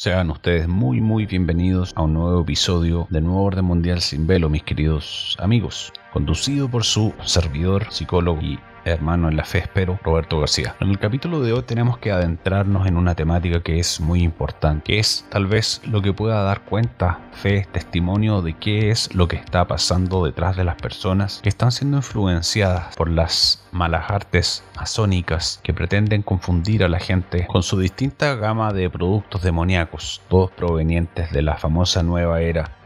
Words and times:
Sean 0.00 0.30
ustedes 0.30 0.68
muy 0.68 1.00
muy 1.00 1.26
bienvenidos 1.26 1.92
a 1.96 2.02
un 2.02 2.14
nuevo 2.14 2.42
episodio 2.42 3.08
de 3.10 3.20
Nuevo 3.20 3.42
Orden 3.42 3.64
Mundial 3.64 4.00
sin 4.00 4.28
Velo, 4.28 4.48
mis 4.48 4.62
queridos 4.62 5.36
amigos, 5.40 5.92
conducido 6.12 6.70
por 6.70 6.84
su 6.84 7.12
servidor, 7.24 7.88
psicólogo 7.90 8.40
y 8.40 8.60
hermano 8.84 9.28
en 9.28 9.36
la 9.36 9.44
fe, 9.44 9.58
espero, 9.58 9.98
Roberto 10.02 10.40
García. 10.40 10.76
En 10.80 10.90
el 10.90 10.98
capítulo 10.98 11.40
de 11.40 11.52
hoy 11.52 11.62
tenemos 11.62 11.98
que 11.98 12.12
adentrarnos 12.12 12.86
en 12.86 12.96
una 12.96 13.14
temática 13.14 13.62
que 13.62 13.78
es 13.78 14.00
muy 14.00 14.22
importante, 14.22 14.84
que 14.84 14.98
es 14.98 15.26
tal 15.30 15.46
vez 15.46 15.80
lo 15.86 16.02
que 16.02 16.12
pueda 16.12 16.42
dar 16.42 16.62
cuenta, 16.62 17.20
fe, 17.32 17.66
testimonio 17.72 18.42
de 18.42 18.54
qué 18.54 18.90
es 18.90 19.14
lo 19.14 19.28
que 19.28 19.36
está 19.36 19.66
pasando 19.66 20.24
detrás 20.24 20.56
de 20.56 20.64
las 20.64 20.76
personas 20.76 21.40
que 21.42 21.48
están 21.48 21.72
siendo 21.72 21.98
influenciadas 21.98 22.96
por 22.96 23.10
las 23.10 23.64
malas 23.72 24.10
artes 24.10 24.64
masónicas 24.76 25.60
que 25.62 25.74
pretenden 25.74 26.22
confundir 26.22 26.84
a 26.84 26.88
la 26.88 26.98
gente 26.98 27.46
con 27.46 27.62
su 27.62 27.78
distinta 27.78 28.34
gama 28.34 28.72
de 28.72 28.90
productos 28.90 29.42
demoníacos, 29.42 30.22
todos 30.28 30.50
provenientes 30.50 31.30
de 31.32 31.42
la 31.42 31.56
famosa 31.56 32.02
nueva 32.02 32.40
era 32.40 32.77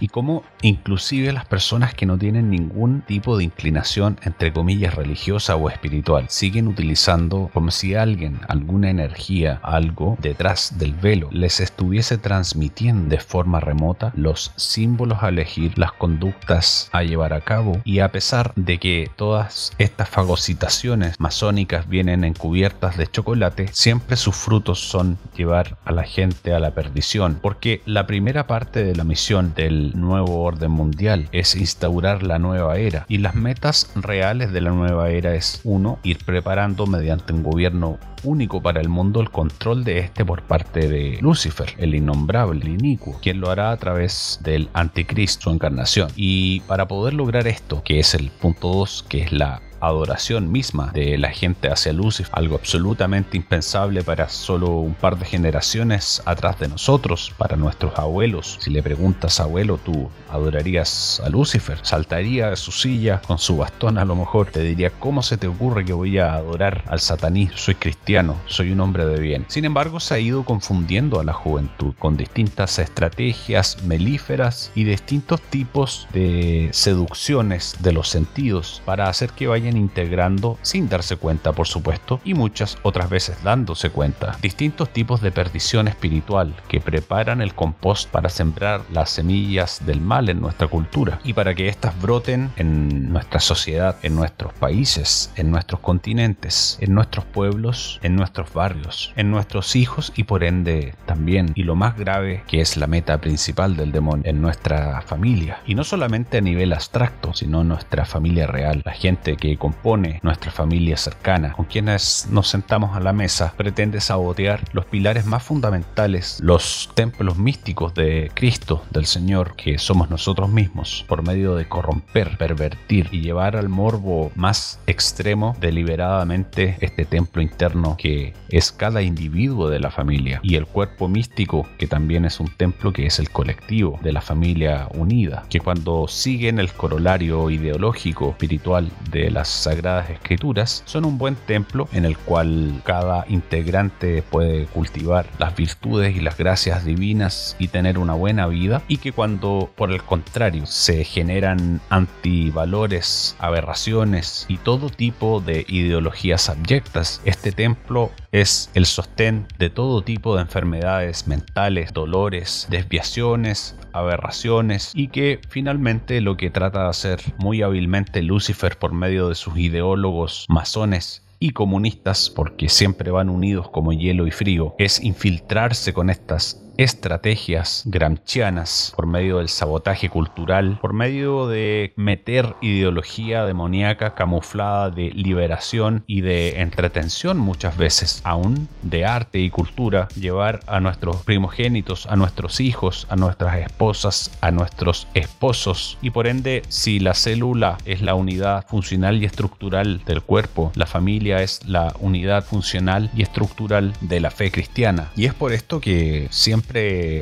y 0.00 0.08
cómo 0.08 0.42
inclusive 0.62 1.32
las 1.32 1.44
personas 1.44 1.94
que 1.94 2.06
no 2.06 2.18
tienen 2.18 2.50
ningún 2.50 3.02
tipo 3.02 3.36
de 3.36 3.44
inclinación 3.44 4.18
entre 4.22 4.52
comillas 4.52 4.94
religiosa 4.94 5.56
o 5.56 5.68
espiritual 5.68 6.26
siguen 6.28 6.68
utilizando 6.68 7.50
como 7.52 7.70
si 7.70 7.94
alguien, 7.94 8.40
alguna 8.48 8.90
energía, 8.90 9.60
algo 9.62 10.16
detrás 10.20 10.78
del 10.78 10.94
velo 10.94 11.28
les 11.30 11.60
estuviese 11.60 12.18
transmitiendo 12.18 12.80
de 13.08 13.18
forma 13.18 13.60
remota 13.60 14.12
los 14.14 14.52
símbolos 14.56 15.22
a 15.22 15.28
elegir, 15.28 15.78
las 15.78 15.92
conductas 15.92 16.88
a 16.92 17.02
llevar 17.02 17.32
a 17.32 17.40
cabo. 17.40 17.80
Y 17.84 18.00
a 18.00 18.10
pesar 18.12 18.52
de 18.56 18.78
que 18.78 19.10
todas 19.16 19.72
estas 19.78 20.08
fagocitaciones 20.08 21.18
masónicas 21.18 21.88
vienen 21.88 22.24
encubiertas 22.24 22.96
de 22.96 23.06
chocolate, 23.06 23.68
siempre 23.72 24.16
sus 24.16 24.36
frutos 24.36 24.80
son 24.80 25.18
llevar 25.36 25.78
a 25.84 25.92
la 25.92 26.04
gente 26.04 26.54
a 26.54 26.60
la 26.60 26.72
perdición. 26.72 27.38
Porque 27.40 27.82
la 27.86 28.06
primera 28.06 28.46
parte 28.46 28.84
de 28.84 28.94
la 28.94 29.04
misión 29.04 29.49
del 29.54 29.92
nuevo 29.98 30.42
orden 30.42 30.70
mundial, 30.70 31.28
es 31.32 31.54
instaurar 31.56 32.22
la 32.22 32.38
nueva 32.38 32.78
era. 32.78 33.04
Y 33.08 33.18
las 33.18 33.34
metas 33.34 33.90
reales 33.94 34.52
de 34.52 34.60
la 34.60 34.70
nueva 34.70 35.10
era 35.10 35.34
es, 35.34 35.60
uno, 35.64 35.98
ir 36.02 36.18
preparando 36.24 36.86
mediante 36.86 37.32
un 37.32 37.42
gobierno 37.42 37.98
único 38.22 38.62
para 38.62 38.80
el 38.80 38.88
mundo 38.88 39.20
el 39.20 39.30
control 39.30 39.84
de 39.84 39.98
este 39.98 40.24
por 40.24 40.42
parte 40.42 40.88
de 40.88 41.18
Lucifer, 41.20 41.74
el 41.78 41.94
innombrable, 41.94 42.60
el 42.60 42.68
inicuo, 42.68 43.18
quien 43.22 43.40
lo 43.40 43.50
hará 43.50 43.70
a 43.70 43.76
través 43.76 44.40
del 44.42 44.68
anticristo, 44.74 45.44
su 45.44 45.50
encarnación. 45.50 46.10
Y 46.16 46.60
para 46.60 46.86
poder 46.86 47.14
lograr 47.14 47.46
esto, 47.46 47.82
que 47.82 47.98
es 47.98 48.14
el 48.14 48.30
punto 48.30 48.68
2, 48.68 49.06
que 49.08 49.22
es 49.22 49.32
la 49.32 49.62
adoración 49.80 50.50
misma 50.50 50.90
de 50.92 51.18
la 51.18 51.30
gente 51.30 51.70
hacia 51.70 51.92
Lucifer, 51.92 52.32
algo 52.32 52.56
absolutamente 52.56 53.36
impensable 53.36 54.02
para 54.02 54.28
solo 54.28 54.70
un 54.76 54.94
par 54.94 55.18
de 55.18 55.24
generaciones 55.24 56.22
atrás 56.24 56.58
de 56.58 56.68
nosotros, 56.68 57.32
para 57.38 57.56
nuestros 57.56 57.98
abuelos. 57.98 58.58
Si 58.60 58.70
le 58.70 58.82
preguntas 58.82 59.40
abuelo, 59.40 59.78
tú 59.78 60.10
adorarías 60.30 61.20
a 61.24 61.28
Lucifer, 61.28 61.78
saltaría 61.82 62.50
de 62.50 62.56
su 62.56 62.72
silla 62.72 63.20
con 63.26 63.38
su 63.38 63.56
bastón 63.56 63.98
a 63.98 64.04
lo 64.04 64.16
mejor, 64.16 64.48
te 64.50 64.60
diría, 64.60 64.90
¿cómo 64.90 65.22
se 65.22 65.36
te 65.36 65.46
ocurre 65.46 65.84
que 65.84 65.92
voy 65.92 66.18
a 66.18 66.34
adorar 66.34 66.84
al 66.86 67.00
satanismo? 67.00 67.56
Soy 67.56 67.74
cristiano, 67.74 68.36
soy 68.46 68.72
un 68.72 68.80
hombre 68.80 69.06
de 69.06 69.20
bien. 69.20 69.44
Sin 69.48 69.64
embargo, 69.64 70.00
se 70.00 70.14
ha 70.14 70.18
ido 70.18 70.44
confundiendo 70.44 71.20
a 71.20 71.24
la 71.24 71.32
juventud 71.32 71.94
con 71.98 72.16
distintas 72.16 72.78
estrategias 72.78 73.82
melíferas 73.84 74.70
y 74.74 74.84
distintos 74.84 75.40
tipos 75.40 76.06
de 76.12 76.68
seducciones 76.72 77.76
de 77.80 77.92
los 77.92 78.08
sentidos 78.08 78.82
para 78.84 79.08
hacer 79.08 79.30
que 79.30 79.46
vayan 79.46 79.69
integrando 79.76 80.58
sin 80.62 80.88
darse 80.88 81.16
cuenta, 81.16 81.52
por 81.52 81.66
supuesto, 81.66 82.20
y 82.24 82.34
muchas 82.34 82.78
otras 82.82 83.10
veces 83.10 83.42
dándose 83.42 83.90
cuenta. 83.90 84.36
Distintos 84.42 84.90
tipos 84.90 85.20
de 85.20 85.32
perdición 85.32 85.88
espiritual 85.88 86.54
que 86.68 86.80
preparan 86.80 87.40
el 87.40 87.54
compost 87.54 88.10
para 88.10 88.28
sembrar 88.28 88.82
las 88.92 89.10
semillas 89.10 89.84
del 89.86 90.00
mal 90.00 90.28
en 90.28 90.40
nuestra 90.40 90.68
cultura 90.68 91.20
y 91.24 91.32
para 91.32 91.54
que 91.54 91.68
éstas 91.68 92.00
broten 92.00 92.50
en 92.56 93.12
nuestra 93.12 93.40
sociedad, 93.40 93.96
en 94.02 94.14
nuestros 94.14 94.52
países, 94.54 95.32
en 95.36 95.50
nuestros 95.50 95.80
continentes, 95.80 96.78
en 96.80 96.94
nuestros 96.94 97.24
pueblos, 97.24 97.98
en 98.02 98.16
nuestros 98.16 98.52
barrios, 98.52 99.12
en 99.16 99.30
nuestros 99.30 99.76
hijos 99.76 100.12
y 100.16 100.24
por 100.24 100.44
ende 100.44 100.94
también, 101.06 101.52
y 101.54 101.62
lo 101.64 101.76
más 101.76 101.96
grave 101.96 102.42
que 102.46 102.60
es 102.60 102.76
la 102.76 102.86
meta 102.86 103.20
principal 103.20 103.76
del 103.76 103.92
demonio, 103.92 104.24
en 104.28 104.40
nuestra 104.40 105.02
familia. 105.02 105.58
Y 105.66 105.74
no 105.74 105.84
solamente 105.84 106.38
a 106.38 106.40
nivel 106.40 106.72
abstracto, 106.72 107.34
sino 107.34 107.64
nuestra 107.64 108.04
familia 108.04 108.46
real, 108.46 108.82
la 108.84 108.92
gente 108.92 109.36
que 109.36 109.56
compone 109.60 110.18
nuestra 110.24 110.50
familia 110.50 110.96
cercana, 110.96 111.52
con 111.52 111.66
quienes 111.66 112.26
nos 112.30 112.48
sentamos 112.48 112.96
a 112.96 113.00
la 113.00 113.12
mesa, 113.12 113.54
pretende 113.56 114.00
sabotear 114.00 114.64
los 114.72 114.86
pilares 114.86 115.26
más 115.26 115.44
fundamentales, 115.44 116.40
los 116.42 116.90
templos 116.94 117.38
místicos 117.38 117.94
de 117.94 118.32
Cristo, 118.34 118.82
del 118.90 119.06
Señor, 119.06 119.54
que 119.54 119.78
somos 119.78 120.10
nosotros 120.10 120.48
mismos, 120.48 121.04
por 121.06 121.22
medio 121.22 121.54
de 121.54 121.68
corromper, 121.68 122.36
pervertir 122.38 123.08
y 123.12 123.20
llevar 123.20 123.54
al 123.54 123.68
morbo 123.68 124.32
más 124.34 124.80
extremo 124.86 125.54
deliberadamente 125.60 126.76
este 126.80 127.04
templo 127.04 127.42
interno 127.42 127.96
que 127.98 128.32
es 128.48 128.72
cada 128.72 129.02
individuo 129.02 129.68
de 129.68 129.78
la 129.78 129.90
familia 129.90 130.40
y 130.42 130.56
el 130.56 130.66
cuerpo 130.66 131.06
místico 131.06 131.68
que 131.78 131.86
también 131.86 132.24
es 132.24 132.40
un 132.40 132.48
templo 132.48 132.92
que 132.92 133.06
es 133.06 133.18
el 133.18 133.30
colectivo 133.30 134.00
de 134.02 134.12
la 134.12 134.22
familia 134.22 134.88
unida, 134.94 135.44
que 135.50 135.60
cuando 135.60 136.08
siguen 136.08 136.58
el 136.58 136.72
corolario 136.72 137.50
ideológico 137.50 138.30
espiritual 138.30 138.90
de 139.10 139.30
las 139.30 139.49
sagradas 139.50 140.10
escrituras 140.10 140.82
son 140.86 141.04
un 141.04 141.18
buen 141.18 141.36
templo 141.36 141.88
en 141.92 142.04
el 142.04 142.16
cual 142.16 142.82
cada 142.84 143.24
integrante 143.28 144.22
puede 144.22 144.66
cultivar 144.66 145.26
las 145.38 145.56
virtudes 145.56 146.16
y 146.16 146.20
las 146.20 146.36
gracias 146.36 146.84
divinas 146.84 147.56
y 147.58 147.68
tener 147.68 147.98
una 147.98 148.14
buena 148.14 148.46
vida 148.46 148.82
y 148.88 148.98
que 148.98 149.12
cuando 149.12 149.70
por 149.76 149.90
el 149.90 150.02
contrario 150.02 150.66
se 150.66 151.04
generan 151.04 151.80
antivalores, 151.90 153.36
aberraciones 153.38 154.46
y 154.48 154.58
todo 154.58 154.90
tipo 154.90 155.40
de 155.40 155.64
ideologías 155.68 156.48
abyectas, 156.48 157.20
este 157.24 157.52
templo 157.52 158.10
es 158.32 158.70
el 158.74 158.86
sostén 158.86 159.46
de 159.58 159.70
todo 159.70 160.02
tipo 160.02 160.36
de 160.36 160.42
enfermedades 160.42 161.26
mentales, 161.26 161.92
dolores, 161.92 162.66
desviaciones, 162.70 163.76
aberraciones 163.92 164.92
y 164.94 165.08
que 165.08 165.40
finalmente 165.48 166.20
lo 166.20 166.36
que 166.36 166.50
trata 166.50 166.84
de 166.84 166.90
hacer 166.90 167.20
muy 167.38 167.62
hábilmente 167.62 168.22
Lucifer 168.22 168.78
por 168.78 168.92
medio 168.92 169.28
de 169.28 169.34
sus 169.34 169.56
ideólogos 169.58 170.46
masones 170.48 171.24
y 171.42 171.50
comunistas, 171.50 172.28
porque 172.28 172.68
siempre 172.68 173.10
van 173.10 173.30
unidos 173.30 173.70
como 173.70 173.94
hielo 173.94 174.26
y 174.26 174.30
frío, 174.30 174.74
es 174.78 175.02
infiltrarse 175.02 175.94
con 175.94 176.10
estas 176.10 176.62
estrategias 176.80 177.82
gramscianas 177.84 178.94
por 178.96 179.06
medio 179.06 179.36
del 179.36 179.50
sabotaje 179.50 180.08
cultural, 180.08 180.78
por 180.80 180.94
medio 180.94 181.46
de 181.46 181.92
meter 181.96 182.56
ideología 182.62 183.44
demoníaca 183.44 184.14
camuflada 184.14 184.88
de 184.88 185.10
liberación 185.10 186.04
y 186.06 186.22
de 186.22 186.62
entretención 186.62 187.36
muchas 187.36 187.76
veces, 187.76 188.22
aún 188.24 188.66
de 188.80 189.04
arte 189.04 189.40
y 189.40 189.50
cultura, 189.50 190.08
llevar 190.18 190.60
a 190.66 190.80
nuestros 190.80 191.16
primogénitos, 191.22 192.06
a 192.06 192.16
nuestros 192.16 192.60
hijos, 192.60 193.06
a 193.10 193.16
nuestras 193.16 193.58
esposas, 193.58 194.38
a 194.40 194.50
nuestros 194.50 195.06
esposos 195.12 195.98
y 196.00 196.08
por 196.08 196.26
ende 196.26 196.62
si 196.68 196.98
la 196.98 197.12
célula 197.12 197.76
es 197.84 198.00
la 198.00 198.14
unidad 198.14 198.66
funcional 198.66 199.22
y 199.22 199.26
estructural 199.26 200.02
del 200.06 200.22
cuerpo, 200.22 200.72
la 200.74 200.86
familia 200.86 201.42
es 201.42 201.60
la 201.66 201.94
unidad 202.00 202.42
funcional 202.42 203.10
y 203.14 203.20
estructural 203.20 203.92
de 204.00 204.20
la 204.20 204.30
fe 204.30 204.50
cristiana. 204.50 205.12
Y 205.14 205.26
es 205.26 205.34
por 205.34 205.52
esto 205.52 205.82
que 205.82 206.28
siempre 206.30 206.69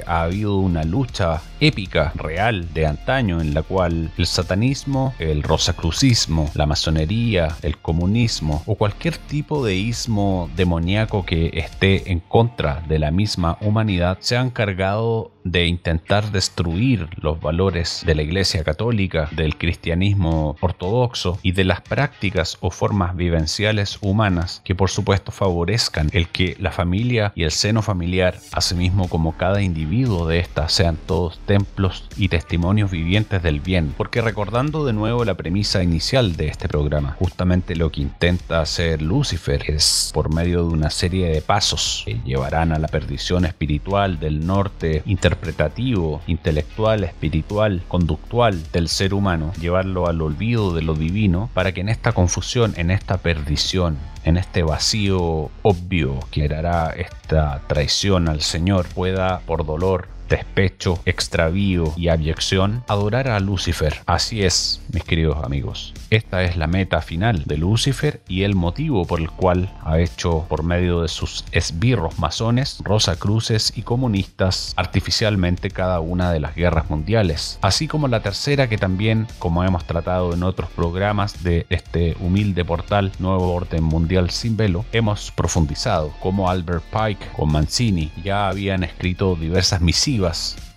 ha 0.07 0.23
habido 0.25 0.59
una 0.59 0.85
lucha 0.85 1.41
épica, 1.61 2.13
real, 2.15 2.73
de 2.73 2.87
antaño, 2.87 3.41
en 3.41 3.55
la 3.55 3.63
cual 3.63 4.11
el 4.17 4.27
satanismo, 4.27 5.15
el 5.19 5.43
rosacrucismo, 5.43 6.51
la 6.55 6.67
masonería, 6.67 7.57
el 7.63 7.79
comunismo 7.79 8.63
o 8.67 8.75
cualquier 8.75 9.17
tipo 9.17 9.65
de 9.65 9.75
ismo 9.75 10.51
demoníaco 10.57 11.25
que 11.25 11.51
esté 11.55 12.11
en 12.11 12.21
contra 12.21 12.83
de 12.89 12.99
la 12.99 13.11
misma 13.11 13.59
humanidad 13.61 14.19
se 14.21 14.37
han 14.37 14.51
cargado 14.51 15.33
de 15.45 15.67
intentar 15.67 16.31
destruir 16.31 17.09
los 17.17 17.41
valores 17.41 18.03
de 18.05 18.15
la 18.15 18.23
Iglesia 18.23 18.65
Católica, 18.65 19.29
del 19.33 19.57
cristianismo 19.57 20.57
ortodoxo 20.61 21.39
y 21.43 21.53
de 21.53 21.65
las 21.65 21.81
prácticas 21.81 22.59
o 22.61 22.71
formas 22.71 23.17
vivenciales 23.17 23.99
humanas 24.03 24.61
que 24.65 24.75
por 24.75 24.91
supuesto 24.91 25.33
favorezcan 25.33 26.11
el 26.13 26.29
que 26.29 26.57
la 26.61 26.71
familia 26.71 27.33
y 27.35 27.45
el 27.45 27.51
seno 27.51 27.83
familiar, 27.83 28.39
asimismo 28.53 29.09
como 29.09 29.37
cada 29.37 29.63
individuo 29.63 30.27
de 30.27 30.41
estas, 30.41 30.73
sean 30.73 30.99
todos 31.07 31.41
templos 31.49 32.05
y 32.17 32.29
testimonios 32.29 32.91
vivientes 32.91 33.43
del 33.43 33.61
bien. 33.61 33.95
Porque 33.97 34.21
recordando 34.21 34.85
de 34.85 34.93
nuevo 34.93 35.25
la 35.25 35.35
premisa 35.35 35.83
inicial 35.83 36.37
de 36.37 36.49
este 36.49 36.69
programa, 36.69 37.17
justamente 37.19 37.75
lo 37.75 37.91
que 37.91 38.03
intenta 38.03 38.61
hacer 38.61 39.01
Lucifer 39.01 39.69
es 39.69 40.11
por 40.13 40.33
medio 40.33 40.59
de 40.59 40.75
una 40.75 40.91
serie 40.91 41.31
de 41.31 41.41
pasos 41.41 42.03
que 42.05 42.21
llevarán 42.25 42.71
a 42.71 42.79
la 42.79 42.89
perdición 42.89 43.47
espiritual 43.47 44.21
del 44.21 44.47
norte 44.47 45.03
interpretativo, 45.07 46.21
intelectual, 46.27 47.03
espiritual, 47.03 47.83
conductual 47.89 48.63
del 48.71 48.89
ser 48.89 49.15
humano, 49.15 49.53
llevarlo 49.59 50.07
al 50.07 50.21
olvido 50.21 50.75
de 50.75 50.83
lo 50.83 50.95
divino 50.95 51.49
para 51.55 51.73
que 51.73 51.81
en 51.81 51.89
esta 51.89 52.13
confusión, 52.13 52.75
en 52.77 52.91
esta 52.91 53.17
perdición, 53.17 53.97
en 54.25 54.37
este 54.37 54.63
vacío 54.63 55.51
obvio 55.63 56.21
que 56.31 56.45
hará 56.45 56.91
esta 56.91 57.63
traición 57.69 58.29
al 58.29 58.43
Señor, 58.43 58.87
pueda 58.95 59.41
por 59.47 59.65
dolor 59.65 60.18
despecho, 60.29 61.01
extravío 61.05 61.93
y 61.97 62.09
abyección, 62.09 62.85
adorar 62.89 63.29
a 63.29 63.41
Lucifer. 63.41 63.95
Así 64.07 64.45
es, 64.45 64.81
mis 64.93 65.05
queridos 65.05 65.43
amigos. 65.45 65.95
Esta 66.11 66.43
es 66.43 66.57
la 66.57 66.67
meta 66.67 67.03
final 67.03 67.45
de 67.45 67.59
Lucifer 67.59 68.23
y 68.29 68.43
el 68.43 68.55
motivo 68.55 69.05
por 69.05 69.21
el 69.21 69.31
cual 69.31 69.71
ha 69.85 69.99
hecho 70.01 70.47
por 70.49 70.63
medio 70.63 71.03
de 71.03 71.09
sus 71.09 71.45
esbirros 71.53 72.19
masones, 72.19 72.79
rosacruces 72.83 73.73
y 73.77 73.83
comunistas 73.83 74.73
artificialmente 74.77 75.71
cada 75.71 76.01
una 76.01 76.33
de 76.33 76.41
las 76.41 76.55
guerras 76.55 76.89
mundiales, 76.89 77.59
así 77.63 77.89
como 77.89 78.09
la 78.09 78.21
tercera 78.21 78.69
que 78.69 78.79
también, 78.79 79.27
como 79.39 79.65
hemos 79.65 79.85
tratado 79.85 80.33
en 80.33 80.43
otros 80.43 80.71
programas 80.71 81.43
de 81.43 81.67
este 81.69 82.17
humilde 82.21 82.65
portal 82.65 83.13
Nuevo 83.19 83.53
Orden 83.53 83.85
Mundial 83.85 84.31
sin 84.31 84.57
velo, 84.57 84.85
hemos 84.93 85.31
profundizado 85.31 86.13
como 86.21 86.49
Albert 86.49 86.85
Pike 86.85 87.27
con 87.37 87.53
Mancini 87.53 88.11
ya 88.25 88.49
habían 88.49 88.83
escrito 88.83 89.37
diversas 89.37 89.81
misivas 89.81 90.18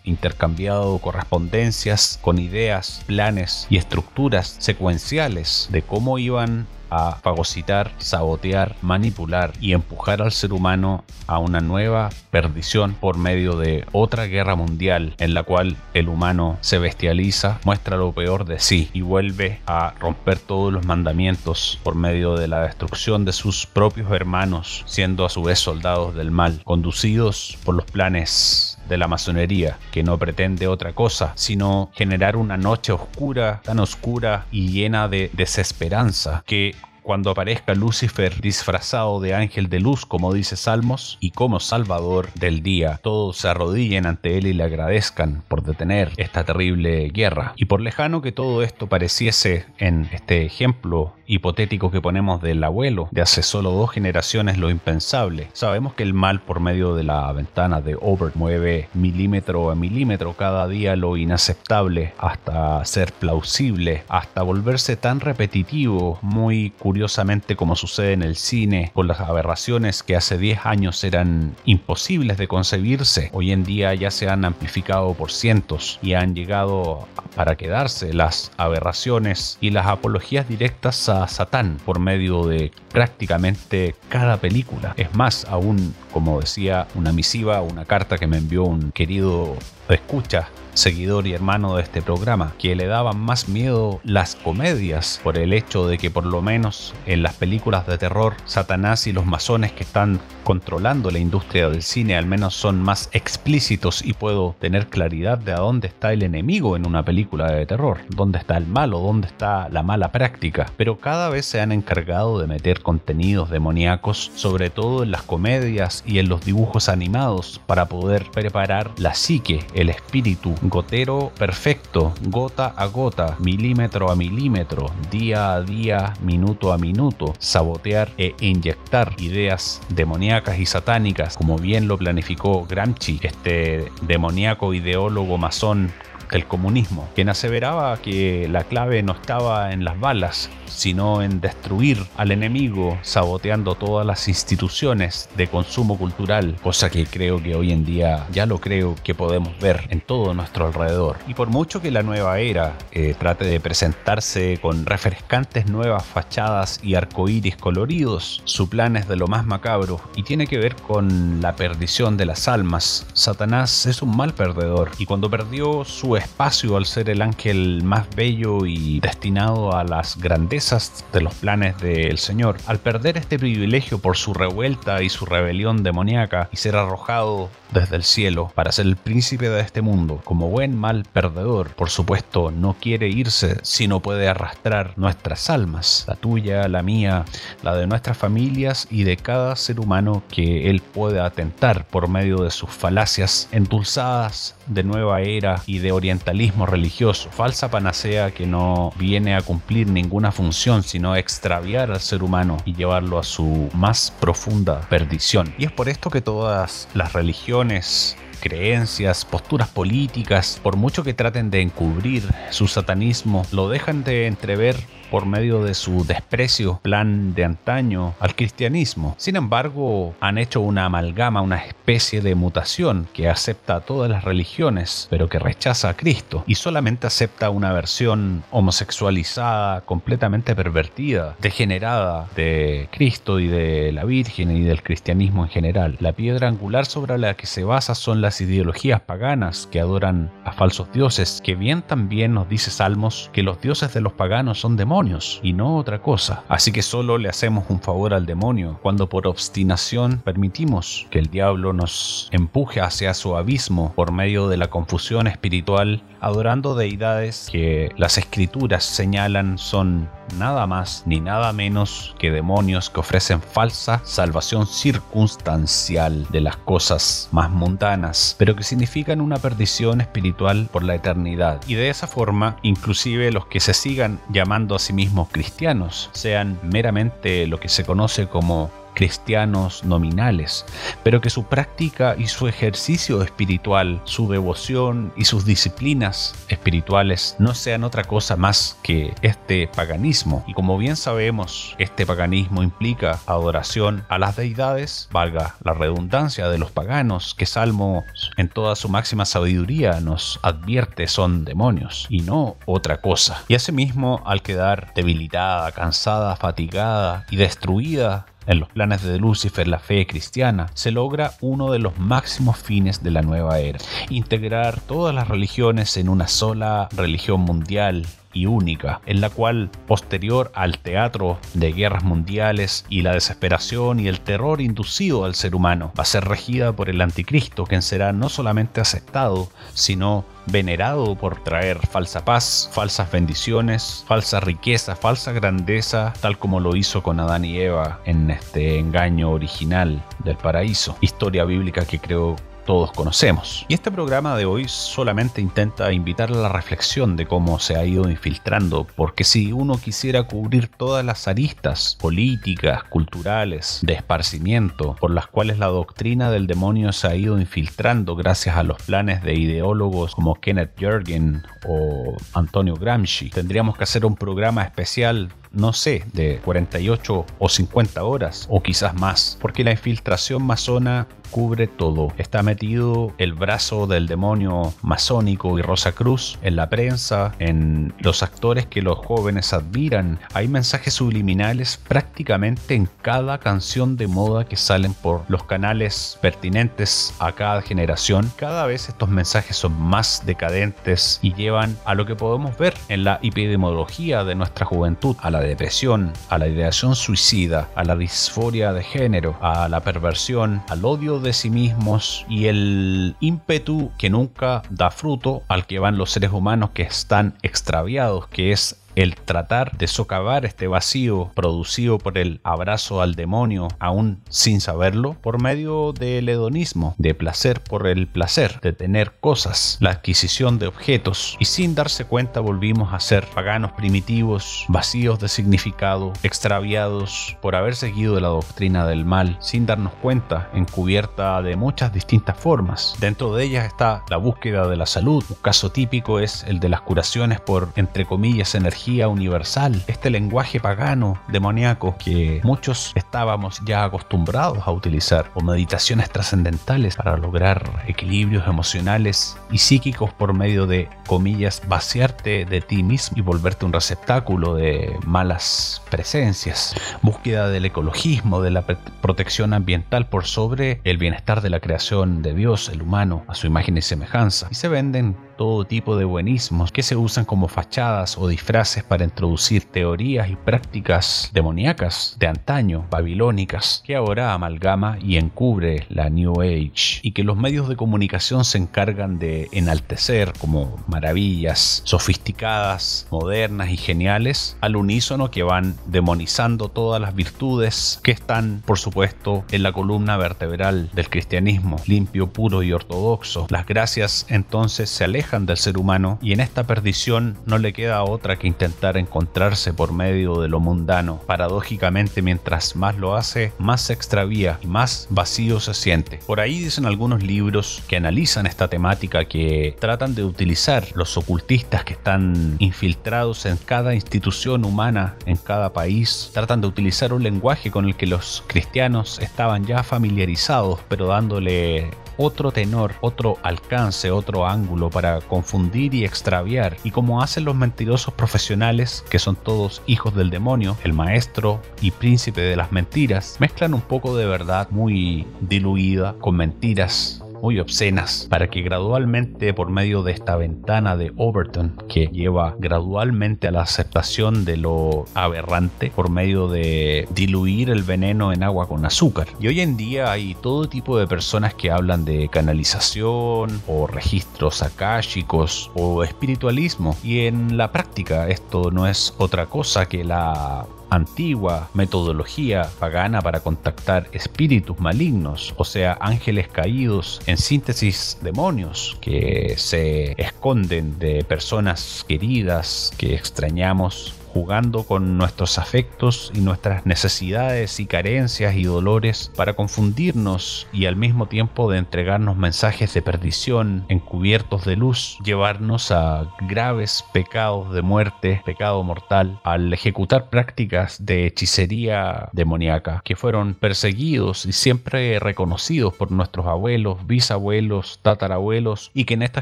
intercambiado 0.03 0.97
correspondencias 0.99 2.19
con 2.21 2.39
ideas, 2.39 3.03
planes 3.05 3.67
y 3.69 3.77
estructuras 3.77 4.55
secuenciales 4.59 5.67
de 5.71 5.81
cómo 5.81 6.17
iban 6.17 6.67
a 6.91 7.15
fagocitar, 7.15 7.89
sabotear, 7.99 8.75
manipular 8.81 9.53
y 9.61 9.71
empujar 9.71 10.21
al 10.21 10.33
ser 10.33 10.51
humano 10.51 11.05
a 11.25 11.39
una 11.39 11.61
nueva 11.61 12.09
perdición 12.31 12.95
por 12.99 13.17
medio 13.17 13.55
de 13.55 13.85
otra 13.93 14.25
guerra 14.25 14.55
mundial 14.55 15.15
en 15.17 15.33
la 15.33 15.43
cual 15.43 15.77
el 15.93 16.09
humano 16.09 16.57
se 16.59 16.79
bestializa, 16.79 17.59
muestra 17.63 17.95
lo 17.95 18.11
peor 18.11 18.43
de 18.43 18.59
sí 18.59 18.89
y 18.91 19.01
vuelve 19.01 19.61
a 19.65 19.93
romper 19.99 20.37
todos 20.37 20.73
los 20.73 20.85
mandamientos 20.85 21.79
por 21.81 21.95
medio 21.95 22.35
de 22.35 22.49
la 22.49 22.61
destrucción 22.63 23.23
de 23.23 23.31
sus 23.31 23.65
propios 23.65 24.11
hermanos, 24.11 24.83
siendo 24.85 25.25
a 25.25 25.29
su 25.29 25.43
vez 25.43 25.59
soldados 25.59 26.13
del 26.13 26.29
mal, 26.29 26.61
conducidos 26.65 27.57
por 27.63 27.75
los 27.75 27.85
planes 27.85 28.70
de 28.91 28.97
la 28.97 29.07
masonería, 29.07 29.77
que 29.91 30.03
no 30.03 30.17
pretende 30.17 30.67
otra 30.67 30.91
cosa, 30.91 31.31
sino 31.35 31.89
generar 31.93 32.35
una 32.35 32.57
noche 32.57 32.91
oscura, 32.91 33.61
tan 33.63 33.79
oscura 33.79 34.45
y 34.51 34.67
llena 34.67 35.07
de 35.07 35.29
desesperanza, 35.33 36.43
que 36.45 36.75
cuando 37.01 37.31
aparezca 37.31 37.73
Lucifer 37.73 38.39
disfrazado 38.41 39.19
de 39.21 39.33
ángel 39.33 39.69
de 39.69 39.79
luz, 39.79 40.05
como 40.05 40.33
dice 40.33 40.55
Salmos, 40.55 41.17
y 41.19 41.31
como 41.31 41.59
Salvador 41.59 42.31
del 42.35 42.61
día, 42.61 42.99
todos 43.01 43.37
se 43.37 43.47
arrodillen 43.47 44.05
ante 44.05 44.37
él 44.37 44.45
y 44.45 44.53
le 44.53 44.63
agradezcan 44.63 45.43
por 45.47 45.63
detener 45.63 46.11
esta 46.17 46.43
terrible 46.43 47.09
guerra. 47.09 47.53
Y 47.55 47.65
por 47.65 47.81
lejano 47.81 48.21
que 48.21 48.31
todo 48.31 48.61
esto 48.61 48.87
pareciese 48.87 49.65
en 49.77 50.09
este 50.11 50.45
ejemplo 50.45 51.13
hipotético 51.31 51.91
que 51.91 52.01
ponemos 52.01 52.41
del 52.41 52.61
abuelo 52.61 53.07
de 53.11 53.21
hace 53.21 53.41
solo 53.41 53.71
dos 53.71 53.91
generaciones 53.91 54.57
lo 54.57 54.69
impensable. 54.69 55.47
Sabemos 55.53 55.93
que 55.93 56.03
el 56.03 56.13
mal 56.13 56.41
por 56.41 56.59
medio 56.59 56.93
de 56.93 57.03
la 57.03 57.31
ventana 57.31 57.79
de 57.79 57.97
Obert 57.99 58.35
mueve 58.35 58.89
milímetro 58.93 59.71
a 59.71 59.75
milímetro 59.75 60.33
cada 60.33 60.67
día 60.67 60.97
lo 60.97 61.15
inaceptable 61.15 62.13
hasta 62.17 62.83
ser 62.83 63.13
plausible, 63.13 64.03
hasta 64.09 64.41
volverse 64.41 64.97
tan 64.97 65.21
repetitivo, 65.21 66.19
muy 66.21 66.73
curiosamente 66.77 67.55
como 67.55 67.77
sucede 67.77 68.11
en 68.11 68.23
el 68.23 68.35
cine, 68.35 68.91
con 68.93 69.07
las 69.07 69.21
aberraciones 69.21 70.03
que 70.03 70.17
hace 70.17 70.37
10 70.37 70.65
años 70.65 71.01
eran 71.05 71.55
imposibles 71.63 72.37
de 72.37 72.49
concebirse, 72.49 73.29
hoy 73.31 73.53
en 73.53 73.63
día 73.63 73.93
ya 73.93 74.11
se 74.11 74.27
han 74.27 74.43
amplificado 74.43 75.13
por 75.13 75.31
cientos 75.31 75.97
y 76.01 76.13
han 76.13 76.35
llegado 76.35 77.07
para 77.35 77.55
quedarse 77.55 78.13
las 78.13 78.51
aberraciones 78.57 79.57
y 79.61 79.69
las 79.69 79.87
apologías 79.87 80.49
directas 80.49 81.07
a 81.07 81.20
Satán 81.27 81.77
por 81.85 81.99
medio 81.99 82.45
de 82.45 82.71
prácticamente 82.91 83.95
cada 84.09 84.37
película. 84.37 84.93
Es 84.97 85.13
más, 85.15 85.45
aún 85.45 85.93
como 86.11 86.39
decía 86.39 86.87
una 86.95 87.11
misiva, 87.11 87.61
una 87.61 87.85
carta 87.85 88.17
que 88.17 88.27
me 88.27 88.37
envió 88.37 88.63
un 88.63 88.91
querido 88.91 89.55
escucha 89.89 90.49
seguidor 90.73 91.27
y 91.27 91.33
hermano 91.33 91.75
de 91.75 91.83
este 91.83 92.01
programa, 92.01 92.53
que 92.57 92.75
le 92.75 92.87
daban 92.87 93.19
más 93.19 93.49
miedo 93.49 93.99
las 94.03 94.35
comedias 94.35 95.19
por 95.23 95.37
el 95.37 95.53
hecho 95.53 95.87
de 95.87 95.97
que 95.97 96.11
por 96.11 96.25
lo 96.25 96.41
menos 96.41 96.93
en 97.05 97.23
las 97.23 97.35
películas 97.35 97.87
de 97.87 97.97
terror, 97.97 98.33
Satanás 98.45 99.07
y 99.07 99.13
los 99.13 99.25
masones 99.25 99.71
que 99.71 99.83
están 99.83 100.19
controlando 100.43 101.11
la 101.11 101.19
industria 101.19 101.69
del 101.69 101.83
cine 101.83 102.15
al 102.15 102.25
menos 102.25 102.55
son 102.55 102.81
más 102.81 103.09
explícitos 103.13 104.03
y 104.03 104.13
puedo 104.13 104.55
tener 104.59 104.87
claridad 104.87 105.37
de 105.37 105.53
a 105.53 105.57
dónde 105.57 105.87
está 105.87 106.13
el 106.13 106.23
enemigo 106.23 106.75
en 106.75 106.85
una 106.85 107.03
película 107.03 107.51
de 107.51 107.65
terror, 107.65 107.99
dónde 108.09 108.39
está 108.39 108.57
el 108.57 108.67
malo, 108.67 108.99
dónde 108.99 109.27
está 109.27 109.69
la 109.69 109.83
mala 109.83 110.11
práctica. 110.11 110.67
Pero 110.77 110.97
cada 110.97 111.29
vez 111.29 111.45
se 111.45 111.61
han 111.61 111.71
encargado 111.71 112.39
de 112.39 112.47
meter 112.47 112.81
contenidos 112.81 113.49
demoníacos, 113.49 114.31
sobre 114.35 114.69
todo 114.69 115.03
en 115.03 115.11
las 115.11 115.23
comedias 115.23 116.03
y 116.05 116.19
en 116.19 116.29
los 116.29 116.43
dibujos 116.45 116.89
animados, 116.89 117.61
para 117.65 117.85
poder 117.85 118.29
preparar 118.31 118.91
la 118.97 119.13
psique, 119.13 119.65
el 119.73 119.89
espíritu, 119.89 120.55
gotero 120.61 121.31
perfecto, 121.37 122.13
gota 122.23 122.67
a 122.67 122.85
gota, 122.85 123.35
milímetro 123.39 124.11
a 124.11 124.15
milímetro, 124.15 124.91
día 125.09 125.53
a 125.53 125.61
día, 125.61 126.13
minuto 126.21 126.71
a 126.71 126.77
minuto, 126.77 127.33
sabotear 127.39 128.11
e 128.17 128.35
inyectar 128.39 129.15
ideas 129.19 129.81
demoníacas 129.89 130.59
y 130.59 130.65
satánicas, 130.65 131.37
como 131.37 131.57
bien 131.57 131.87
lo 131.87 131.97
planificó 131.97 132.65
Gramsci, 132.65 133.19
este 133.23 133.91
demoníaco 134.01 134.73
ideólogo 134.73 135.37
masón 135.37 135.91
del 136.31 136.47
comunismo, 136.47 137.09
quien 137.15 137.29
aseveraba 137.29 137.97
que 137.97 138.47
la 138.49 138.63
clave 138.63 139.03
no 139.03 139.13
estaba 139.13 139.73
en 139.73 139.83
las 139.83 139.99
balas, 139.99 140.49
sino 140.65 141.21
en 141.21 141.41
destruir 141.41 142.05
al 142.17 142.31
enemigo, 142.31 142.97
saboteando 143.01 143.75
todas 143.75 144.05
las 144.05 144.27
instituciones 144.27 145.29
de 145.35 145.47
consumo 145.47 145.97
cultural, 145.97 146.55
cosa 146.63 146.89
que 146.89 147.05
creo 147.05 147.41
que 147.43 147.55
hoy 147.55 147.71
en 147.71 147.85
día 147.85 148.25
ya 148.31 148.45
lo 148.45 148.59
creo 148.59 148.95
que 149.03 149.13
podemos 149.13 149.57
ver 149.59 149.87
en 149.89 150.01
todo 150.01 150.33
nuestro 150.33 150.67
alrededor. 150.67 151.17
Y 151.27 151.33
por 151.33 151.49
mucho 151.49 151.81
que 151.81 151.91
la 151.91 152.03
nueva 152.03 152.39
era 152.39 152.77
eh, 152.91 153.15
trate 153.17 153.45
de 153.45 153.59
presentarse 153.59 154.59
con 154.61 154.85
refrescantes 154.85 155.67
nuevas 155.67 156.05
fachadas 156.05 156.79
y 156.81 156.95
arcoíris 156.95 157.57
coloridos, 157.57 158.41
su 158.45 158.69
plan 158.69 158.95
es 158.95 159.07
de 159.07 159.17
lo 159.17 159.27
más 159.27 159.45
macabro 159.45 160.01
y 160.15 160.23
tiene 160.23 160.47
que 160.47 160.57
ver 160.57 160.75
con 160.75 161.41
la 161.41 161.55
perdición 161.55 162.17
de 162.17 162.25
las 162.25 162.47
almas. 162.47 163.05
Satanás 163.13 163.85
es 163.85 164.01
un 164.01 164.15
mal 164.15 164.33
perdedor 164.33 164.91
y 164.97 165.05
cuando 165.05 165.29
perdió 165.29 165.83
su 165.83 166.15
espacio 166.21 166.77
al 166.77 166.85
ser 166.85 167.09
el 167.09 167.21
ángel 167.21 167.83
más 167.83 168.07
bello 168.15 168.65
y 168.65 168.99
destinado 168.99 169.75
a 169.75 169.83
las 169.83 170.17
grandezas 170.17 171.03
de 171.11 171.21
los 171.21 171.33
planes 171.35 171.77
del 171.79 172.17
Señor, 172.17 172.57
al 172.67 172.79
perder 172.79 173.17
este 173.17 173.37
privilegio 173.37 173.99
por 173.99 174.17
su 174.17 174.33
revuelta 174.33 175.03
y 175.03 175.09
su 175.09 175.25
rebelión 175.25 175.83
demoníaca 175.83 176.49
y 176.51 176.57
ser 176.57 176.75
arrojado 176.75 177.49
desde 177.73 177.95
el 177.95 178.03
cielo 178.03 178.51
para 178.55 178.71
ser 178.71 178.85
el 178.85 178.97
príncipe 178.97 179.49
de 179.49 179.61
este 179.61 179.81
mundo, 179.81 180.21
como 180.23 180.49
buen 180.49 180.77
mal 180.77 181.05
perdedor, 181.11 181.69
por 181.75 181.89
supuesto 181.89 182.51
no 182.51 182.75
quiere 182.79 183.07
irse 183.07 183.57
si 183.63 183.87
no 183.87 183.99
puede 183.99 184.27
arrastrar 184.27 184.93
nuestras 184.97 185.49
almas, 185.49 186.05
la 186.07 186.15
tuya, 186.15 186.67
la 186.67 186.83
mía, 186.83 187.25
la 187.63 187.75
de 187.75 187.87
nuestras 187.87 188.17
familias 188.17 188.87
y 188.89 189.03
de 189.03 189.17
cada 189.17 189.55
ser 189.55 189.79
humano 189.79 190.23
que 190.29 190.69
él 190.69 190.81
puede 190.81 191.19
atentar 191.19 191.85
por 191.87 192.07
medio 192.07 192.37
de 192.43 192.51
sus 192.51 192.69
falacias 192.69 193.47
endulzadas 193.51 194.55
de 194.71 194.83
nueva 194.83 195.21
era 195.21 195.61
y 195.67 195.79
de 195.79 195.91
orientalismo 195.91 196.65
religioso, 196.65 197.29
falsa 197.29 197.69
panacea 197.69 198.31
que 198.31 198.47
no 198.47 198.93
viene 198.97 199.35
a 199.35 199.41
cumplir 199.41 199.87
ninguna 199.87 200.31
función 200.31 200.83
sino 200.83 201.15
extraviar 201.15 201.91
al 201.91 201.99
ser 201.99 202.23
humano 202.23 202.57
y 202.65 202.73
llevarlo 202.73 203.19
a 203.19 203.23
su 203.23 203.69
más 203.73 204.11
profunda 204.19 204.81
perdición. 204.89 205.53
Y 205.57 205.65
es 205.65 205.71
por 205.71 205.89
esto 205.89 206.09
que 206.09 206.21
todas 206.21 206.87
las 206.93 207.13
religiones 207.13 208.17
creencias, 208.41 209.23
posturas 209.23 209.69
políticas, 209.69 210.59
por 210.61 210.75
mucho 210.75 211.03
que 211.03 211.13
traten 211.13 211.49
de 211.51 211.61
encubrir 211.61 212.23
su 212.49 212.67
satanismo, 212.67 213.45
lo 213.51 213.69
dejan 213.69 214.03
de 214.03 214.27
entrever 214.27 214.75
por 215.11 215.25
medio 215.25 215.61
de 215.61 215.73
su 215.73 216.05
desprecio 216.05 216.79
plan 216.81 217.35
de 217.35 217.43
antaño 217.43 218.15
al 218.19 218.33
cristianismo. 218.33 219.13
Sin 219.17 219.35
embargo, 219.35 220.15
han 220.21 220.37
hecho 220.37 220.61
una 220.61 220.85
amalgama, 220.85 221.41
una 221.41 221.57
especie 221.57 222.21
de 222.21 222.33
mutación 222.33 223.07
que 223.13 223.27
acepta 223.27 223.75
a 223.75 223.79
todas 223.81 224.09
las 224.09 224.23
religiones, 224.23 225.07
pero 225.09 225.27
que 225.27 225.37
rechaza 225.37 225.89
a 225.89 225.97
Cristo 225.97 226.45
y 226.47 226.55
solamente 226.55 227.07
acepta 227.07 227.49
una 227.49 227.73
versión 227.73 228.43
homosexualizada, 228.51 229.81
completamente 229.81 230.55
pervertida, 230.55 231.35
degenerada 231.41 232.29
de 232.37 232.87
Cristo 232.91 233.41
y 233.41 233.47
de 233.47 233.91
la 233.91 234.05
Virgen 234.05 234.55
y 234.55 234.61
del 234.61 234.81
cristianismo 234.81 235.43
en 235.43 235.49
general. 235.49 235.97
La 235.99 236.13
piedra 236.13 236.47
angular 236.47 236.85
sobre 236.85 237.17
la 237.17 237.33
que 237.33 237.47
se 237.47 237.65
basa 237.65 237.95
son 237.95 238.21
las 238.21 238.30
ideologías 238.39 239.01
paganas 239.01 239.67
que 239.69 239.81
adoran 239.81 240.31
a 240.45 240.53
falsos 240.53 240.91
dioses, 240.93 241.41
que 241.43 241.55
bien 241.55 241.81
también 241.81 242.33
nos 242.33 242.47
dice 242.47 242.71
Salmos 242.71 243.29
que 243.33 243.43
los 243.43 243.59
dioses 243.59 243.93
de 243.93 244.01
los 244.01 244.13
paganos 244.13 244.61
son 244.61 244.77
demonios 244.77 245.39
y 245.43 245.53
no 245.53 245.75
otra 245.75 246.01
cosa. 246.01 246.43
Así 246.47 246.71
que 246.71 246.83
solo 246.83 247.17
le 247.17 247.27
hacemos 247.29 247.65
un 247.69 247.81
favor 247.81 248.13
al 248.13 248.25
demonio 248.25 248.79
cuando 248.81 249.09
por 249.09 249.27
obstinación 249.27 250.19
permitimos 250.23 251.07
que 251.09 251.19
el 251.19 251.27
diablo 251.27 251.73
nos 251.73 252.29
empuje 252.31 252.79
hacia 252.79 253.13
su 253.13 253.35
abismo 253.35 253.93
por 253.95 254.11
medio 254.11 254.47
de 254.47 254.57
la 254.57 254.69
confusión 254.69 255.27
espiritual, 255.27 256.03
adorando 256.19 256.75
deidades 256.75 257.49
que 257.51 257.89
las 257.97 258.17
escrituras 258.17 258.83
señalan 258.83 259.57
son 259.57 260.09
nada 260.33 260.67
más 260.67 261.03
ni 261.05 261.19
nada 261.19 261.53
menos 261.53 262.15
que 262.19 262.31
demonios 262.31 262.89
que 262.89 262.99
ofrecen 262.99 263.41
falsa 263.41 264.01
salvación 264.03 264.67
circunstancial 264.67 266.27
de 266.29 266.41
las 266.41 266.57
cosas 266.57 267.29
más 267.31 267.49
mundanas, 267.49 268.35
pero 268.37 268.55
que 268.55 268.63
significan 268.63 269.21
una 269.21 269.37
perdición 269.37 270.01
espiritual 270.01 270.69
por 270.71 270.83
la 270.83 270.95
eternidad. 270.95 271.61
Y 271.67 271.75
de 271.75 271.89
esa 271.89 272.07
forma, 272.07 272.57
inclusive 272.61 273.31
los 273.31 273.45
que 273.45 273.59
se 273.59 273.73
sigan 273.73 274.19
llamando 274.29 274.75
a 274.75 274.79
sí 274.79 274.93
mismos 274.93 275.29
cristianos, 275.31 276.09
sean 276.13 276.59
meramente 276.63 277.47
lo 277.47 277.59
que 277.59 277.69
se 277.69 277.85
conoce 277.85 278.27
como 278.27 278.71
cristianos 278.93 279.83
nominales, 279.83 280.65
pero 281.03 281.21
que 281.21 281.29
su 281.29 281.45
práctica 281.45 282.15
y 282.17 282.27
su 282.27 282.47
ejercicio 282.47 283.21
espiritual, 283.21 284.01
su 284.05 284.29
devoción 284.29 285.13
y 285.15 285.25
sus 285.25 285.45
disciplinas 285.45 286.35
espirituales 286.47 287.35
no 287.39 287.53
sean 287.53 287.83
otra 287.83 288.03
cosa 288.03 288.35
más 288.35 288.77
que 288.83 289.13
este 289.21 289.69
paganismo. 289.75 290.43
Y 290.47 290.53
como 290.53 290.77
bien 290.77 290.95
sabemos, 290.95 291.75
este 291.77 292.05
paganismo 292.05 292.63
implica 292.63 293.19
adoración 293.25 294.03
a 294.09 294.17
las 294.17 294.35
deidades, 294.35 295.09
valga 295.11 295.55
la 295.63 295.73
redundancia 295.73 296.49
de 296.49 296.57
los 296.57 296.71
paganos, 296.71 297.35
que 297.35 297.45
Salmo 297.45 298.03
en 298.37 298.49
toda 298.49 298.75
su 298.75 298.89
máxima 298.89 299.25
sabiduría 299.25 299.99
nos 299.99 300.39
advierte 300.43 301.07
son 301.07 301.45
demonios 301.45 302.07
y 302.09 302.21
no 302.21 302.57
otra 302.65 303.01
cosa. 303.01 303.43
Y 303.47 303.55
asimismo, 303.55 304.21
al 304.25 304.41
quedar 304.41 304.93
debilitada, 304.95 305.71
cansada, 305.71 306.35
fatigada 306.35 307.25
y 307.29 307.37
destruida 307.37 308.25
en 308.51 308.59
los 308.59 308.69
planes 308.69 309.01
de 309.03 309.17
Lucifer, 309.17 309.67
la 309.67 309.79
fe 309.79 310.05
cristiana, 310.05 310.69
se 310.73 310.91
logra 310.91 311.33
uno 311.41 311.71
de 311.71 311.79
los 311.79 311.97
máximos 311.97 312.57
fines 312.57 313.03
de 313.03 313.11
la 313.11 313.21
nueva 313.21 313.59
era, 313.59 313.79
integrar 314.09 314.79
todas 314.81 315.13
las 315.15 315.27
religiones 315.27 315.97
en 315.97 316.09
una 316.09 316.27
sola 316.27 316.89
religión 316.95 317.41
mundial 317.41 318.05
y 318.33 318.45
única, 318.45 319.01
en 319.05 319.21
la 319.21 319.29
cual, 319.29 319.69
posterior 319.87 320.51
al 320.55 320.79
teatro 320.79 321.39
de 321.53 321.71
guerras 321.73 322.03
mundiales 322.03 322.85
y 322.89 323.01
la 323.01 323.13
desesperación 323.13 323.99
y 323.99 324.07
el 324.07 324.21
terror 324.21 324.61
inducido 324.61 325.25
al 325.25 325.35
ser 325.35 325.55
humano, 325.55 325.91
va 325.97 326.03
a 326.03 326.05
ser 326.05 326.25
regida 326.25 326.73
por 326.73 326.89
el 326.89 327.01
anticristo, 327.01 327.65
quien 327.65 327.81
será 327.81 328.13
no 328.13 328.29
solamente 328.29 328.81
aceptado, 328.81 329.49
sino 329.73 330.25
venerado 330.47 331.15
por 331.15 331.43
traer 331.43 331.79
falsa 331.87 332.25
paz, 332.25 332.69
falsas 332.73 333.11
bendiciones, 333.11 334.03
falsa 334.07 334.39
riqueza, 334.39 334.95
falsa 334.95 335.31
grandeza, 335.31 336.13
tal 336.21 336.37
como 336.37 336.59
lo 336.59 336.75
hizo 336.75 337.03
con 337.03 337.19
Adán 337.19 337.45
y 337.45 337.59
Eva 337.59 337.99
en 338.05 338.31
este 338.31 338.79
engaño 338.79 339.31
original 339.31 340.03
del 340.23 340.37
paraíso. 340.37 340.97
Historia 341.01 341.45
bíblica 341.45 341.85
que 341.85 341.99
creo 341.99 342.35
todos 342.65 342.91
conocemos. 342.91 343.65
Y 343.67 343.73
este 343.73 343.91
programa 343.91 344.35
de 344.37 344.45
hoy 344.45 344.67
solamente 344.67 345.41
intenta 345.41 345.91
invitar 345.91 346.29
a 346.31 346.35
la 346.35 346.49
reflexión 346.49 347.15
de 347.15 347.25
cómo 347.25 347.59
se 347.59 347.75
ha 347.75 347.85
ido 347.85 348.09
infiltrando, 348.09 348.87
porque 348.95 349.23
si 349.23 349.51
uno 349.51 349.77
quisiera 349.77 350.23
cubrir 350.23 350.67
todas 350.67 351.03
las 351.05 351.27
aristas 351.27 351.97
políticas, 351.99 352.83
culturales, 352.83 353.79
de 353.81 353.93
esparcimiento, 353.93 354.95
por 354.99 355.11
las 355.11 355.27
cuales 355.27 355.57
la 355.59 355.67
doctrina 355.67 356.31
del 356.31 356.47
demonio 356.47 356.91
se 356.91 357.07
ha 357.07 357.15
ido 357.15 357.39
infiltrando 357.39 358.15
gracias 358.15 358.57
a 358.57 358.63
los 358.63 358.81
planes 358.81 359.23
de 359.23 359.33
ideólogos 359.33 360.15
como 360.15 360.35
Kenneth 360.35 360.77
Jürgen 360.77 361.43
o 361.67 362.15
Antonio 362.33 362.75
Gramsci, 362.75 363.29
tendríamos 363.29 363.77
que 363.77 363.83
hacer 363.83 364.05
un 364.05 364.15
programa 364.15 364.63
especial 364.63 365.29
no 365.53 365.73
sé, 365.73 366.03
de 366.13 366.39
48 366.43 367.25
o 367.39 367.49
50 367.49 368.03
horas 368.03 368.47
o 368.49 368.61
quizás 368.61 368.93
más, 368.93 369.37
porque 369.41 369.63
la 369.63 369.71
infiltración 369.71 370.43
masona 370.43 371.07
cubre 371.31 371.67
todo. 371.67 372.13
Está 372.17 372.43
metido 372.43 373.13
el 373.17 373.33
brazo 373.33 373.87
del 373.87 374.07
demonio 374.07 374.73
masónico 374.83 375.57
y 375.57 375.61
Rosa 375.61 375.93
Cruz 375.93 376.37
en 376.41 376.57
la 376.57 376.69
prensa, 376.69 377.33
en 377.39 377.93
los 377.99 378.21
actores 378.21 378.65
que 378.65 378.81
los 378.81 378.99
jóvenes 378.99 379.53
admiran. 379.53 380.19
Hay 380.33 380.47
mensajes 380.47 380.93
subliminales 380.93 381.77
prácticamente 381.87 382.75
en 382.75 382.89
cada 383.01 383.39
canción 383.39 383.97
de 383.97 384.07
moda 384.07 384.45
que 384.45 384.57
salen 384.57 384.93
por 384.93 385.23
los 385.29 385.45
canales 385.45 386.19
pertinentes 386.21 387.13
a 387.19 387.31
cada 387.31 387.61
generación. 387.61 388.31
Cada 388.35 388.65
vez 388.65 388.89
estos 388.89 389.09
mensajes 389.09 389.55
son 389.55 389.79
más 389.81 390.23
decadentes 390.25 391.19
y 391.21 391.33
llevan 391.33 391.77
a 391.85 391.95
lo 391.95 392.05
que 392.05 392.15
podemos 392.15 392.57
ver 392.57 392.73
en 392.89 393.05
la 393.05 393.19
epidemiología 393.23 394.23
de 394.25 394.35
nuestra 394.35 394.65
juventud, 394.65 395.15
a 395.21 395.31
la 395.31 395.40
depresión, 395.47 396.13
a 396.29 396.37
la 396.37 396.47
ideación 396.47 396.95
suicida, 396.95 397.69
a 397.75 397.83
la 397.83 397.95
disforia 397.95 398.73
de 398.73 398.83
género, 398.83 399.37
a 399.41 399.69
la 399.69 399.81
perversión, 399.81 400.61
al 400.69 400.83
odio 400.85 401.19
de 401.19 401.33
sí 401.33 401.49
mismos 401.49 402.25
y 402.29 402.47
el 402.47 403.15
ímpetu 403.19 403.91
que 403.97 404.09
nunca 404.09 404.63
da 404.69 404.91
fruto 404.91 405.43
al 405.47 405.65
que 405.65 405.79
van 405.79 405.97
los 405.97 406.11
seres 406.11 406.31
humanos 406.31 406.71
que 406.71 406.83
están 406.83 407.35
extraviados, 407.41 408.27
que 408.27 408.51
es 408.51 408.80
el 408.95 409.15
tratar 409.15 409.77
de 409.77 409.87
socavar 409.87 410.45
este 410.45 410.67
vacío 410.67 411.31
producido 411.35 411.97
por 411.97 412.17
el 412.17 412.41
abrazo 412.43 413.01
al 413.01 413.15
demonio, 413.15 413.67
aún 413.79 414.21
sin 414.29 414.61
saberlo, 414.61 415.15
por 415.21 415.41
medio 415.41 415.93
del 415.93 416.27
hedonismo, 416.29 416.95
de 416.97 417.15
placer 417.15 417.61
por 417.61 417.87
el 417.87 418.07
placer, 418.07 418.59
de 418.61 418.73
tener 418.73 419.13
cosas, 419.19 419.77
la 419.79 419.91
adquisición 419.91 420.59
de 420.59 420.67
objetos, 420.67 421.37
y 421.39 421.45
sin 421.45 421.75
darse 421.75 422.05
cuenta 422.05 422.39
volvimos 422.39 422.93
a 422.93 422.99
ser 422.99 423.25
paganos 423.27 423.71
primitivos, 423.73 424.65
vacíos 424.67 425.19
de 425.19 425.29
significado, 425.29 426.13
extraviados 426.23 427.37
por 427.41 427.55
haber 427.55 427.75
seguido 427.75 428.19
la 428.19 428.29
doctrina 428.29 428.85
del 428.85 429.05
mal, 429.05 429.37
sin 429.39 429.65
darnos 429.65 429.93
cuenta, 430.01 430.49
encubierta 430.53 431.41
de 431.41 431.55
muchas 431.55 431.93
distintas 431.93 432.37
formas. 432.37 432.95
Dentro 432.99 433.33
de 433.33 433.45
ellas 433.45 433.65
está 433.65 434.03
la 434.09 434.17
búsqueda 434.17 434.67
de 434.67 434.77
la 434.77 434.85
salud, 434.85 435.23
un 435.29 435.35
caso 435.37 435.71
típico 435.71 436.19
es 436.19 436.43
el 436.43 436.59
de 436.59 436.69
las 436.69 436.81
curaciones 436.81 437.39
por, 437.39 437.69
entre 437.75 438.05
comillas, 438.05 438.55
energía 438.55 438.80
universal, 438.87 439.81
este 439.87 440.09
lenguaje 440.09 440.59
pagano, 440.59 441.19
demoníaco, 441.27 441.95
que 441.97 442.41
muchos 442.43 442.91
estábamos 442.95 443.61
ya 443.65 443.83
acostumbrados 443.83 444.59
a 444.65 444.71
utilizar, 444.71 445.29
o 445.35 445.41
meditaciones 445.41 446.09
trascendentales 446.09 446.95
para 446.95 447.17
lograr 447.17 447.83
equilibrios 447.87 448.47
emocionales 448.47 449.37
y 449.51 449.59
psíquicos 449.59 450.11
por 450.13 450.33
medio 450.33 450.67
de, 450.67 450.89
comillas, 451.07 451.61
vaciarte 451.67 452.45
de 452.45 452.61
ti 452.61 452.83
mismo 452.83 453.17
y 453.17 453.21
volverte 453.21 453.65
un 453.65 453.73
receptáculo 453.73 454.55
de 454.55 454.97
malas 455.05 455.81
presencias, 455.89 456.75
búsqueda 457.01 457.49
del 457.49 457.65
ecologismo, 457.65 458.41
de 458.41 458.51
la 458.51 458.65
protección 459.01 459.53
ambiental 459.53 460.07
por 460.07 460.25
sobre 460.25 460.81
el 460.83 460.97
bienestar 460.97 461.41
de 461.41 461.49
la 461.49 461.59
creación 461.59 462.21
de 462.21 462.33
Dios, 462.33 462.69
el 462.69 462.81
humano, 462.81 463.23
a 463.27 463.35
su 463.35 463.47
imagen 463.47 463.77
y 463.77 463.81
semejanza, 463.81 464.47
y 464.49 464.55
se 464.55 464.67
venden 464.67 465.15
todo 465.37 465.65
tipo 465.65 465.97
de 465.97 466.05
buenismos 466.05 466.71
que 466.71 466.83
se 466.83 466.95
usan 466.95 467.25
como 467.25 467.47
fachadas 467.47 468.17
o 468.17 468.27
disfraces 468.27 468.83
para 468.83 469.03
introducir 469.03 469.65
teorías 469.65 470.29
y 470.29 470.35
prácticas 470.35 471.29
demoníacas 471.33 472.15
de 472.19 472.27
antaño, 472.27 472.85
babilónicas, 472.89 473.81
que 473.85 473.95
ahora 473.95 474.33
amalgama 474.33 474.97
y 475.01 475.17
encubre 475.17 475.85
la 475.89 476.09
New 476.09 476.41
Age 476.41 476.99
y 477.01 477.11
que 477.11 477.23
los 477.23 477.37
medios 477.37 477.67
de 477.69 477.75
comunicación 477.75 478.45
se 478.45 478.57
encargan 478.57 479.19
de 479.19 479.49
enaltecer 479.51 480.33
como 480.39 480.77
maravillas 480.87 481.81
sofisticadas, 481.85 483.07
modernas 483.11 483.69
y 483.69 483.77
geniales, 483.77 484.57
al 484.61 484.75
unísono 484.75 485.31
que 485.31 485.43
van 485.43 485.75
demonizando 485.85 486.69
todas 486.69 487.01
las 487.01 487.15
virtudes 487.15 487.99
que 488.03 488.11
están, 488.11 488.61
por 488.65 488.77
supuesto, 488.77 489.43
en 489.51 489.63
la 489.63 489.73
columna 489.73 490.17
vertebral 490.17 490.89
del 490.93 491.09
cristianismo, 491.09 491.77
limpio, 491.87 492.27
puro 492.27 492.63
y 492.63 492.73
ortodoxo. 492.73 493.47
Las 493.49 493.65
gracias 493.65 494.25
entonces 494.29 494.89
se 494.89 495.03
alejan 495.03 495.30
del 495.39 495.57
ser 495.57 495.77
humano 495.77 496.19
y 496.21 496.33
en 496.33 496.41
esta 496.41 496.65
perdición 496.65 497.37
no 497.45 497.57
le 497.57 497.71
queda 497.71 498.03
otra 498.03 498.37
que 498.37 498.47
intentar 498.47 498.97
encontrarse 498.97 499.73
por 499.73 499.93
medio 499.93 500.41
de 500.41 500.49
lo 500.49 500.59
mundano. 500.59 501.21
Paradójicamente, 501.25 502.21
mientras 502.21 502.75
más 502.75 502.97
lo 502.97 503.15
hace, 503.15 503.53
más 503.57 503.81
se 503.81 503.93
extravía 503.93 504.59
y 504.61 504.67
más 504.67 505.07
vacío 505.09 505.59
se 505.59 505.73
siente. 505.73 506.19
Por 506.27 506.39
ahí 506.41 506.59
dicen 506.59 506.85
algunos 506.85 507.23
libros 507.23 507.81
que 507.87 507.95
analizan 507.95 508.45
esta 508.45 508.67
temática 508.67 509.25
que 509.25 509.75
tratan 509.79 510.15
de 510.15 510.25
utilizar 510.25 510.85
los 510.95 511.17
ocultistas 511.17 511.85
que 511.85 511.93
están 511.93 512.57
infiltrados 512.59 513.45
en 513.45 513.57
cada 513.57 513.95
institución 513.95 514.65
humana, 514.65 515.15
en 515.25 515.37
cada 515.37 515.71
país, 515.71 516.29
tratan 516.33 516.61
de 516.61 516.67
utilizar 516.67 517.13
un 517.13 517.23
lenguaje 517.23 517.71
con 517.71 517.85
el 517.85 517.95
que 517.95 518.07
los 518.07 518.43
cristianos 518.47 519.19
estaban 519.19 519.65
ya 519.65 519.83
familiarizados, 519.83 520.79
pero 520.89 521.07
dándole 521.07 521.91
otro 522.23 522.51
tenor, 522.51 522.93
otro 523.01 523.37
alcance, 523.43 524.11
otro 524.11 524.47
ángulo 524.47 524.89
para 524.89 525.21
confundir 525.21 525.93
y 525.93 526.05
extraviar. 526.05 526.77
Y 526.83 526.91
como 526.91 527.21
hacen 527.21 527.45
los 527.45 527.55
mentirosos 527.55 528.13
profesionales, 528.13 529.03
que 529.09 529.19
son 529.19 529.35
todos 529.35 529.81
hijos 529.87 530.15
del 530.15 530.29
demonio, 530.29 530.77
el 530.83 530.93
maestro 530.93 531.61
y 531.81 531.91
príncipe 531.91 532.41
de 532.41 532.55
las 532.55 532.71
mentiras, 532.71 533.37
mezclan 533.39 533.73
un 533.73 533.81
poco 533.81 534.15
de 534.15 534.25
verdad 534.25 534.67
muy 534.69 535.25
diluida 535.41 536.15
con 536.19 536.35
mentiras 536.35 537.21
muy 537.41 537.59
obscenas, 537.59 538.27
para 538.29 538.49
que 538.49 538.61
gradualmente 538.61 539.53
por 539.53 539.69
medio 539.69 540.03
de 540.03 540.11
esta 540.11 540.35
ventana 540.35 540.97
de 540.97 541.11
Overton, 541.17 541.75
que 541.89 542.07
lleva 542.07 542.55
gradualmente 542.59 543.47
a 543.47 543.51
la 543.51 543.61
aceptación 543.61 544.45
de 544.45 544.57
lo 544.57 545.05
aberrante 545.13 545.91
por 545.95 546.09
medio 546.09 546.47
de 546.47 547.07
diluir 547.13 547.69
el 547.69 547.83
veneno 547.83 548.33
en 548.33 548.43
agua 548.43 548.67
con 548.67 548.85
azúcar. 548.85 549.27
Y 549.39 549.47
hoy 549.47 549.61
en 549.61 549.77
día 549.77 550.11
hay 550.11 550.35
todo 550.35 550.69
tipo 550.69 550.97
de 550.97 551.07
personas 551.07 551.53
que 551.53 551.71
hablan 551.71 552.05
de 552.05 552.29
canalización 552.29 553.61
o 553.67 553.87
registros 553.87 554.61
akáshicos 554.61 555.71
o 555.75 556.03
espiritualismo 556.03 556.95
y 557.03 557.25
en 557.25 557.57
la 557.57 557.71
práctica 557.71 558.29
esto 558.29 558.71
no 558.71 558.87
es 558.87 559.13
otra 559.17 559.45
cosa 559.45 559.87
que 559.87 560.03
la 560.03 560.65
antigua 560.91 561.69
metodología 561.73 562.69
pagana 562.79 563.21
para 563.21 563.39
contactar 563.39 564.07
espíritus 564.11 564.79
malignos, 564.79 565.55
o 565.57 565.65
sea, 565.65 565.97
ángeles 566.01 566.49
caídos, 566.49 567.21
en 567.25 567.37
síntesis 567.37 568.19
demonios 568.21 568.97
que 569.01 569.55
se 569.57 570.11
esconden 570.21 570.99
de 570.99 571.23
personas 571.23 572.05
queridas 572.07 572.93
que 572.97 573.15
extrañamos 573.15 574.13
jugando 574.33 574.83
con 574.83 575.17
nuestros 575.17 575.57
afectos 575.57 576.31
y 576.33 576.39
nuestras 576.39 576.85
necesidades 576.85 577.79
y 577.79 577.85
carencias 577.85 578.55
y 578.55 578.63
dolores 578.63 579.31
para 579.35 579.53
confundirnos 579.53 580.67
y 580.71 580.85
al 580.85 580.95
mismo 580.95 581.25
tiempo 581.25 581.69
de 581.69 581.79
entregarnos 581.79 582.37
mensajes 582.37 582.93
de 582.93 583.01
perdición 583.01 583.85
encubiertos 583.89 584.65
de 584.65 584.75
luz, 584.75 585.17
llevarnos 585.23 585.91
a 585.91 586.33
graves 586.47 587.03
pecados 587.13 587.73
de 587.73 587.81
muerte, 587.81 588.41
pecado 588.45 588.83
mortal, 588.83 589.39
al 589.43 589.73
ejecutar 589.73 590.29
prácticas 590.29 591.05
de 591.05 591.27
hechicería 591.27 592.29
demoníaca 592.31 593.01
que 593.03 593.15
fueron 593.15 593.53
perseguidos 593.55 594.45
y 594.45 594.53
siempre 594.53 595.19
reconocidos 595.19 595.93
por 595.93 596.11
nuestros 596.11 596.45
abuelos, 596.47 597.05
bisabuelos, 597.05 597.99
tatarabuelos 598.01 598.91
y 598.93 599.05
que 599.05 599.15
en 599.15 599.23
esta 599.23 599.41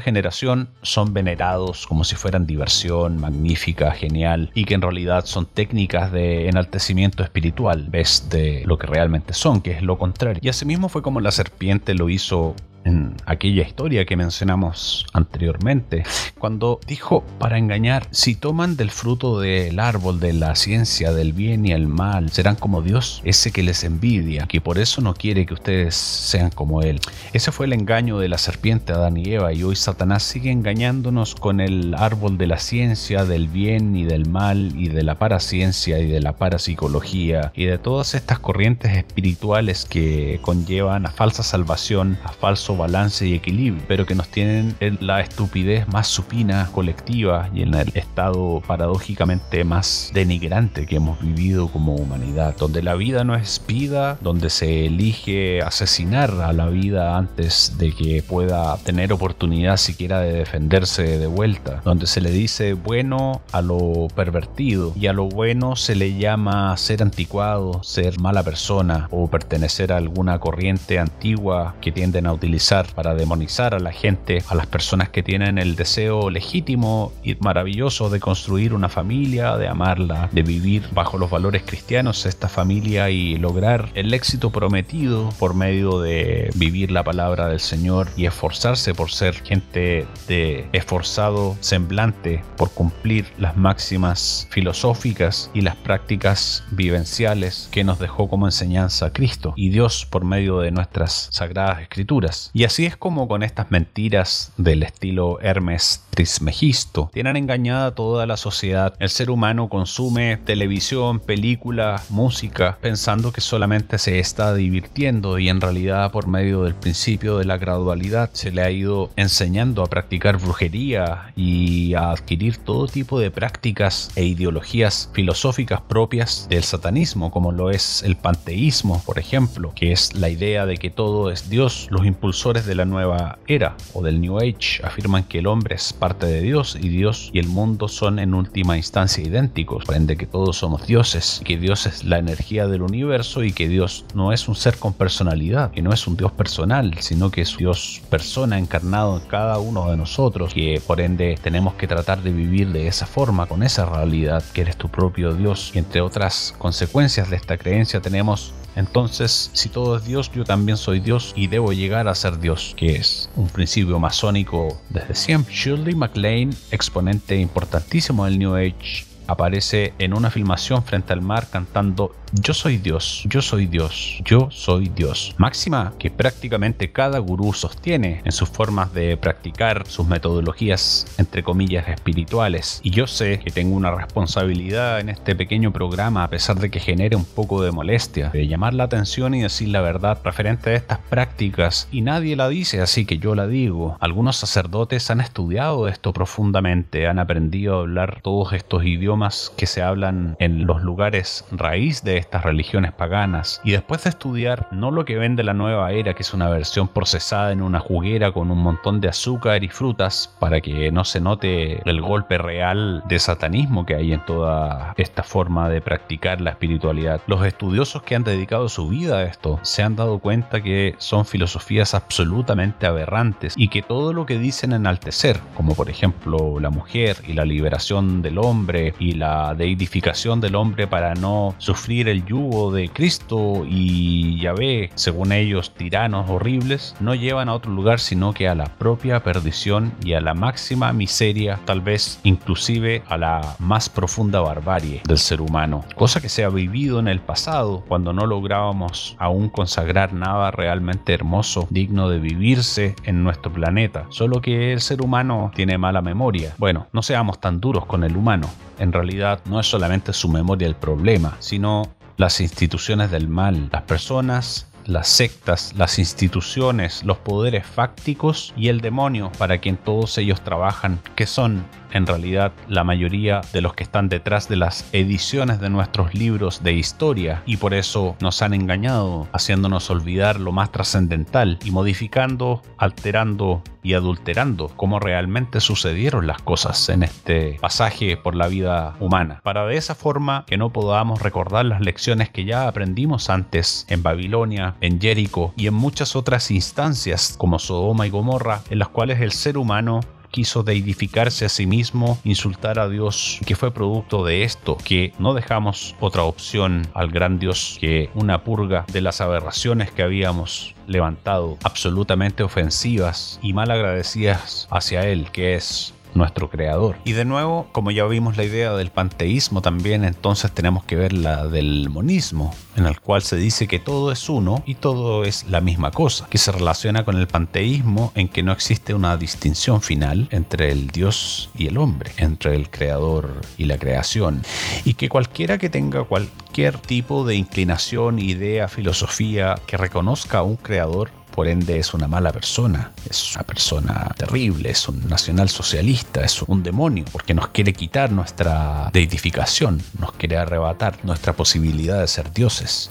generación 0.00 0.70
son 0.82 1.14
venerados 1.14 1.86
como 1.86 2.04
si 2.04 2.16
fueran 2.16 2.46
diversión 2.46 3.18
magnífica, 3.18 3.92
genial 3.92 4.50
y 4.54 4.64
que 4.64 4.79
en 4.80 4.82
realidad 4.82 5.26
son 5.26 5.44
técnicas 5.44 6.10
de 6.10 6.48
enaltecimiento 6.48 7.22
espiritual, 7.22 7.88
ves 7.90 8.28
de 8.30 8.62
lo 8.64 8.78
que 8.78 8.86
realmente 8.86 9.34
son, 9.34 9.60
que 9.60 9.72
es 9.72 9.82
lo 9.82 9.98
contrario. 9.98 10.40
Y 10.42 10.48
asimismo 10.48 10.88
fue 10.88 11.02
como 11.02 11.20
la 11.20 11.30
serpiente 11.30 11.92
lo 11.94 12.08
hizo 12.08 12.54
en 12.84 13.14
aquella 13.26 13.62
historia 13.62 14.04
que 14.04 14.16
mencionamos 14.16 15.06
anteriormente, 15.12 16.04
cuando 16.38 16.80
dijo 16.86 17.24
para 17.38 17.58
engañar, 17.58 18.06
si 18.10 18.34
toman 18.34 18.76
del 18.76 18.90
fruto 18.90 19.40
del 19.40 19.78
árbol 19.78 20.20
de 20.20 20.32
la 20.32 20.54
ciencia 20.54 21.12
del 21.12 21.32
bien 21.32 21.66
y 21.66 21.72
el 21.72 21.86
mal, 21.86 22.30
serán 22.30 22.56
como 22.56 22.82
Dios, 22.82 23.20
ese 23.24 23.52
que 23.52 23.62
les 23.62 23.84
envidia, 23.84 24.46
que 24.46 24.60
por 24.60 24.78
eso 24.78 25.00
no 25.00 25.14
quiere 25.14 25.46
que 25.46 25.54
ustedes 25.54 25.94
sean 25.94 26.50
como 26.50 26.82
Él. 26.82 27.00
Ese 27.32 27.52
fue 27.52 27.66
el 27.66 27.72
engaño 27.72 28.18
de 28.18 28.28
la 28.28 28.38
serpiente 28.38 28.92
Adán 28.92 29.16
y 29.16 29.32
Eva 29.32 29.52
y 29.52 29.62
hoy 29.62 29.76
Satanás 29.76 30.22
sigue 30.22 30.50
engañándonos 30.50 31.34
con 31.34 31.60
el 31.60 31.94
árbol 31.94 32.38
de 32.38 32.46
la 32.46 32.58
ciencia 32.58 33.24
del 33.24 33.48
bien 33.48 33.96
y 33.96 34.04
del 34.04 34.28
mal 34.28 34.72
y 34.76 34.88
de 34.88 35.02
la 35.02 35.16
paraciencia 35.16 35.98
y 35.98 36.06
de 36.06 36.20
la 36.20 36.32
parapsicología 36.32 37.52
y 37.54 37.64
de 37.64 37.78
todas 37.78 38.14
estas 38.14 38.38
corrientes 38.38 38.96
espirituales 38.96 39.84
que 39.84 40.38
conllevan 40.42 41.06
a 41.06 41.10
falsa 41.10 41.42
salvación, 41.42 42.18
a 42.24 42.32
falso 42.32 42.69
balance 42.76 43.26
y 43.26 43.34
equilibrio, 43.34 43.82
pero 43.88 44.06
que 44.06 44.14
nos 44.14 44.28
tienen 44.28 44.74
en 44.80 44.98
la 45.00 45.20
estupidez 45.20 45.88
más 45.88 46.06
supina, 46.06 46.68
colectiva 46.72 47.48
y 47.54 47.62
en 47.62 47.74
el 47.74 47.90
estado 47.94 48.62
paradójicamente 48.66 49.64
más 49.64 50.10
denigrante 50.14 50.86
que 50.86 50.96
hemos 50.96 51.20
vivido 51.20 51.68
como 51.68 51.94
humanidad, 51.94 52.56
donde 52.56 52.82
la 52.82 52.94
vida 52.94 53.24
no 53.24 53.34
es 53.34 53.62
vida, 53.66 54.18
donde 54.20 54.50
se 54.50 54.86
elige 54.86 55.62
asesinar 55.62 56.30
a 56.30 56.52
la 56.52 56.68
vida 56.68 57.16
antes 57.16 57.74
de 57.78 57.92
que 57.92 58.22
pueda 58.22 58.76
tener 58.78 59.12
oportunidad 59.12 59.76
siquiera 59.76 60.20
de 60.20 60.32
defenderse 60.32 61.18
de 61.18 61.26
vuelta, 61.26 61.80
donde 61.84 62.06
se 62.06 62.20
le 62.20 62.30
dice 62.30 62.74
bueno 62.74 63.42
a 63.52 63.62
lo 63.62 64.08
pervertido 64.14 64.92
y 64.96 65.06
a 65.06 65.12
lo 65.12 65.26
bueno 65.26 65.76
se 65.76 65.94
le 65.94 66.16
llama 66.16 66.76
ser 66.76 67.02
anticuado, 67.02 67.82
ser 67.82 68.18
mala 68.20 68.42
persona 68.42 69.08
o 69.10 69.28
pertenecer 69.28 69.92
a 69.92 69.96
alguna 69.96 70.38
corriente 70.38 70.98
antigua 70.98 71.74
que 71.80 71.92
tienden 71.92 72.26
a 72.26 72.32
utilizar 72.32 72.59
para 72.94 73.14
demonizar 73.14 73.74
a 73.74 73.78
la 73.78 73.90
gente, 73.90 74.42
a 74.48 74.54
las 74.54 74.66
personas 74.66 75.08
que 75.08 75.22
tienen 75.22 75.56
el 75.56 75.76
deseo 75.76 76.28
legítimo 76.28 77.10
y 77.24 77.34
maravilloso 77.36 78.10
de 78.10 78.20
construir 78.20 78.74
una 78.74 78.90
familia, 78.90 79.56
de 79.56 79.66
amarla, 79.66 80.28
de 80.30 80.42
vivir 80.42 80.82
bajo 80.92 81.16
los 81.16 81.30
valores 81.30 81.62
cristianos 81.64 82.26
esta 82.26 82.48
familia 82.48 83.08
y 83.08 83.38
lograr 83.38 83.88
el 83.94 84.12
éxito 84.12 84.50
prometido 84.50 85.30
por 85.38 85.54
medio 85.54 86.00
de 86.00 86.50
vivir 86.54 86.90
la 86.90 87.02
palabra 87.02 87.48
del 87.48 87.60
Señor 87.60 88.08
y 88.14 88.26
esforzarse 88.26 88.92
por 88.92 89.10
ser 89.10 89.34
gente 89.36 90.06
de 90.28 90.68
esforzado 90.72 91.56
semblante, 91.60 92.44
por 92.58 92.70
cumplir 92.72 93.26
las 93.38 93.56
máximas 93.56 94.46
filosóficas 94.50 95.50
y 95.54 95.62
las 95.62 95.76
prácticas 95.76 96.62
vivenciales 96.72 97.68
que 97.72 97.84
nos 97.84 97.98
dejó 97.98 98.28
como 98.28 98.46
enseñanza 98.46 99.12
Cristo 99.14 99.54
y 99.56 99.70
Dios 99.70 100.06
por 100.10 100.24
medio 100.24 100.60
de 100.60 100.72
nuestras 100.72 101.30
sagradas 101.32 101.80
escrituras. 101.80 102.49
Y 102.52 102.64
así 102.64 102.86
es 102.86 102.96
como 102.96 103.28
con 103.28 103.42
estas 103.42 103.70
mentiras 103.70 104.52
del 104.56 104.82
estilo 104.82 105.40
Hermes 105.40 106.04
Trismegisto 106.10 107.10
tienen 107.12 107.36
engañada 107.36 107.86
a 107.86 107.94
toda 107.94 108.26
la 108.26 108.36
sociedad. 108.36 108.94
El 108.98 109.08
ser 109.08 109.30
humano 109.30 109.68
consume 109.68 110.36
televisión, 110.38 111.20
película, 111.20 112.02
música, 112.10 112.78
pensando 112.80 113.32
que 113.32 113.40
solamente 113.40 113.98
se 113.98 114.18
está 114.18 114.54
divirtiendo 114.54 115.38
y 115.38 115.48
en 115.48 115.60
realidad 115.60 116.10
por 116.10 116.26
medio 116.26 116.64
del 116.64 116.74
principio 116.74 117.38
de 117.38 117.44
la 117.44 117.56
gradualidad 117.56 118.30
se 118.32 118.50
le 118.50 118.62
ha 118.62 118.70
ido 118.70 119.10
enseñando 119.16 119.82
a 119.82 119.86
practicar 119.86 120.38
brujería 120.38 121.32
y 121.36 121.94
a 121.94 122.10
adquirir 122.10 122.56
todo 122.56 122.86
tipo 122.86 123.20
de 123.20 123.30
prácticas 123.30 124.10
e 124.16 124.24
ideologías 124.24 125.10
filosóficas 125.12 125.80
propias 125.80 126.48
del 126.48 126.64
satanismo, 126.64 127.30
como 127.30 127.52
lo 127.52 127.70
es 127.70 128.02
el 128.02 128.16
panteísmo, 128.16 129.02
por 129.06 129.18
ejemplo, 129.18 129.72
que 129.74 129.92
es 129.92 130.14
la 130.14 130.28
idea 130.28 130.66
de 130.66 130.76
que 130.76 130.90
todo 130.90 131.30
es 131.30 131.48
Dios, 131.48 131.86
los 131.90 132.06
impulsores 132.40 132.64
de 132.64 132.74
la 132.74 132.86
nueva 132.86 133.38
era 133.46 133.76
o 133.92 134.02
del 134.02 134.18
New 134.18 134.38
Age 134.38 134.80
afirman 134.82 135.24
que 135.24 135.40
el 135.40 135.46
hombre 135.46 135.74
es 135.74 135.92
parte 135.92 136.24
de 136.24 136.40
Dios 136.40 136.74
y 136.80 136.88
Dios 136.88 137.28
y 137.34 137.38
el 137.38 137.48
mundo 137.48 137.86
son 137.86 138.18
en 138.18 138.32
última 138.32 138.78
instancia 138.78 139.22
idénticos, 139.22 139.84
por 139.84 139.94
ende 139.94 140.16
que 140.16 140.24
todos 140.24 140.56
somos 140.56 140.86
dioses, 140.86 141.42
que 141.44 141.58
Dios 141.58 141.84
es 141.84 142.02
la 142.02 142.16
energía 142.16 142.66
del 142.66 142.80
universo 142.80 143.44
y 143.44 143.52
que 143.52 143.68
Dios 143.68 144.06
no 144.14 144.32
es 144.32 144.48
un 144.48 144.54
ser 144.54 144.78
con 144.78 144.94
personalidad, 144.94 145.70
que 145.70 145.82
no 145.82 145.92
es 145.92 146.06
un 146.06 146.16
Dios 146.16 146.32
personal, 146.32 146.94
sino 147.00 147.30
que 147.30 147.42
es 147.42 147.58
Dios 147.58 148.00
persona 148.08 148.58
encarnado 148.58 149.18
en 149.18 149.26
cada 149.26 149.58
uno 149.58 149.90
de 149.90 149.98
nosotros, 149.98 150.54
que 150.54 150.80
por 150.86 151.02
ende 151.02 151.38
tenemos 151.42 151.74
que 151.74 151.88
tratar 151.88 152.22
de 152.22 152.32
vivir 152.32 152.72
de 152.72 152.86
esa 152.86 153.04
forma, 153.04 153.48
con 153.48 153.62
esa 153.62 153.84
realidad 153.84 154.42
que 154.54 154.62
eres 154.62 154.78
tu 154.78 154.88
propio 154.88 155.34
Dios. 155.34 155.72
Y 155.74 155.78
entre 155.78 156.00
otras 156.00 156.54
consecuencias 156.56 157.28
de 157.28 157.36
esta 157.36 157.58
creencia 157.58 158.00
tenemos 158.00 158.54
entonces, 158.80 159.50
si 159.52 159.68
todo 159.68 159.98
es 159.98 160.06
Dios, 160.06 160.32
yo 160.32 160.42
también 160.44 160.78
soy 160.78 161.00
Dios 161.00 161.34
y 161.36 161.48
debo 161.48 161.74
llegar 161.74 162.08
a 162.08 162.14
ser 162.14 162.38
Dios, 162.38 162.74
que 162.78 162.96
es 162.96 163.28
un 163.36 163.46
principio 163.46 163.98
masónico 163.98 164.80
desde 164.88 165.14
siempre. 165.14 165.54
Shirley 165.54 165.94
MacLaine, 165.94 166.56
exponente 166.70 167.36
importantísimo 167.36 168.24
del 168.24 168.38
New 168.38 168.54
Age, 168.54 169.04
aparece 169.30 169.94
en 169.98 170.14
una 170.14 170.30
filmación 170.30 170.82
frente 170.82 171.12
al 171.12 171.22
mar 171.22 171.46
cantando 171.50 172.12
yo 172.32 172.54
soy 172.54 172.76
Dios, 172.76 173.24
yo 173.28 173.42
soy 173.42 173.66
Dios, 173.66 174.20
yo 174.24 174.48
soy 174.52 174.88
Dios. 174.88 175.34
Máxima 175.36 175.94
que 175.98 176.10
prácticamente 176.10 176.92
cada 176.92 177.18
gurú 177.18 177.52
sostiene 177.52 178.22
en 178.24 178.30
sus 178.30 178.48
formas 178.48 178.94
de 178.94 179.16
practicar 179.16 179.84
sus 179.88 180.06
metodologías, 180.06 181.12
entre 181.18 181.42
comillas, 181.42 181.88
espirituales. 181.88 182.80
Y 182.84 182.90
yo 182.90 183.08
sé 183.08 183.40
que 183.40 183.50
tengo 183.50 183.74
una 183.74 183.90
responsabilidad 183.90 185.00
en 185.00 185.08
este 185.08 185.34
pequeño 185.34 185.72
programa, 185.72 186.22
a 186.22 186.30
pesar 186.30 186.60
de 186.60 186.70
que 186.70 186.78
genere 186.78 187.16
un 187.16 187.24
poco 187.24 187.62
de 187.62 187.72
molestia, 187.72 188.30
de 188.30 188.46
llamar 188.46 188.74
la 188.74 188.84
atención 188.84 189.34
y 189.34 189.42
decir 189.42 189.68
la 189.68 189.80
verdad 189.80 190.20
referente 190.22 190.70
a 190.70 190.74
estas 190.74 190.98
prácticas. 190.98 191.88
Y 191.90 192.02
nadie 192.02 192.36
la 192.36 192.48
dice, 192.48 192.80
así 192.80 193.06
que 193.06 193.18
yo 193.18 193.34
la 193.34 193.48
digo. 193.48 193.96
Algunos 193.98 194.36
sacerdotes 194.36 195.10
han 195.10 195.20
estudiado 195.20 195.88
esto 195.88 196.12
profundamente, 196.12 197.08
han 197.08 197.18
aprendido 197.18 197.76
a 197.76 197.80
hablar 197.80 198.20
todos 198.22 198.52
estos 198.52 198.84
idiomas 198.84 199.19
que 199.20 199.66
se 199.66 199.82
hablan 199.82 200.34
en 200.38 200.66
los 200.66 200.82
lugares 200.82 201.44
raíz 201.52 202.02
de 202.02 202.16
estas 202.16 202.42
religiones 202.42 202.92
paganas 202.92 203.60
y 203.64 203.72
después 203.72 204.02
de 204.04 204.10
estudiar 204.10 204.66
no 204.70 204.90
lo 204.90 205.04
que 205.04 205.18
vende 205.18 205.42
la 205.42 205.52
nueva 205.52 205.92
era, 205.92 206.14
que 206.14 206.22
es 206.22 206.32
una 206.32 206.48
versión 206.48 206.88
procesada 206.88 207.52
en 207.52 207.60
una 207.60 207.80
juguera 207.80 208.32
con 208.32 208.50
un 208.50 208.58
montón 208.58 209.00
de 209.02 209.08
azúcar 209.08 209.62
y 209.62 209.68
frutas 209.68 210.34
para 210.38 210.62
que 210.62 210.90
no 210.90 211.04
se 211.04 211.20
note 211.20 211.82
el 211.84 212.00
golpe 212.00 212.38
real 212.38 213.02
de 213.08 213.18
satanismo 213.18 213.84
que 213.84 213.94
hay 213.94 214.14
en 214.14 214.24
toda 214.24 214.94
esta 214.96 215.22
forma 215.22 215.68
de 215.68 215.82
practicar 215.82 216.40
la 216.40 216.50
espiritualidad. 216.50 217.20
Los 217.26 217.44
estudiosos 217.44 218.02
que 218.02 218.14
han 218.14 218.24
dedicado 218.24 218.70
su 218.70 218.88
vida 218.88 219.18
a 219.18 219.24
esto 219.24 219.60
se 219.62 219.82
han 219.82 219.96
dado 219.96 220.18
cuenta 220.18 220.62
que 220.62 220.94
son 220.96 221.26
filosofías 221.26 221.92
absolutamente 221.92 222.86
aberrantes 222.86 223.52
y 223.56 223.68
que 223.68 223.82
todo 223.82 224.14
lo 224.14 224.24
que 224.24 224.38
dicen 224.38 224.72
enaltecer, 224.72 225.38
como 225.54 225.74
por 225.74 225.90
ejemplo 225.90 226.58
la 226.58 226.70
mujer 226.70 227.18
y 227.26 227.34
la 227.34 227.44
liberación 227.44 228.22
del 228.22 228.38
hombre 228.38 228.94
la 229.12 229.54
deidificación 229.54 230.40
del 230.40 230.54
hombre 230.54 230.86
para 230.86 231.14
no 231.14 231.54
sufrir 231.58 232.08
el 232.08 232.24
yugo 232.24 232.72
de 232.72 232.88
Cristo 232.88 233.64
y 233.68 234.40
Yahvé, 234.40 234.90
según 234.94 235.32
ellos, 235.32 235.72
tiranos 235.74 236.28
horribles, 236.30 236.94
no 237.00 237.14
llevan 237.14 237.48
a 237.48 237.54
otro 237.54 237.72
lugar 237.72 238.00
sino 238.00 238.32
que 238.32 238.48
a 238.48 238.54
la 238.54 238.66
propia 238.66 239.22
perdición 239.22 239.92
y 240.04 240.14
a 240.14 240.20
la 240.20 240.34
máxima 240.34 240.92
miseria, 240.92 241.60
tal 241.64 241.80
vez 241.80 242.20
inclusive 242.24 243.02
a 243.08 243.16
la 243.16 243.56
más 243.58 243.88
profunda 243.88 244.40
barbarie 244.40 245.02
del 245.06 245.18
ser 245.18 245.40
humano, 245.40 245.84
cosa 245.96 246.20
que 246.20 246.28
se 246.28 246.44
ha 246.44 246.48
vivido 246.48 246.98
en 246.98 247.08
el 247.08 247.20
pasado 247.20 247.84
cuando 247.88 248.12
no 248.12 248.26
lográbamos 248.26 249.16
aún 249.18 249.48
consagrar 249.48 250.12
nada 250.12 250.50
realmente 250.50 251.12
hermoso, 251.12 251.66
digno 251.70 252.08
de 252.08 252.18
vivirse 252.18 252.94
en 253.04 253.22
nuestro 253.22 253.52
planeta, 253.52 254.06
solo 254.10 254.40
que 254.40 254.72
el 254.72 254.80
ser 254.80 255.02
humano 255.02 255.50
tiene 255.54 255.78
mala 255.78 256.02
memoria. 256.02 256.54
Bueno, 256.58 256.86
no 256.92 257.02
seamos 257.02 257.40
tan 257.40 257.60
duros 257.60 257.86
con 257.86 258.04
el 258.04 258.16
humano, 258.16 258.48
en 258.80 258.92
realidad 258.92 259.40
no 259.44 259.60
es 259.60 259.66
solamente 259.66 260.12
su 260.12 260.28
memoria 260.28 260.66
el 260.66 260.74
problema, 260.74 261.36
sino 261.38 261.94
las 262.16 262.40
instituciones 262.40 263.10
del 263.12 263.28
mal, 263.28 263.68
las 263.70 263.82
personas 263.82 264.66
las 264.86 265.08
sectas, 265.08 265.72
las 265.76 265.98
instituciones, 265.98 267.04
los 267.04 267.18
poderes 267.18 267.66
fácticos 267.66 268.52
y 268.56 268.68
el 268.68 268.80
demonio 268.80 269.30
para 269.38 269.58
quien 269.58 269.76
todos 269.76 270.18
ellos 270.18 270.42
trabajan, 270.42 271.00
que 271.14 271.26
son 271.26 271.64
en 271.92 272.06
realidad 272.06 272.52
la 272.68 272.84
mayoría 272.84 273.40
de 273.52 273.60
los 273.60 273.74
que 273.74 273.84
están 273.84 274.08
detrás 274.08 274.48
de 274.48 274.56
las 274.56 274.88
ediciones 274.92 275.60
de 275.60 275.70
nuestros 275.70 276.14
libros 276.14 276.62
de 276.62 276.72
historia 276.72 277.42
y 277.46 277.56
por 277.56 277.74
eso 277.74 278.16
nos 278.20 278.42
han 278.42 278.54
engañado, 278.54 279.28
haciéndonos 279.32 279.90
olvidar 279.90 280.40
lo 280.40 280.52
más 280.52 280.72
trascendental 280.72 281.58
y 281.64 281.70
modificando, 281.70 282.62
alterando 282.78 283.62
y 283.82 283.94
adulterando 283.94 284.68
cómo 284.76 285.00
realmente 285.00 285.60
sucedieron 285.60 286.26
las 286.26 286.42
cosas 286.42 286.88
en 286.88 287.02
este 287.02 287.58
pasaje 287.60 288.16
por 288.16 288.34
la 288.34 288.48
vida 288.48 288.94
humana, 289.00 289.40
para 289.42 289.66
de 289.66 289.76
esa 289.76 289.94
forma 289.94 290.44
que 290.46 290.58
no 290.58 290.70
podamos 290.70 291.22
recordar 291.22 291.64
las 291.64 291.80
lecciones 291.80 292.28
que 292.28 292.44
ya 292.44 292.68
aprendimos 292.68 293.30
antes 293.30 293.86
en 293.88 294.02
Babilonia, 294.02 294.76
en 294.80 295.00
Jericho 295.00 295.52
y 295.56 295.66
en 295.66 295.74
muchas 295.74 296.16
otras 296.16 296.50
instancias 296.50 297.34
como 297.38 297.58
Sodoma 297.58 298.06
y 298.06 298.10
Gomorra, 298.10 298.60
en 298.70 298.78
las 298.78 298.88
cuales 298.88 299.20
el 299.20 299.32
ser 299.32 299.58
humano 299.58 300.00
quiso 300.30 300.62
deidificarse 300.62 301.44
a 301.44 301.48
sí 301.48 301.66
mismo, 301.66 302.18
insultar 302.24 302.78
a 302.78 302.88
Dios, 302.88 303.40
que 303.46 303.56
fue 303.56 303.72
producto 303.72 304.24
de 304.24 304.44
esto, 304.44 304.76
que 304.84 305.12
no 305.18 305.34
dejamos 305.34 305.94
otra 306.00 306.22
opción 306.22 306.86
al 306.94 307.10
gran 307.10 307.38
Dios 307.38 307.78
que 307.80 308.10
una 308.14 308.44
purga 308.44 308.84
de 308.92 309.00
las 309.00 309.20
aberraciones 309.20 309.90
que 309.90 310.02
habíamos 310.02 310.74
levantado, 310.86 311.56
absolutamente 311.62 312.42
ofensivas 312.42 313.38
y 313.42 313.52
mal 313.52 313.70
agradecidas 313.70 314.66
hacia 314.70 315.06
Él, 315.08 315.30
que 315.30 315.54
es 315.54 315.94
nuestro 316.20 316.50
creador. 316.50 316.96
Y 317.04 317.12
de 317.12 317.24
nuevo, 317.24 317.68
como 317.72 317.90
ya 317.90 318.04
vimos 318.04 318.36
la 318.36 318.44
idea 318.44 318.72
del 318.74 318.90
panteísmo 318.90 319.62
también, 319.62 320.04
entonces 320.04 320.52
tenemos 320.52 320.84
que 320.84 320.96
ver 320.96 321.12
la 321.12 321.46
del 321.46 321.88
monismo, 321.88 322.54
en 322.76 322.86
el 322.86 323.00
cual 323.00 323.22
se 323.22 323.36
dice 323.36 323.66
que 323.66 323.78
todo 323.78 324.12
es 324.12 324.28
uno 324.28 324.62
y 324.66 324.74
todo 324.74 325.24
es 325.24 325.46
la 325.48 325.60
misma 325.60 325.90
cosa, 325.90 326.26
que 326.28 326.38
se 326.38 326.52
relaciona 326.52 327.04
con 327.04 327.16
el 327.16 327.26
panteísmo 327.26 328.12
en 328.14 328.28
que 328.28 328.42
no 328.42 328.52
existe 328.52 328.94
una 328.94 329.16
distinción 329.16 329.80
final 329.80 330.28
entre 330.30 330.70
el 330.70 330.88
Dios 330.88 331.50
y 331.56 331.66
el 331.66 331.78
hombre, 331.78 332.12
entre 332.18 332.54
el 332.54 332.70
creador 332.70 333.40
y 333.56 333.64
la 333.64 333.78
creación, 333.78 334.42
y 334.84 334.94
que 334.94 335.08
cualquiera 335.08 335.56
que 335.56 335.70
tenga 335.70 336.04
cualquier 336.04 336.76
tipo 336.78 337.24
de 337.24 337.34
inclinación, 337.34 338.18
idea, 338.18 338.68
filosofía 338.68 339.56
que 339.66 339.78
reconozca 339.78 340.38
a 340.38 340.42
un 340.42 340.56
creador 340.56 341.10
por 341.34 341.48
ende 341.48 341.78
es 341.78 341.94
una 341.94 342.08
mala 342.08 342.32
persona, 342.32 342.92
es 343.08 343.34
una 343.34 343.44
persona 343.44 344.12
terrible, 344.16 344.70
es 344.70 344.88
un 344.88 345.08
nacionalsocialista, 345.08 346.22
es 346.24 346.42
un 346.42 346.62
demonio, 346.62 347.04
porque 347.12 347.34
nos 347.34 347.48
quiere 347.48 347.72
quitar 347.72 348.12
nuestra 348.12 348.90
deitificación, 348.92 349.82
nos 349.98 350.12
quiere 350.12 350.36
arrebatar 350.36 350.98
nuestra 351.04 351.32
posibilidad 351.32 352.00
de 352.00 352.08
ser 352.08 352.32
dioses. 352.32 352.90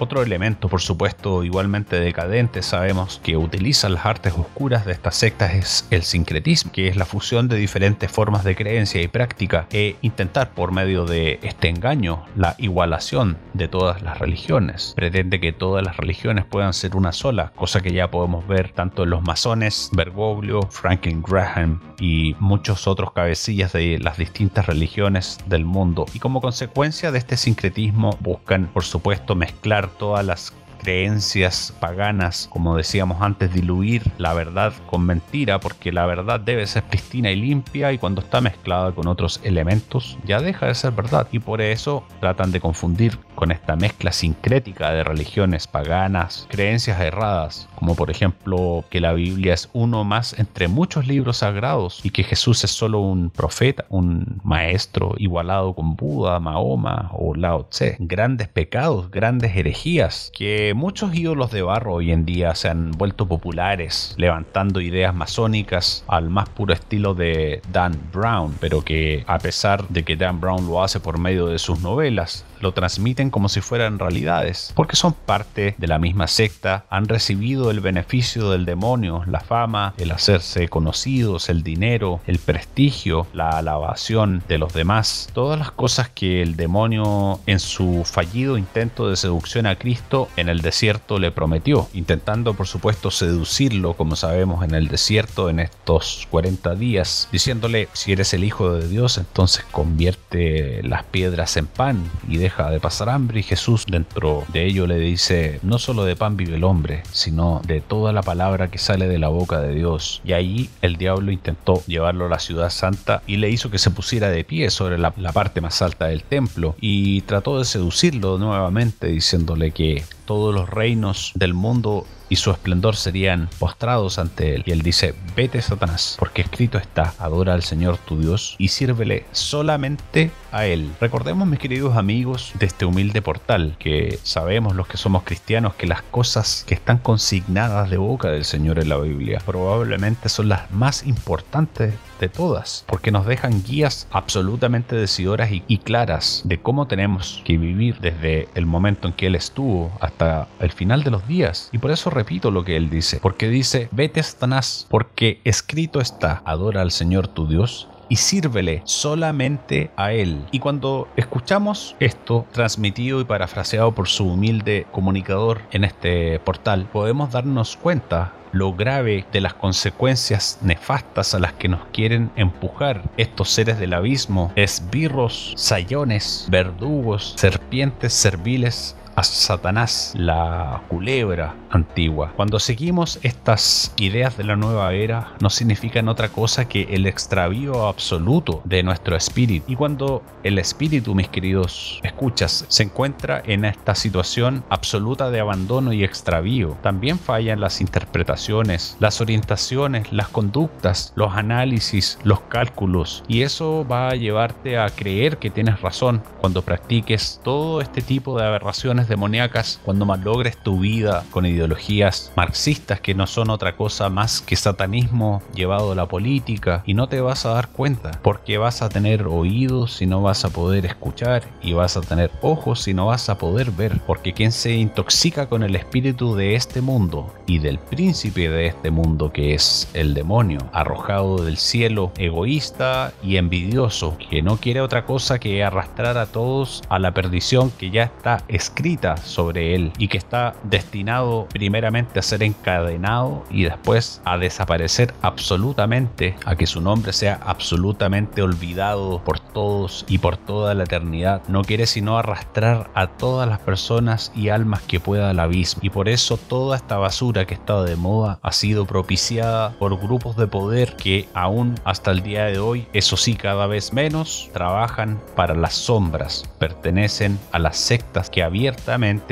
Otro 0.00 0.22
elemento, 0.22 0.68
por 0.68 0.80
supuesto, 0.80 1.42
igualmente 1.42 1.98
decadente, 1.98 2.62
sabemos 2.62 3.20
que 3.22 3.36
utilizan 3.36 3.94
las 3.94 4.06
artes 4.06 4.32
oscuras 4.36 4.86
de 4.86 4.92
estas 4.92 5.16
sectas 5.16 5.54
es 5.54 5.86
el 5.90 6.04
sincretismo, 6.04 6.70
que 6.70 6.86
es 6.86 6.96
la 6.96 7.04
fusión 7.04 7.48
de 7.48 7.56
diferentes 7.56 8.08
formas 8.08 8.44
de 8.44 8.54
creencia 8.54 9.02
y 9.02 9.08
práctica 9.08 9.66
e 9.72 9.96
intentar 10.02 10.50
por 10.50 10.70
medio 10.70 11.04
de 11.04 11.40
este 11.42 11.68
engaño 11.68 12.24
la 12.36 12.54
igualación 12.58 13.38
de 13.54 13.66
todas 13.66 14.00
las 14.02 14.18
religiones. 14.18 14.92
Pretende 14.94 15.40
que 15.40 15.52
todas 15.52 15.84
las 15.84 15.96
religiones 15.96 16.44
puedan 16.44 16.74
ser 16.74 16.94
una 16.94 17.10
sola, 17.10 17.47
cosa 17.50 17.80
que 17.80 17.92
ya 17.92 18.10
podemos 18.10 18.46
ver 18.46 18.72
tanto 18.72 19.04
en 19.04 19.10
los 19.10 19.22
masones, 19.22 19.90
Bergoglio, 19.92 20.62
Franklin 20.70 21.22
Graham 21.22 21.80
y 22.00 22.34
muchos 22.38 22.86
otros 22.86 23.12
cabecillas 23.12 23.72
de 23.72 23.98
las 23.98 24.16
distintas 24.18 24.66
religiones 24.66 25.38
del 25.46 25.64
mundo. 25.64 26.06
Y 26.14 26.18
como 26.18 26.40
consecuencia 26.40 27.12
de 27.12 27.18
este 27.18 27.36
sincretismo 27.36 28.16
buscan, 28.20 28.66
por 28.66 28.84
supuesto, 28.84 29.34
mezclar 29.34 29.88
todas 29.88 30.24
las 30.24 30.52
creencias 30.78 31.74
paganas, 31.80 32.48
como 32.50 32.76
decíamos 32.76 33.20
antes, 33.20 33.52
diluir 33.52 34.02
la 34.16 34.32
verdad 34.32 34.72
con 34.86 35.04
mentira, 35.04 35.60
porque 35.60 35.92
la 35.92 36.06
verdad 36.06 36.40
debe 36.40 36.66
ser 36.66 36.84
pristina 36.84 37.30
y 37.30 37.36
limpia 37.36 37.92
y 37.92 37.98
cuando 37.98 38.20
está 38.20 38.40
mezclada 38.40 38.92
con 38.92 39.06
otros 39.08 39.40
elementos 39.42 40.18
ya 40.24 40.40
deja 40.40 40.66
de 40.66 40.74
ser 40.74 40.92
verdad. 40.92 41.28
Y 41.32 41.40
por 41.40 41.60
eso 41.60 42.04
tratan 42.20 42.52
de 42.52 42.60
confundir 42.60 43.18
con 43.38 43.52
esta 43.52 43.76
mezcla 43.76 44.10
sincrética 44.10 44.90
de 44.90 45.04
religiones 45.04 45.68
paganas, 45.68 46.48
creencias 46.50 47.00
erradas, 47.00 47.68
como 47.76 47.94
por 47.94 48.10
ejemplo 48.10 48.84
que 48.90 49.00
la 49.00 49.12
Biblia 49.12 49.54
es 49.54 49.70
uno 49.74 50.02
más 50.02 50.36
entre 50.40 50.66
muchos 50.66 51.06
libros 51.06 51.36
sagrados 51.36 52.00
y 52.02 52.10
que 52.10 52.24
Jesús 52.24 52.64
es 52.64 52.72
solo 52.72 52.98
un 52.98 53.30
profeta, 53.30 53.84
un 53.90 54.40
maestro 54.42 55.14
igualado 55.18 55.72
con 55.74 55.94
Buda, 55.94 56.40
Mahoma 56.40 57.12
o 57.12 57.36
Lao 57.36 57.66
Tse. 57.66 57.94
Grandes 58.00 58.48
pecados, 58.48 59.08
grandes 59.12 59.54
herejías 59.54 60.32
que 60.34 60.72
muchos 60.74 61.14
ídolos 61.14 61.52
de 61.52 61.62
barro 61.62 61.94
hoy 61.94 62.10
en 62.10 62.24
día 62.24 62.56
se 62.56 62.68
han 62.68 62.90
vuelto 62.90 63.28
populares, 63.28 64.16
levantando 64.18 64.80
ideas 64.80 65.14
masónicas 65.14 66.04
al 66.08 66.28
más 66.28 66.48
puro 66.48 66.74
estilo 66.74 67.14
de 67.14 67.62
Dan 67.70 67.96
Brown, 68.12 68.56
pero 68.58 68.82
que 68.82 69.22
a 69.28 69.38
pesar 69.38 69.86
de 69.86 70.02
que 70.02 70.16
Dan 70.16 70.40
Brown 70.40 70.66
lo 70.66 70.82
hace 70.82 70.98
por 70.98 71.18
medio 71.18 71.46
de 71.46 71.60
sus 71.60 71.78
novelas, 71.82 72.44
lo 72.60 72.72
transmiten 72.72 73.27
como 73.30 73.48
si 73.48 73.60
fueran 73.60 73.98
realidades, 73.98 74.72
porque 74.74 74.96
son 74.96 75.12
parte 75.12 75.74
de 75.78 75.86
la 75.86 75.98
misma 75.98 76.26
secta, 76.26 76.84
han 76.90 77.08
recibido 77.08 77.70
el 77.70 77.80
beneficio 77.80 78.50
del 78.50 78.64
demonio, 78.64 79.22
la 79.26 79.40
fama, 79.40 79.94
el 79.98 80.12
hacerse 80.12 80.68
conocidos, 80.68 81.48
el 81.48 81.62
dinero, 81.62 82.20
el 82.26 82.38
prestigio, 82.38 83.26
la 83.32 83.50
alabación 83.50 84.42
de 84.48 84.58
los 84.58 84.72
demás, 84.72 85.28
todas 85.32 85.58
las 85.58 85.70
cosas 85.70 86.08
que 86.08 86.42
el 86.42 86.56
demonio 86.56 87.40
en 87.46 87.60
su 87.60 88.04
fallido 88.04 88.58
intento 88.58 89.08
de 89.08 89.16
seducción 89.16 89.66
a 89.66 89.76
Cristo 89.76 90.28
en 90.36 90.48
el 90.48 90.60
desierto 90.60 91.18
le 91.18 91.30
prometió, 91.30 91.88
intentando 91.92 92.54
por 92.54 92.66
supuesto 92.66 93.10
seducirlo, 93.10 93.94
como 93.94 94.16
sabemos 94.16 94.64
en 94.64 94.74
el 94.74 94.88
desierto 94.88 95.48
en 95.50 95.60
estos 95.60 96.26
40 96.30 96.74
días, 96.74 97.28
diciéndole, 97.32 97.88
si 97.92 98.12
eres 98.12 98.34
el 98.34 98.44
Hijo 98.44 98.72
de 98.72 98.88
Dios, 98.88 99.18
entonces 99.18 99.64
convierte 99.70 100.82
las 100.82 101.04
piedras 101.04 101.56
en 101.56 101.66
pan 101.66 102.10
y 102.28 102.36
deja 102.36 102.70
de 102.70 102.80
pasar 102.80 103.08
hambre 103.08 103.17
y 103.18 103.42
Jesús 103.42 103.84
dentro 103.86 104.44
de 104.52 104.64
ello 104.66 104.86
le 104.86 104.98
dice, 104.98 105.58
no 105.62 105.78
solo 105.78 106.04
de 106.04 106.14
pan 106.14 106.36
vive 106.36 106.54
el 106.54 106.64
hombre, 106.64 107.02
sino 107.10 107.60
de 107.66 107.80
toda 107.80 108.12
la 108.12 108.22
palabra 108.22 108.68
que 108.68 108.78
sale 108.78 109.08
de 109.08 109.18
la 109.18 109.28
boca 109.28 109.60
de 109.60 109.74
Dios. 109.74 110.22
Y 110.24 110.32
ahí 110.34 110.70
el 110.82 110.96
diablo 110.96 111.32
intentó 111.32 111.82
llevarlo 111.86 112.26
a 112.26 112.28
la 112.28 112.38
ciudad 112.38 112.70
santa 112.70 113.22
y 113.26 113.38
le 113.38 113.50
hizo 113.50 113.70
que 113.70 113.78
se 113.78 113.90
pusiera 113.90 114.30
de 114.30 114.44
pie 114.44 114.70
sobre 114.70 114.98
la, 114.98 115.12
la 115.16 115.32
parte 115.32 115.60
más 115.60 115.82
alta 115.82 116.06
del 116.06 116.22
templo 116.22 116.76
y 116.80 117.22
trató 117.22 117.58
de 117.58 117.64
seducirlo 117.64 118.38
nuevamente 118.38 119.08
diciéndole 119.08 119.72
que 119.72 120.04
todos 120.28 120.54
los 120.54 120.68
reinos 120.68 121.32
del 121.36 121.54
mundo 121.54 122.04
y 122.28 122.36
su 122.36 122.50
esplendor 122.50 122.96
serían 122.96 123.48
postrados 123.58 124.18
ante 124.18 124.54
él. 124.54 124.62
Y 124.66 124.72
él 124.72 124.82
dice, 124.82 125.14
vete 125.34 125.62
Satanás, 125.62 126.16
porque 126.18 126.42
escrito 126.42 126.76
está, 126.76 127.14
adora 127.18 127.54
al 127.54 127.62
Señor 127.62 127.96
tu 127.96 128.20
Dios 128.20 128.54
y 128.58 128.68
sírvele 128.68 129.24
solamente 129.32 130.30
a 130.52 130.66
Él. 130.66 130.90
Recordemos, 131.00 131.48
mis 131.48 131.58
queridos 131.58 131.96
amigos, 131.96 132.52
de 132.58 132.66
este 132.66 132.84
humilde 132.84 133.22
portal, 133.22 133.74
que 133.78 134.18
sabemos 134.22 134.76
los 134.76 134.86
que 134.86 134.98
somos 134.98 135.22
cristianos 135.22 135.74
que 135.76 135.86
las 135.86 136.02
cosas 136.02 136.62
que 136.66 136.74
están 136.74 136.98
consignadas 136.98 137.88
de 137.88 137.96
boca 137.96 138.28
del 138.28 138.44
Señor 138.44 138.78
en 138.78 138.90
la 138.90 138.98
Biblia 138.98 139.40
probablemente 139.46 140.28
son 140.28 140.50
las 140.50 140.70
más 140.70 141.06
importantes 141.06 141.94
de 142.18 142.28
todas, 142.28 142.84
porque 142.86 143.10
nos 143.10 143.26
dejan 143.26 143.62
guías 143.62 144.06
absolutamente 144.10 144.96
decidoras 144.96 145.50
y, 145.52 145.78
claras 145.78 146.42
de 146.44 146.60
cómo 146.60 146.86
tenemos 146.86 147.40
que 147.44 147.56
vivir 147.56 147.98
desde 148.00 148.48
el 148.54 148.66
momento 148.66 149.08
en 149.08 149.14
que 149.14 149.26
Él 149.26 149.36
estuvo 149.36 149.92
hasta 150.00 150.48
el 150.60 150.72
final 150.72 151.04
de 151.04 151.10
los 151.10 151.26
días. 151.26 151.68
Y 151.72 151.78
por 151.78 151.90
eso 151.90 152.10
repito 152.10 152.50
lo 152.50 152.64
que 152.64 152.76
Él 152.76 152.90
dice, 152.90 153.20
porque 153.22 153.48
dice, 153.48 153.88
vete 153.92 154.22
Satanás, 154.22 154.86
porque 154.90 155.40
escrito 155.44 156.00
está, 156.00 156.42
adora 156.44 156.82
al 156.82 156.90
Señor 156.90 157.28
tu 157.28 157.46
Dios 157.46 157.88
y 158.08 158.16
sírvele 158.16 158.82
solamente 158.84 159.90
a 159.96 160.12
Él. 160.12 160.46
Y 160.50 160.58
cuando 160.58 161.08
escuchamos 161.16 161.94
esto 162.00 162.46
transmitido 162.52 163.20
y 163.20 163.24
parafraseado 163.24 163.92
por 163.92 164.08
su 164.08 164.26
humilde 164.26 164.86
comunicador 164.92 165.60
en 165.70 165.84
este 165.84 166.38
portal, 166.40 166.88
podemos 166.92 167.32
darnos 167.32 167.76
cuenta 167.76 168.32
lo 168.52 168.74
grave 168.74 169.24
de 169.32 169.40
las 169.40 169.54
consecuencias 169.54 170.58
nefastas 170.62 171.34
a 171.34 171.38
las 171.38 171.52
que 171.52 171.68
nos 171.68 171.86
quieren 171.92 172.30
empujar 172.36 173.02
estos 173.16 173.50
seres 173.50 173.78
del 173.78 173.94
abismo, 173.94 174.52
esbirros, 174.56 175.54
sayones, 175.56 176.46
verdugos, 176.48 177.34
serpientes 177.36 178.12
serviles 178.12 178.96
a 179.18 179.24
Satanás, 179.24 180.12
la 180.16 180.82
culebra 180.88 181.56
antigua. 181.70 182.32
Cuando 182.36 182.60
seguimos 182.60 183.18
estas 183.22 183.92
ideas 183.96 184.36
de 184.36 184.44
la 184.44 184.54
nueva 184.54 184.92
era, 184.92 185.34
no 185.40 185.50
significan 185.50 186.08
otra 186.08 186.28
cosa 186.28 186.68
que 186.68 186.82
el 186.90 187.04
extravío 187.04 187.88
absoluto 187.88 188.62
de 188.64 188.84
nuestro 188.84 189.16
espíritu. 189.16 189.72
Y 189.72 189.74
cuando 189.74 190.22
el 190.44 190.56
espíritu, 190.60 191.16
mis 191.16 191.28
queridos 191.28 192.00
escuchas, 192.04 192.64
se 192.68 192.84
encuentra 192.84 193.42
en 193.44 193.64
esta 193.64 193.96
situación 193.96 194.62
absoluta 194.70 195.30
de 195.32 195.40
abandono 195.40 195.92
y 195.92 196.04
extravío, 196.04 196.76
también 196.80 197.18
fallan 197.18 197.60
las 197.60 197.80
interpretaciones, 197.80 198.96
las 199.00 199.20
orientaciones, 199.20 200.12
las 200.12 200.28
conductas, 200.28 201.12
los 201.16 201.34
análisis, 201.34 202.20
los 202.22 202.42
cálculos. 202.42 203.24
Y 203.26 203.42
eso 203.42 203.84
va 203.90 204.10
a 204.10 204.14
llevarte 204.14 204.78
a 204.78 204.88
creer 204.90 205.38
que 205.38 205.50
tienes 205.50 205.80
razón 205.80 206.22
cuando 206.40 206.62
practiques 206.62 207.40
todo 207.42 207.80
este 207.80 208.00
tipo 208.00 208.38
de 208.38 208.46
aberraciones 208.46 209.07
demoníacas 209.08 209.80
cuando 209.84 210.06
malogres 210.06 210.56
tu 210.56 210.80
vida 210.80 211.24
con 211.30 211.46
ideologías 211.46 212.32
marxistas 212.36 213.00
que 213.00 213.14
no 213.14 213.26
son 213.26 213.50
otra 213.50 213.76
cosa 213.76 214.08
más 214.08 214.40
que 214.40 214.56
satanismo 214.56 215.42
llevado 215.54 215.92
a 215.92 215.94
la 215.94 216.06
política 216.06 216.82
y 216.86 216.94
no 216.94 217.08
te 217.08 217.20
vas 217.20 217.46
a 217.46 217.50
dar 217.50 217.68
cuenta 217.68 218.12
porque 218.22 218.58
vas 218.58 218.82
a 218.82 218.88
tener 218.88 219.26
oídos 219.26 220.02
y 220.02 220.06
no 220.06 220.22
vas 220.22 220.44
a 220.44 220.50
poder 220.50 220.86
escuchar 220.86 221.44
y 221.62 221.72
vas 221.72 221.96
a 221.96 222.00
tener 222.00 222.30
ojos 222.42 222.88
y 222.88 222.94
no 222.94 223.06
vas 223.06 223.28
a 223.28 223.38
poder 223.38 223.70
ver 223.70 224.00
porque 224.06 224.32
quien 224.32 224.52
se 224.52 224.72
intoxica 224.72 225.48
con 225.48 225.62
el 225.62 225.76
espíritu 225.76 226.34
de 226.34 226.54
este 226.54 226.80
mundo 226.80 227.32
y 227.46 227.58
del 227.58 227.78
príncipe 227.78 228.48
de 228.48 228.66
este 228.66 228.90
mundo 228.90 229.32
que 229.32 229.54
es 229.54 229.88
el 229.94 230.14
demonio 230.14 230.60
arrojado 230.72 231.44
del 231.44 231.56
cielo 231.56 232.12
egoísta 232.18 233.12
y 233.22 233.36
envidioso 233.36 234.16
que 234.30 234.42
no 234.42 234.56
quiere 234.56 234.80
otra 234.80 235.04
cosa 235.04 235.38
que 235.38 235.64
arrastrar 235.64 236.18
a 236.18 236.26
todos 236.26 236.82
a 236.88 236.98
la 236.98 237.12
perdición 237.12 237.70
que 237.70 237.90
ya 237.90 238.04
está 238.04 238.42
escrita 238.48 238.97
sobre 239.22 239.74
él 239.74 239.92
y 239.98 240.08
que 240.08 240.18
está 240.18 240.54
destinado 240.64 241.46
primeramente 241.52 242.18
a 242.18 242.22
ser 242.22 242.42
encadenado 242.42 243.44
y 243.50 243.64
después 243.64 244.20
a 244.24 244.38
desaparecer 244.38 245.14
absolutamente, 245.22 246.36
a 246.44 246.56
que 246.56 246.66
su 246.66 246.80
nombre 246.80 247.12
sea 247.12 247.38
absolutamente 247.44 248.42
olvidado 248.42 249.22
por 249.24 249.38
todos 249.40 250.04
y 250.08 250.18
por 250.18 250.36
toda 250.36 250.74
la 250.74 250.84
eternidad. 250.84 251.42
No 251.48 251.62
quiere 251.62 251.86
sino 251.86 252.18
arrastrar 252.18 252.90
a 252.94 253.06
todas 253.06 253.48
las 253.48 253.60
personas 253.60 254.32
y 254.34 254.48
almas 254.48 254.82
que 254.82 255.00
pueda 255.00 255.30
al 255.30 255.40
abismo. 255.40 255.80
Y 255.84 255.90
por 255.90 256.08
eso 256.08 256.36
toda 256.36 256.76
esta 256.76 256.96
basura 256.96 257.46
que 257.46 257.54
está 257.54 257.82
de 257.82 257.96
moda 257.96 258.38
ha 258.42 258.52
sido 258.52 258.86
propiciada 258.86 259.70
por 259.78 259.98
grupos 259.98 260.36
de 260.36 260.46
poder 260.46 260.96
que 260.96 261.28
aún 261.34 261.74
hasta 261.84 262.10
el 262.10 262.22
día 262.22 262.46
de 262.46 262.58
hoy, 262.58 262.86
eso 262.92 263.16
sí 263.16 263.34
cada 263.34 263.66
vez 263.66 263.92
menos, 263.92 264.50
trabajan 264.52 265.20
para 265.36 265.54
las 265.54 265.74
sombras, 265.74 266.48
pertenecen 266.58 267.38
a 267.52 267.58
las 267.58 267.76
sectas 267.76 268.30
que 268.30 268.42
abiertamente 268.42 268.77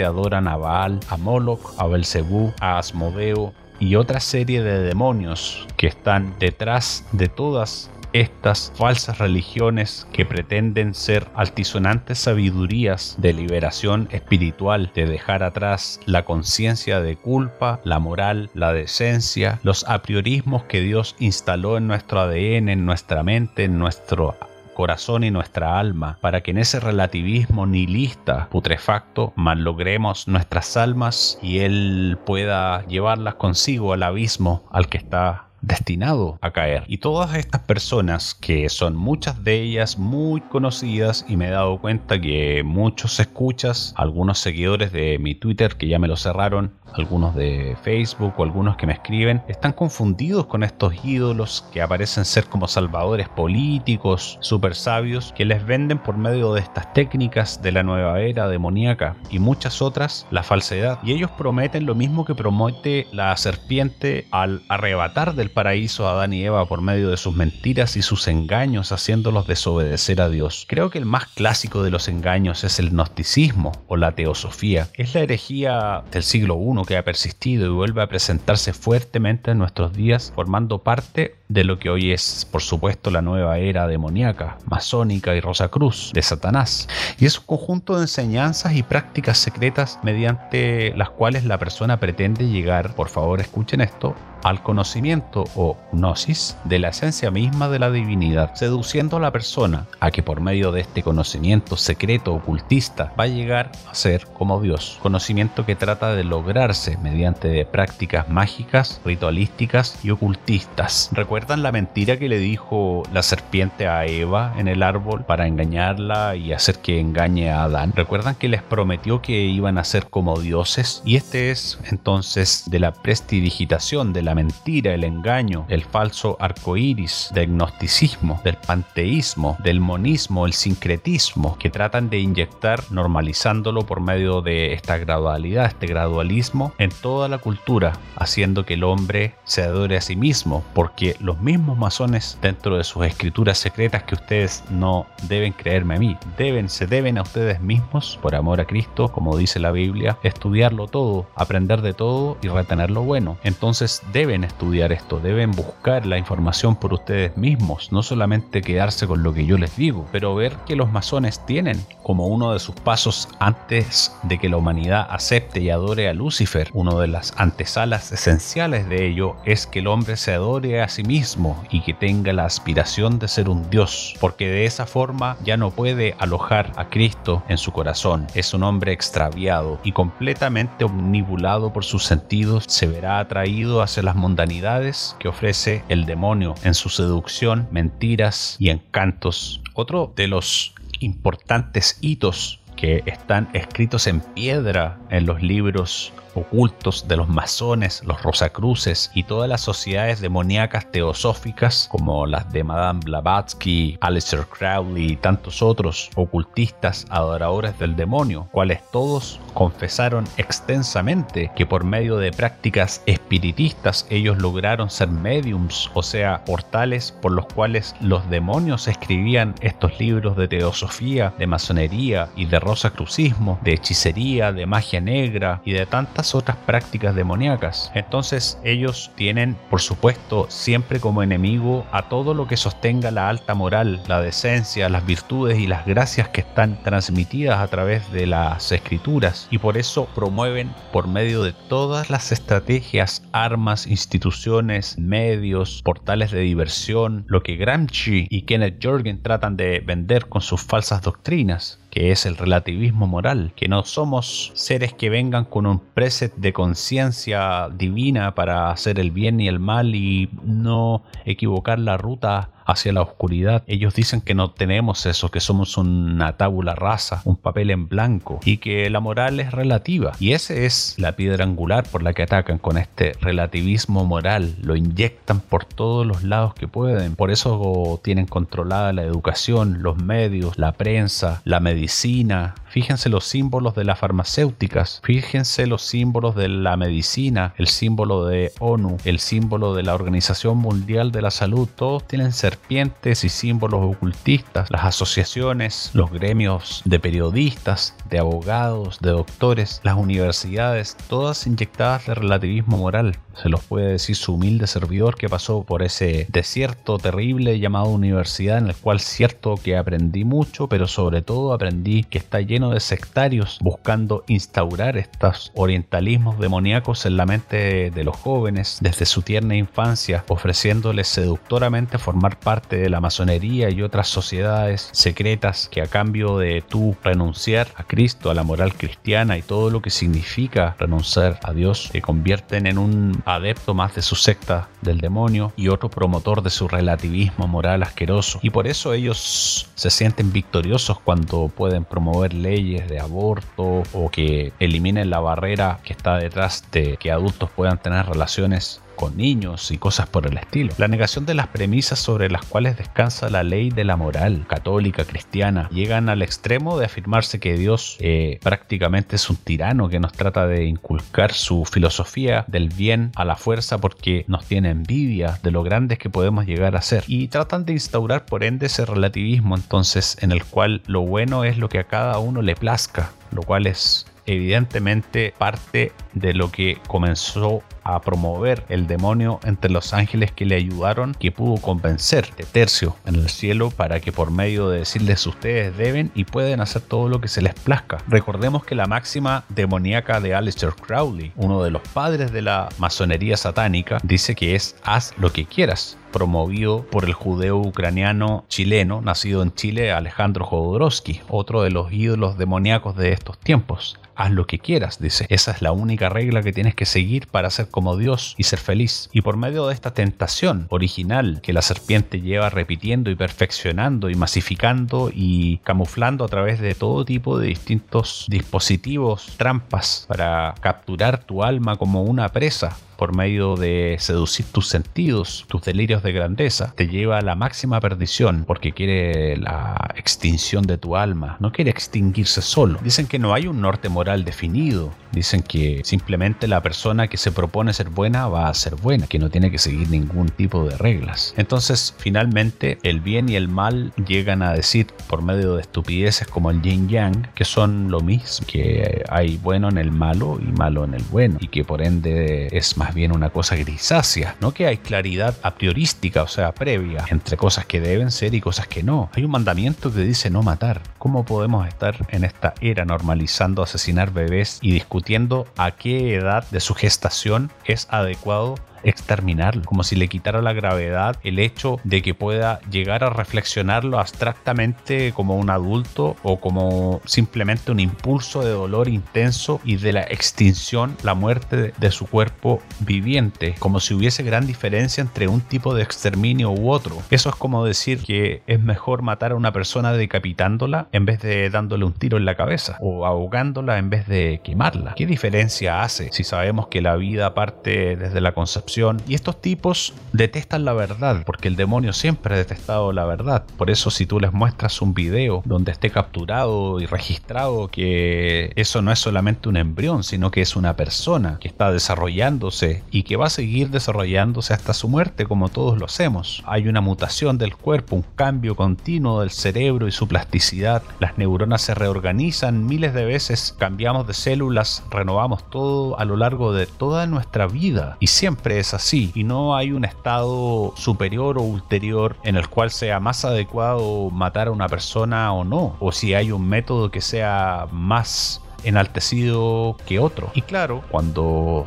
adoran 0.05 0.49
a 0.49 0.57
Baal, 0.57 1.01
a 1.09 1.17
Moloch, 1.17 1.75
a 1.79 1.87
Belcebú, 1.87 2.53
a 2.61 2.79
Asmodeo 2.79 3.53
y 3.79 3.97
otra 3.97 4.21
serie 4.21 4.63
de 4.63 4.81
demonios 4.81 5.67
que 5.77 5.87
están 5.87 6.35
detrás 6.39 7.05
de 7.13 7.29
todas 7.29 7.91
estas 8.13 8.73
falsas 8.75 9.19
religiones 9.19 10.07
que 10.13 10.25
pretenden 10.25 10.95
ser 10.95 11.27
altisonantes 11.35 12.19
sabidurías 12.19 13.17
de 13.19 13.35
liberación 13.35 14.09
espiritual, 14.11 14.91
de 14.95 15.07
dejar 15.07 15.43
atrás 15.43 16.01
la 16.07 16.25
conciencia 16.25 17.01
de 17.03 17.17
culpa, 17.17 17.81
la 17.85 17.99
moral, 17.99 18.49
la 18.55 18.73
decencia, 18.73 19.61
los 19.63 19.85
apriorismos 19.87 20.65
que 20.65 20.81
Dios 20.81 21.15
instaló 21.19 21.77
en 21.77 21.89
nuestro 21.89 22.21
ADN, 22.21 22.71
en 22.71 22.87
nuestra 22.87 23.23
mente, 23.23 23.65
en 23.65 23.79
nuestro 23.79 24.35
corazón 24.77 25.25
y 25.25 25.31
nuestra 25.31 25.79
alma, 25.81 26.19
para 26.21 26.43
que 26.43 26.51
en 26.51 26.59
ese 26.59 26.79
relativismo 26.79 27.67
nihilista, 27.67 28.49
putrefacto, 28.51 29.33
logremos 29.57 30.29
nuestras 30.29 30.77
almas 30.77 31.39
y 31.43 31.61
Él 31.61 32.19
pueda 32.27 32.87
llevarlas 32.87 33.37
consigo 33.37 33.95
al 33.95 34.03
abismo 34.03 34.69
al 34.71 34.89
que 34.89 34.99
está 34.99 35.46
destinado 35.67 36.39
a 36.41 36.53
caer. 36.53 36.85
Y 36.87 36.99
todas 36.99 37.35
estas 37.35 37.63
personas, 37.63 38.35
que 38.35 38.69
son 38.69 38.97
muchas 38.97 39.43
de 39.45 39.61
ellas 39.61 39.99
muy 39.99 40.41
conocidas, 40.41 41.25
y 41.29 41.37
me 41.37 41.49
he 41.49 41.51
dado 41.51 41.81
cuenta 41.81 42.21
que 42.21 42.63
muchos 42.65 43.19
escuchas, 43.21 43.93
algunos 43.97 44.39
seguidores 44.39 44.93
de 44.93 45.19
mi 45.19 45.35
Twitter 45.35 45.77
que 45.77 45.89
ya 45.89 45.99
me 45.99 46.09
lo 46.09 46.17
cerraron, 46.17 46.73
algunos 46.95 47.35
de 47.35 47.77
Facebook 47.83 48.35
o 48.37 48.43
algunos 48.43 48.77
que 48.77 48.87
me 48.87 48.93
escriben, 48.93 49.43
están 49.49 49.73
confundidos 49.73 50.47
con 50.47 50.63
estos 50.63 51.05
ídolos 51.05 51.67
que 51.73 51.83
aparecen 51.83 52.25
ser 52.25 52.47
como 52.47 52.69
salvadores 52.69 53.29
políticos, 53.29 54.39
super 54.41 54.75
sabios, 54.75 55.33
que 55.37 55.45
les 55.45 55.65
venden 55.67 55.99
por 55.99 56.17
medio 56.17 56.55
de 56.55 56.61
estas 56.61 56.93
técnicas 56.93 57.61
de 57.61 57.73
la 57.73 57.83
nueva 57.83 58.21
era 58.21 58.49
demoníaca 58.49 59.17
y 59.31 59.39
muchas 59.39 59.83
otras 59.83 60.27
la 60.31 60.43
falsedad. 60.43 60.99
Y 61.03 61.13
ellos 61.13 61.31
prometen 61.33 61.87
lo 61.87 61.95
mismo 61.95 62.25
que 62.25 62.35
promete 62.35 63.07
la 63.13 63.37
serpiente 63.37 64.27
al 64.31 64.63
arrebatar 64.69 65.35
del 65.35 65.51
paraíso 65.57 66.07
a 66.07 66.13
Adán 66.13 66.35
y 66.35 66.45
Eva 66.45 66.67
por 66.67 66.83
medio 66.83 67.09
de 67.09 67.17
sus 67.17 67.35
mentiras 67.35 67.97
y 67.97 68.03
sus 68.03 68.29
engaños, 68.29 68.93
haciéndolos 68.93 69.47
desobedecer 69.47 70.21
a 70.21 70.29
Dios. 70.29 70.67
Creo 70.69 70.91
que 70.91 70.99
el 70.99 71.07
más 71.07 71.29
clásico 71.29 71.83
de 71.83 71.91
los 71.91 72.09
engaños 72.09 72.63
es 72.63 72.79
el 72.79 72.91
gnosticismo 72.91 73.73
o 73.89 73.97
la 73.97 74.13
teosofía. 74.13 74.89
Es 74.93 75.15
la 75.15 75.23
herejía 75.23 76.05
del 76.13 76.25
siglo 76.25 76.59
I 76.61 76.85
que 76.87 76.99
ha 76.99 77.05
persistido 77.05 77.65
y 77.65 77.71
vuelve 77.71 78.03
a 78.03 78.07
presentarse 78.07 78.75
fuertemente 78.75 79.53
en 79.53 79.57
nuestros 79.57 79.95
días, 79.95 80.31
formando 80.35 80.81
parte 80.81 81.37
de 81.49 81.65
lo 81.65 81.79
que 81.79 81.89
hoy 81.89 82.13
es, 82.13 82.47
por 82.51 82.61
supuesto, 82.61 83.11
la 83.11 83.23
nueva 83.23 83.57
era 83.57 83.87
demoníaca, 83.87 84.59
masónica 84.67 85.35
y 85.35 85.41
rosacruz 85.41 86.11
de 86.13 86.21
Satanás. 86.21 86.87
Y 87.19 87.25
es 87.25 87.39
un 87.39 87.47
conjunto 87.47 87.97
de 87.97 88.03
enseñanzas 88.03 88.75
y 88.75 88.83
prácticas 88.83 89.39
secretas 89.39 90.01
mediante 90.03 90.93
las 90.97 91.09
cuales 91.09 91.45
la 91.47 91.59
persona 91.59 91.99
pretende 91.99 92.47
llegar, 92.47 92.95
por 92.95 93.09
favor 93.09 93.41
escuchen 93.41 93.81
esto, 93.81 94.15
al 94.47 94.63
conocimiento 94.63 95.45
o 95.57 95.77
gnosis 95.91 96.57
de 96.63 96.79
la 96.79 96.91
esencia 96.91 97.33
misma 97.33 97.69
de 97.69 97.81
la 97.81 97.91
divinidad, 97.91 98.55
seduciendo 98.55 99.17
a 99.17 99.21
la 99.21 99.33
persona 99.33 99.87
a 99.99 100.13
que 100.13 100.23
por 100.23 100.41
medio 100.41 100.71
de 100.71 100.83
este 100.83 101.03
conocimiento 101.03 101.77
secreto 101.77 102.33
ocultista 102.33 103.13
va 103.19 103.25
a 103.25 103.29
llegar 103.29 103.73
a 103.91 103.95
ser 103.95 104.25
como 104.27 104.61
Dios, 104.61 105.01
conocimiento 105.03 105.67
que 105.67 105.75
trata 105.75 106.15
de 106.15 106.23
lograrse 106.23 106.97
mediante 106.99 107.67
prácticas 107.67 108.29
mágicas, 108.29 109.01
ritualísticas 109.05 109.99
y 110.05 110.11
ocultistas. 110.11 111.11
¿Recuerdan 111.13 111.65
la 111.65 111.73
mentira 111.73 112.17
que 112.17 112.29
le 112.29 112.39
dijo 112.39 113.03
la 113.13 113.25
serpiente 113.25 113.89
a 113.89 114.07
Eva 114.07 114.55
en 114.59 114.69
el 114.69 114.85
árbol 114.85 115.25
para 115.25 115.49
engañarla 115.49 116.37
y 116.37 116.53
hacer 116.53 116.79
que 116.79 117.01
engañe 117.01 117.51
a 117.51 117.65
Adán? 117.65 117.93
¿Recuerdan 117.97 118.37
que 118.37 118.49
les 118.49 118.63
prometió 118.63 119.21
que 119.23 119.41
iban 119.41 119.77
a 119.77 119.83
ser 119.83 120.09
como 120.09 120.39
dioses? 120.39 121.03
Y 121.05 121.17
este 121.17 121.51
es 121.51 121.81
entonces 121.91 122.63
de 122.67 122.79
la 122.79 122.93
prestidigitación 122.93 124.13
de 124.13 124.23
la 124.23 124.36
mentira, 124.37 124.93
el 124.93 125.03
engaño, 125.05 125.65
el 125.71 125.83
falso 125.83 126.37
arco 126.41 126.77
iris, 126.77 127.31
del 127.33 127.49
gnosticismo, 127.49 128.39
del 128.45 128.57
panteísmo, 128.59 129.57
del 129.65 129.81
monismo, 129.81 130.45
el 130.45 130.53
sincretismo, 130.53 131.57
que 131.59 131.71
tratan 131.71 132.11
de 132.11 132.19
inyectar 132.19 132.83
normalizándolo 132.91 133.87
por 133.87 134.01
medio 134.01 134.43
de 134.43 134.75
esta 134.75 134.99
gradualidad, 134.99 135.69
este 135.69 135.87
gradualismo 135.87 136.75
en 136.77 136.91
toda 136.91 137.31
la 137.31 137.39
cultura, 137.39 137.95
haciendo 138.17 138.67
que 138.67 138.75
el 138.75 138.85
hombre 138.85 139.35
se 139.45 139.63
adore 139.63 139.97
a 139.97 140.03
sí 140.03 140.17
mismo, 140.17 140.63
porque 140.75 141.17
los 141.19 141.41
mismos 141.41 141.79
masones 141.79 142.39
dentro 142.43 142.77
de 142.77 142.85
sus 142.85 143.07
escrituras 143.07 143.57
secretas 143.57 144.03
que 144.03 144.17
ustedes 144.17 144.65
no 144.69 145.07
deben 145.29 145.55
creerme 145.55 145.97
a 145.97 145.99
mí, 145.99 146.19
deben, 146.37 146.69
se 146.69 146.87
deben 146.87 147.17
a 147.17 147.23
ustedes 147.23 147.63
mismos, 147.63 148.19
por 148.21 148.35
amor 148.35 148.61
a 148.61 148.67
Cristo, 148.67 149.09
como 149.09 149.39
dice 149.39 149.61
la 149.61 149.73
Biblia, 149.73 150.19
estudiarlo 150.23 150.89
todo, 150.89 151.27
aprender 151.35 151.81
de 151.81 151.95
todo 151.95 152.37
y 152.43 152.49
retener 152.49 152.91
lo 152.91 153.03
bueno. 153.03 153.39
Entonces 153.43 154.03
deben 154.13 154.26
estudiar 154.35 154.93
esto, 154.93 155.21
deben 155.21 155.53
buscar 155.53 156.05
la 156.07 156.19
información 156.19 156.77
por 156.77 156.93
ustedes 156.93 157.37
mismos, 157.37 157.93
no 157.93 158.03
solamente 158.03 158.61
quedarse 158.61 159.07
con 159.07 159.23
lo 159.23 159.33
que 159.33 159.47
yo 159.47 159.57
les 159.57 159.77
digo, 159.77 160.07
pero 160.13 160.35
ver 160.35 160.53
que 160.67 160.77
los 160.77 160.91
masones 160.91 161.45
tienen 161.47 161.81
como 162.03 162.27
uno 162.27 162.53
de 162.53 162.59
sus 162.59 162.75
pasos 162.75 163.29
antes 163.39 164.17
de 164.25 164.39
que 164.39 164.49
la 164.49 164.57
humanidad 164.57 165.07
acepte 165.11 165.61
y 165.61 165.71
adore 165.71 166.09
a 166.09 166.15
Lucifer, 166.15 166.71
una 166.73 166.95
de 166.97 167.09
las 167.09 167.33
antesalas 167.37 168.13
esenciales 168.13 168.89
de 168.89 169.07
ello 169.07 169.37
es 169.45 169.67
que 169.67 169.79
el 169.79 169.87
hombre 169.87 170.17
se 170.17 170.33
adore 170.33 170.83
a 170.83 170.89
sí 170.89 171.03
mismo 171.03 171.63
y 171.71 171.81
que 171.81 171.95
tenga 171.95 172.33
la 172.33 172.45
aspiración 172.45 173.19
de 173.19 173.29
ser 173.29 173.49
un 173.49 173.71
Dios, 173.71 174.15
porque 174.21 174.49
de 174.49 174.67
esa 174.67 174.87
forma 174.87 175.37
ya 175.45 175.57
no 175.57 175.71
puede 175.71 176.15
alojar 176.19 176.73
a 176.77 176.89
Cristo 176.89 177.43
en 177.49 177.59
su 177.59 177.73
corazón. 177.73 178.27
Es 178.35 178.55
un 178.55 178.63
hombre 178.63 178.93
extraviado 178.93 179.79
y 179.85 179.93
completamente 179.93 180.85
omnibulado 180.85 181.73
por 181.73 181.85
sus 181.85 182.05
sentidos, 182.05 182.65
se 182.69 182.87
verá 182.87 183.19
atraído 183.19 183.83
hacia 183.83 184.03
las 184.07 184.17
mundanidades 184.17 185.17
que 185.19 185.29
ofrece 185.29 185.83
el 185.89 186.07
demonio 186.07 186.55
en 186.63 186.75
su 186.75 186.89
seducción, 186.89 187.69
mentiras 187.73 188.57
y 188.61 188.71
encantos. 188.71 189.61
Otro 189.75 190.13
de 190.15 190.29
los 190.29 190.75
importantes 191.01 191.99
hitos 192.01 192.61
que 192.77 193.03
están 193.07 193.49
escritos 193.53 194.07
en 194.07 194.21
piedra 194.21 194.99
en 195.11 195.27
los 195.27 195.43
libros 195.43 196.13
ocultos 196.37 197.09
de 197.09 197.17
los 197.17 197.29
masones, 197.29 198.03
los 198.05 198.23
rosacruces 198.23 199.11
y 199.15 199.25
todas 199.25 199.49
las 199.49 199.63
sociedades 199.63 200.21
demoníacas 200.21 200.91
teosóficas 200.91 201.89
como 201.91 202.27
las 202.27 202.53
de 202.53 202.65
Madame 202.65 203.01
Blavatsky, 203.05 203.99
Aleister 204.01 204.47
Crowley 204.47 205.13
y 205.13 205.17
tantos 205.17 205.63
otros 205.63 206.11
ocultistas 206.15 207.07
adoradores 207.11 207.79
del 207.79 207.97
demonio, 207.97 208.49
cuales 208.53 208.81
todos 208.93 209.41
confesaron 209.55 210.25
extensamente 210.37 211.51
que 211.57 211.67
por 211.67 211.85
medio 211.85 212.19
de 212.19 212.31
prácticas 212.33 213.03
espiritistas 213.07 214.07
ellos 214.11 214.39
lograron 214.39 214.91
ser 214.91 215.09
mediums, 215.09 215.91
o 215.95 216.03
sea, 216.03 216.45
portales 216.45 217.13
por 217.23 217.33
los 217.33 217.47
cuales 217.47 217.95
los 218.01 218.29
demonios 218.31 218.89
escribían 218.89 219.55
estos 219.61 219.99
libros 219.99 220.37
de 220.37 220.49
teosofía, 220.49 221.33
de 221.39 221.47
masonería 221.47 222.29
y 222.37 222.47
de 222.47 222.61
rosacrucismo, 222.61 223.59
de 223.63 223.75
hechicería, 223.75 224.53
de 224.53 224.67
magia 224.67 225.01
negra 225.01 225.61
y 225.65 225.73
de 225.73 225.87
tantas 225.87 226.26
otras 226.35 226.57
prácticas 226.59 227.15
demoníacas. 227.15 227.91
Entonces 227.95 228.59
ellos 228.65 229.11
tienen, 229.17 229.57
por 229.71 229.81
supuesto, 229.81 230.47
siempre 230.49 231.01
como 231.01 231.23
enemigo 231.23 231.87
a 231.93 232.09
todo 232.09 232.35
lo 232.35 232.47
que 232.47 232.57
sostenga 232.57 233.11
la 233.11 233.29
alta 233.29 233.55
moral, 233.55 234.03
la 234.07 234.21
decencia, 234.21 234.89
las 234.89 235.07
virtudes 235.07 235.59
y 235.59 235.67
las 235.67 235.87
gracias 235.87 236.29
que 236.29 236.41
están 236.41 236.83
transmitidas 236.83 237.59
a 237.61 237.69
través 237.69 238.11
de 238.13 238.27
las 238.27 238.73
escrituras. 238.73 239.49
Y 239.51 239.59
por 239.59 239.77
eso 239.77 240.07
promueven 240.15 240.75
por 240.93 241.09
medio 241.09 241.43
de 241.43 241.53
todas 241.53 242.11
las 242.11 242.33
estrategias, 242.33 243.23
armas, 243.33 243.87
instituciones, 243.87 244.99
medios, 244.99 245.83
portales 245.83 246.31
de 246.31 246.41
diversión, 246.41 247.25
lo 247.29 247.43
que 247.43 247.57
Gramsci 247.57 248.27
y 248.31 248.43
Kenneth 248.43 248.83
Jorgen 248.83 249.23
tratan 249.23 249.57
de 249.57 249.81
vender 249.81 250.29
con 250.29 250.41
sus 250.41 250.63
falsas 250.63 251.03
doctrinas 251.03 251.81
que 251.97 252.13
es 252.13 252.27
el 252.27 252.37
relativismo 252.37 253.07
moral, 253.07 253.53
que 253.57 253.69
no 253.69 253.83
somos 253.83 254.53
seres 254.55 254.93
que 254.93 255.09
vengan 255.09 255.47
con 255.47 255.65
un 255.65 255.79
preset 255.79 256.37
de 256.37 256.53
conciencia 256.53 257.71
divina 257.71 258.35
para 258.35 258.71
hacer 258.71 259.01
el 259.01 259.11
bien 259.11 259.41
y 259.41 259.49
el 259.49 259.61
mal 259.61 259.95
y 259.95 260.29
no 260.43 261.05
equivocar 261.25 261.79
la 261.79 261.97
ruta 261.97 262.51
hacia 262.67 262.93
la 262.93 263.03
oscuridad. 263.03 263.63
Ellos 263.67 263.95
dicen 263.95 264.21
que 264.21 264.35
no 264.35 264.51
tenemos 264.51 265.07
eso, 265.07 265.31
que 265.31 265.41
somos 265.41 265.77
una 265.79 266.37
tabula 266.37 266.75
rasa, 266.75 267.23
un 267.25 267.37
papel 267.37 267.71
en 267.71 267.89
blanco 267.89 268.41
y 268.45 268.59
que 268.59 268.91
la 268.91 269.01
moral 269.01 269.41
es 269.41 269.53
relativa. 269.53 270.13
Y 270.19 270.33
esa 270.33 270.55
es 270.55 270.95
la 270.99 271.13
piedra 271.13 271.45
angular 271.45 271.85
por 271.91 272.03
la 272.03 272.13
que 272.13 272.23
atacan 272.23 272.59
con 272.59 272.77
este 272.77 273.13
relativismo 273.21 274.05
moral. 274.05 274.57
Lo 274.63 274.77
inyectan 274.77 275.41
por 275.41 275.65
todos 275.65 276.07
los 276.07 276.23
lados 276.23 276.55
que 276.55 276.69
pueden. 276.69 277.15
Por 277.17 277.31
eso 277.31 278.01
tienen 278.03 278.27
controlada 278.27 278.93
la 278.93 279.03
educación, 279.03 279.83
los 279.83 279.97
medios, 279.97 280.59
la 280.59 280.73
prensa, 280.73 281.41
la 281.45 281.61
medicina. 281.61 282.55
Fíjense 282.69 283.09
los 283.09 283.25
símbolos 283.25 283.75
de 283.75 283.85
las 283.85 283.99
farmacéuticas, 283.99 285.01
fíjense 285.03 285.67
los 285.67 285.83
símbolos 285.83 286.35
de 286.35 286.49
la 286.49 286.77
medicina, 286.77 287.55
el 287.57 287.69
símbolo 287.69 288.27
de 288.27 288.53
ONU, 288.59 288.99
el 289.05 289.19
símbolo 289.19 289.75
de 289.75 289.83
la 289.83 289.95
Organización 289.95 290.59
Mundial 290.59 291.11
de 291.11 291.23
la 291.23 291.31
Salud. 291.31 291.69
Todos 291.75 292.07
tienen 292.07 292.33
ser 292.33 292.56
serpientes 292.57 293.23
y 293.23 293.29
símbolos 293.29 293.81
ocultistas, 293.83 294.71
las 294.71 294.85
asociaciones, 294.85 295.91
los 295.93 296.11
gremios 296.11 296.83
de 296.87 296.99
periodistas, 296.99 297.95
de 298.09 298.19
abogados, 298.19 298.99
de 299.01 299.11
doctores, 299.11 299.81
las 299.85 299.97
universidades, 299.97 300.97
todas 301.09 301.47
inyectadas 301.47 302.07
de 302.07 302.15
relativismo 302.15 302.79
moral. 302.79 303.19
Se 303.35 303.51
los 303.51 303.63
puede 303.63 303.93
decir 303.93 304.17
su 304.17 304.35
humilde 304.35 304.67
servidor 304.67 305.17
que 305.17 305.29
pasó 305.29 305.63
por 305.63 305.83
ese 305.83 306.27
desierto 306.31 306.97
terrible 306.97 307.59
llamado 307.59 307.89
universidad 307.89 308.57
en 308.57 308.69
el 308.69 308.75
cual 308.75 309.01
cierto 309.01 309.57
que 309.63 309.77
aprendí 309.77 310.25
mucho, 310.25 310.69
pero 310.69 310.87
sobre 310.87 311.21
todo 311.21 311.53
aprendí 311.53 312.05
que 312.05 312.17
está 312.17 312.41
lleno 312.41 312.71
de 312.71 312.81
sectarios 312.81 313.59
buscando 313.61 314.25
instaurar 314.27 314.97
estos 314.97 315.53
orientalismos 315.55 316.39
demoníacos 316.39 317.05
en 317.05 317.19
la 317.19 317.27
mente 317.27 317.91
de 317.91 318.05
los 318.05 318.17
jóvenes 318.17 318.79
desde 318.81 319.05
su 319.05 319.21
tierna 319.21 319.55
infancia, 319.55 320.25
ofreciéndoles 320.29 321.07
seductoramente 321.07 321.99
formar 321.99 322.39
parte 322.47 322.77
de 322.77 322.89
la 322.89 323.01
masonería 323.01 323.71
y 323.71 323.83
otras 323.83 324.07
sociedades 324.07 324.89
secretas 324.93 325.69
que 325.69 325.83
a 325.83 325.89
cambio 325.89 326.39
de 326.39 326.63
tú 326.63 326.95
renunciar 327.03 327.67
a 327.75 327.83
Cristo, 327.83 328.31
a 328.31 328.35
la 328.35 328.45
moral 328.45 328.73
cristiana 328.75 329.37
y 329.37 329.43
todo 329.43 329.69
lo 329.69 329.83
que 329.83 329.91
significa 329.91 330.77
renunciar 330.79 331.41
a 331.43 331.53
Dios, 331.53 331.89
te 331.91 332.01
convierten 332.01 332.69
en 332.69 332.79
un 332.79 333.21
adepto 333.27 333.75
más 333.75 333.97
de 333.97 334.03
su 334.03 334.15
secta 334.15 334.69
del 334.81 334.99
demonio 334.99 335.53
y 335.57 335.67
otro 335.67 335.91
promotor 335.91 336.41
de 336.41 336.51
su 336.51 336.69
relativismo 336.69 337.49
moral 337.49 337.83
asqueroso. 337.83 338.39
Y 338.43 338.51
por 338.51 338.69
eso 338.69 338.93
ellos 338.93 339.69
se 339.75 339.91
sienten 339.91 340.33
victoriosos 340.33 341.01
cuando 341.01 341.49
pueden 341.49 341.85
promover 341.85 342.33
leyes 342.33 342.89
de 342.89 343.01
aborto 343.01 343.83
o 343.93 344.09
que 344.09 344.53
eliminen 344.61 345.11
la 345.11 345.19
barrera 345.19 345.81
que 345.83 345.95
está 345.95 346.19
detrás 346.19 346.63
de 346.71 346.97
que 346.97 347.11
adultos 347.11 347.51
puedan 347.51 347.79
tener 347.79 348.07
relaciones 348.07 348.83
con 348.97 349.17
niños 349.17 349.71
y 349.71 349.79
cosas 349.79 350.09
por 350.09 350.27
el 350.27 350.37
estilo. 350.39 350.75
La 350.79 350.89
negación 350.89 351.27
de 351.27 351.35
las 351.35 351.47
premisas 351.47 351.99
sobre 351.99 352.31
las 352.31 352.45
cuales 352.45 352.77
descansa 352.77 353.31
la 353.31 353.43
ley 353.43 353.71
de 353.71 353.85
la 353.85 353.97
moral 353.97 354.45
católica 354.49 355.05
cristiana 355.05 355.69
llegan 355.71 356.09
al 356.09 356.23
extremo 356.23 356.79
de 356.79 356.87
afirmarse 356.87 357.39
que 357.39 357.57
Dios 357.57 357.97
eh, 358.01 358.39
prácticamente 358.43 359.17
es 359.17 359.31
un 359.31 359.37
tirano 359.37 359.89
que 359.89 360.01
nos 360.01 360.13
trata 360.13 360.47
de 360.47 360.65
inculcar 360.65 361.33
su 361.33 361.65
filosofía 361.65 362.45
del 362.49 362.69
bien 362.69 363.13
a 363.15 363.25
la 363.25 363.37
fuerza 363.37 363.79
porque 363.79 364.25
nos 364.29 364.45
tiene 364.47 364.71
envidia 364.71 365.39
de 365.43 365.51
lo 365.51 365.63
grandes 365.63 365.99
que 365.99 366.11
podemos 366.11 366.47
llegar 366.47 366.77
a 366.77 366.83
ser 366.83 367.05
y 367.07 367.29
tratan 367.29 367.65
de 367.65 367.75
instaurar 367.75 368.25
por 368.27 368.45
ende 368.45 368.67
ese 368.67 368.87
relativismo 368.87 369.57
entonces 369.57 370.17
en 370.21 370.33
el 370.33 370.45
cual 370.45 370.83
lo 370.87 371.03
bueno 371.03 371.45
es 371.45 371.59
lo 371.59 371.69
que 371.69 371.79
a 371.79 371.85
cada 371.85 372.19
uno 372.19 372.43
le 372.43 372.57
plazca 372.57 373.13
lo 373.31 373.43
cual 373.43 373.67
es 373.67 374.07
evidentemente 374.27 375.35
parte 375.39 375.93
de 376.15 376.35
lo 376.35 376.51
que 376.51 376.79
comenzó 376.87 377.63
a 377.87 378.01
promover 378.01 378.65
el 378.69 378.89
demonio 378.89 379.39
entre 379.45 379.71
los 379.71 379.95
ángeles 379.95 380.33
que 380.33 380.45
le 380.45 380.57
ayudaron, 380.57 381.15
que 381.15 381.31
pudo 381.31 381.61
convencer 381.61 382.35
de 382.37 382.43
Tercio 382.45 382.97
en 383.07 383.15
el 383.15 383.29
cielo 383.29 383.71
para 383.71 384.01
que 384.01 384.11
por 384.11 384.33
medio 384.33 384.69
de 384.69 384.81
decirles 384.81 385.25
ustedes 385.27 385.77
deben 385.77 386.11
y 386.15 386.25
pueden 386.25 386.61
hacer 386.61 386.83
todo 386.83 387.09
lo 387.09 387.21
que 387.21 387.29
se 387.29 387.43
les 387.43 387.55
plazca. 387.55 387.99
Recordemos 388.09 388.65
que 388.65 388.75
la 388.75 388.87
máxima 388.87 389.45
demoníaca 389.49 390.21
de 390.21 390.35
Aleister 390.35 390.75
Crowley, 390.75 391.33
uno 391.37 391.63
de 391.63 391.71
los 391.71 391.83
padres 391.83 392.33
de 392.33 392.43
la 392.43 392.69
masonería 392.79 393.37
satánica, 393.37 393.99
dice 394.03 394.35
que 394.35 394.57
es 394.57 394.75
haz 394.83 395.15
lo 395.17 395.33
que 395.33 395.45
quieras 395.45 395.97
promovido 396.13 396.87
por 396.87 397.05
el 397.05 397.13
judeo 397.13 397.59
ucraniano 397.59 398.47
chileno, 398.49 399.03
nacido 399.03 399.43
en 399.43 399.55
Chile, 399.55 399.93
Alejandro 399.93 400.47
Jodorowsky, 400.47 401.21
otro 401.29 401.63
de 401.63 401.71
los 401.71 401.93
ídolos 401.93 402.39
demoníacos 402.39 402.97
de 402.97 403.13
estos 403.13 403.39
tiempos 403.39 403.99
haz 404.17 404.31
lo 404.31 404.47
que 404.47 404.59
quieras, 404.59 404.99
dice. 404.99 405.27
Esa 405.29 405.53
es 405.53 405.63
la 405.63 405.73
única 405.73 406.09
regla 406.09 406.43
que 406.43 406.53
tienes 406.53 406.75
que 406.75 406.87
seguir 406.87 407.29
para 407.29 407.51
ser 407.51 407.69
como 407.77 407.99
Dios 407.99 408.35
y 408.39 408.45
ser 408.45 408.59
feliz. 408.59 409.11
Y 409.13 409.21
por 409.21 409.37
medio 409.37 409.67
de 409.67 409.75
esta 409.75 409.93
tentación 409.93 410.67
original 410.71 411.43
que 411.43 411.53
la 411.53 411.61
serpiente 411.61 412.23
lleva 412.23 412.49
repitiendo 412.49 413.11
y 413.11 413.17
perfeccionando 413.17 414.09
y 414.09 414.15
masificando 414.15 415.11
y 415.13 415.59
camuflando 415.59 416.25
a 416.25 416.29
través 416.29 416.59
de 416.59 416.75
todo 416.75 417.05
tipo 417.05 417.39
de 417.39 417.49
distintos 417.49 418.25
dispositivos, 418.31 419.35
trampas 419.37 420.07
para 420.09 420.55
capturar 420.63 421.23
tu 421.23 421.45
alma 421.45 421.77
como 421.77 422.03
una 422.03 422.31
presa, 422.31 422.79
por 422.97 423.15
medio 423.15 423.57
de 423.57 423.97
seducir 423.99 424.47
tus 424.47 424.69
sentidos, 424.69 425.45
tus 425.49 425.63
delirios 425.63 426.03
de 426.03 426.13
grandeza, 426.13 426.73
te 426.77 426.89
lleva 426.89 427.19
a 427.19 427.23
la 427.23 427.35
máxima 427.35 427.81
perdición 427.81 428.45
porque 428.47 428.73
quiere 428.73 429.37
la 429.37 429.95
extinción 429.97 430.65
de 430.65 430.79
tu 430.79 430.97
alma, 430.97 431.37
no 431.41 431.53
quiere 431.53 431.71
extinguirse 431.71 432.43
solo. 432.43 432.79
Dicen 432.83 433.07
que 433.07 433.19
no 433.19 433.35
hay 433.35 433.47
un 433.47 433.61
norte 433.61 433.89
moral 433.89 434.25
definido, 434.25 434.93
dicen 435.13 435.43
que 435.43 435.81
simplemente 435.85 436.47
la 436.49 436.63
persona 436.63 437.09
que 437.09 437.17
se 437.17 437.33
propone 437.33 437.73
ser 437.73 437.91
buena 437.91 438.29
va 438.29 438.49
a 438.49 438.55
ser 438.55 438.77
buena, 438.77 439.07
que 439.07 439.19
no 439.19 439.31
tiene 439.31 439.51
que 439.51 439.59
seguir 439.59 439.89
ningún 439.91 440.29
tipo 440.29 440.65
de 440.65 440.77
reglas. 440.77 441.35
Entonces, 441.37 441.95
finalmente, 441.99 442.79
el 442.83 443.01
bien 443.01 443.29
y 443.29 443.37
el 443.37 443.49
mal 443.49 443.93
llegan 444.07 444.43
a 444.43 444.53
decir 444.53 444.87
por 445.09 445.23
medio 445.23 445.55
de 445.55 445.63
estupideces 445.63 446.29
como 446.29 446.51
el 446.51 446.63
yin 446.63 446.89
yang, 446.89 447.33
que 447.35 447.45
son 447.45 447.91
lo 447.91 448.01
mismo, 448.01 448.47
que 448.47 449.05
hay 449.09 449.39
bueno 449.39 449.69
en 449.69 449.79
el 449.79 449.91
malo 449.91 450.39
y 450.41 450.53
malo 450.53 450.85
en 450.85 450.95
el 450.95 451.03
bueno, 451.11 451.39
y 451.41 451.49
que 451.49 451.65
por 451.65 451.83
ende 451.83 452.49
es 452.53 452.77
más 452.77 452.86
bien 452.95 453.13
una 453.13 453.31
cosa 453.31 453.57
grisácea, 453.57 454.37
no 454.41 454.53
que 454.53 454.67
hay 454.67 454.79
claridad 454.79 455.35
a 455.43 455.55
priorística, 455.55 456.23
o 456.23 456.29
sea, 456.29 456.53
previa, 456.53 457.05
entre 457.11 457.37
cosas 457.37 457.67
que 457.67 457.81
deben 457.81 458.11
ser 458.11 458.35
y 458.35 458.41
cosas 458.41 458.67
que 458.67 458.83
no. 458.83 459.11
Hay 459.15 459.25
un 459.25 459.31
mandamiento 459.31 459.93
que 459.93 460.01
dice 460.01 460.31
no 460.31 460.43
matar. 460.43 460.81
¿Cómo 460.99 461.25
podemos 461.25 461.67
estar 461.67 461.97
en 462.11 462.25
esta 462.25 462.55
era 462.61 462.85
normalizando 462.85 463.63
asesinar 463.63 464.13
bebés 464.13 464.59
y 464.63 464.73
discutiendo 464.73 465.47
a 465.57 465.71
qué 465.73 466.15
edad 466.15 466.49
de 466.51 466.61
su 466.61 466.75
gestación 466.75 467.51
es 467.65 467.87
adecuado 467.91 468.57
exterminarlo, 468.83 469.63
como 469.65 469.83
si 469.83 469.97
le 469.97 470.09
quitara 470.09 470.43
la 470.43 470.53
gravedad 470.53 471.17
el 471.23 471.39
hecho 471.39 471.81
de 471.85 472.03
que 472.03 472.15
pueda 472.15 472.61
llegar 472.71 473.05
a 473.05 473.11
reflexionarlo 473.11 473.99
abstractamente 473.99 475.13
como 475.13 475.37
un 475.37 475.51
adulto 475.51 476.17
o 476.23 476.41
como 476.41 477.01
simplemente 477.05 477.73
un 477.73 477.81
impulso 477.81 478.43
de 478.43 478.51
dolor 478.51 478.89
intenso 478.89 479.61
y 479.65 479.77
de 479.77 479.93
la 479.93 480.03
extinción, 480.03 480.97
la 481.03 481.15
muerte 481.15 481.73
de 481.77 481.91
su 481.91 482.07
cuerpo 482.07 482.63
viviente, 482.81 483.55
como 483.59 483.81
si 483.81 483.95
hubiese 483.95 484.23
gran 484.23 484.47
diferencia 484.47 485.01
entre 485.01 485.29
un 485.29 485.41
tipo 485.41 485.75
de 485.75 485.83
exterminio 485.83 486.51
u 486.51 486.71
otro. 486.71 486.97
Eso 487.11 487.29
es 487.29 487.37
como 487.37 487.65
decir 487.65 488.03
que 488.03 488.43
es 488.47 488.61
mejor 488.61 489.03
matar 489.03 489.33
a 489.33 489.37
una 489.37 489.53
persona 489.53 489.93
decapitándola 489.93 490.89
en 490.93 491.05
vez 491.05 491.21
de 491.21 491.51
dándole 491.51 491.85
un 491.85 491.93
tiro 491.93 492.17
en 492.19 492.25
la 492.25 492.37
cabeza 492.37 492.77
o 492.81 493.07
ahogándola 493.07 493.79
en 493.79 493.91
vez 493.91 494.07
de 494.07 494.41
quemarla. 494.43 494.95
¿Qué 494.95 495.07
diferencia 495.07 495.83
hace 495.83 496.11
si 496.13 496.25
sabemos 496.25 496.69
que 496.69 496.83
la 496.83 496.97
vida 496.97 497.35
parte 497.35 497.97
desde 497.97 498.21
la 498.21 498.33
concepción? 498.33 498.66
Y 499.07 499.15
estos 499.15 499.41
tipos 499.41 499.95
detestan 500.13 500.65
la 500.65 500.73
verdad 500.73 501.23
porque 501.25 501.49
el 501.49 501.57
demonio 501.57 501.93
siempre 501.93 502.35
ha 502.35 502.39
detestado 502.39 502.93
la 502.93 503.05
verdad. 503.05 503.45
Por 503.57 503.71
eso 503.71 503.91
si 503.91 504.07
tú 504.07 504.19
les 504.19 504.33
muestras 504.33 504.83
un 504.83 504.93
video 504.93 505.43
donde 505.45 505.73
esté 505.73 505.91
capturado 505.91 506.81
y 506.81 506.87
registrado 506.87 507.69
que 507.69 508.53
eso 508.57 508.83
no 508.83 508.93
es 508.93 508.99
solamente 508.99 509.49
un 509.49 509.57
embrión, 509.57 510.03
sino 510.03 510.31
que 510.31 510.43
es 510.43 510.57
una 510.57 510.77
persona 510.77 511.39
que 511.41 511.49
está 511.49 511.71
desarrollándose 511.71 512.83
y 512.91 513.05
que 513.05 513.17
va 513.17 513.27
a 513.27 513.31
seguir 513.31 513.71
desarrollándose 513.71 514.53
hasta 514.53 514.75
su 514.75 514.89
muerte 514.89 515.27
como 515.27 515.49
todos 515.49 515.79
lo 515.79 515.87
hacemos. 515.87 516.43
Hay 516.47 516.69
una 516.69 516.81
mutación 516.81 517.39
del 517.39 517.57
cuerpo, 517.57 517.97
un 517.97 518.05
cambio 518.15 518.57
continuo 518.57 519.21
del 519.21 519.31
cerebro 519.31 519.87
y 519.87 519.93
su 519.93 520.09
plasticidad. 520.09 520.83
Las 520.99 521.19
neuronas 521.19 521.63
se 521.63 521.75
reorganizan 521.75 522.67
miles 522.67 522.95
de 522.95 523.05
veces, 523.05 523.55
cambiamos 523.59 524.07
de 524.07 524.15
células, 524.15 524.83
renovamos 524.91 525.49
todo 525.51 525.99
a 525.99 526.05
lo 526.05 526.17
largo 526.17 526.53
de 526.53 526.67
toda 526.67 527.07
nuestra 527.07 527.47
vida 527.47 527.97
y 528.01 528.09
siempre 528.09 528.56
es 528.59 528.75
así 528.75 529.13
y 529.15 529.25
no 529.25 529.57
hay 529.57 529.73
un 529.73 529.85
estado 529.85 530.73
superior 530.77 531.39
o 531.39 531.43
ulterior 531.43 532.17
en 532.23 532.37
el 532.37 532.49
cual 532.49 532.71
sea 532.71 533.01
más 533.01 533.25
adecuado 533.25 534.11
matar 534.11 534.49
a 534.49 534.51
una 534.51 534.69
persona 534.69 535.33
o 535.33 535.45
no 535.45 535.77
o 535.81 535.93
si 535.93 536.15
hay 536.15 536.33
un 536.33 536.49
método 536.49 536.91
que 536.91 537.01
sea 537.01 537.67
más 537.71 538.43
enaltecido 538.65 539.77
que 539.87 539.99
otro. 539.99 540.31
Y 540.35 540.43
claro, 540.43 540.83
cuando 540.91 541.67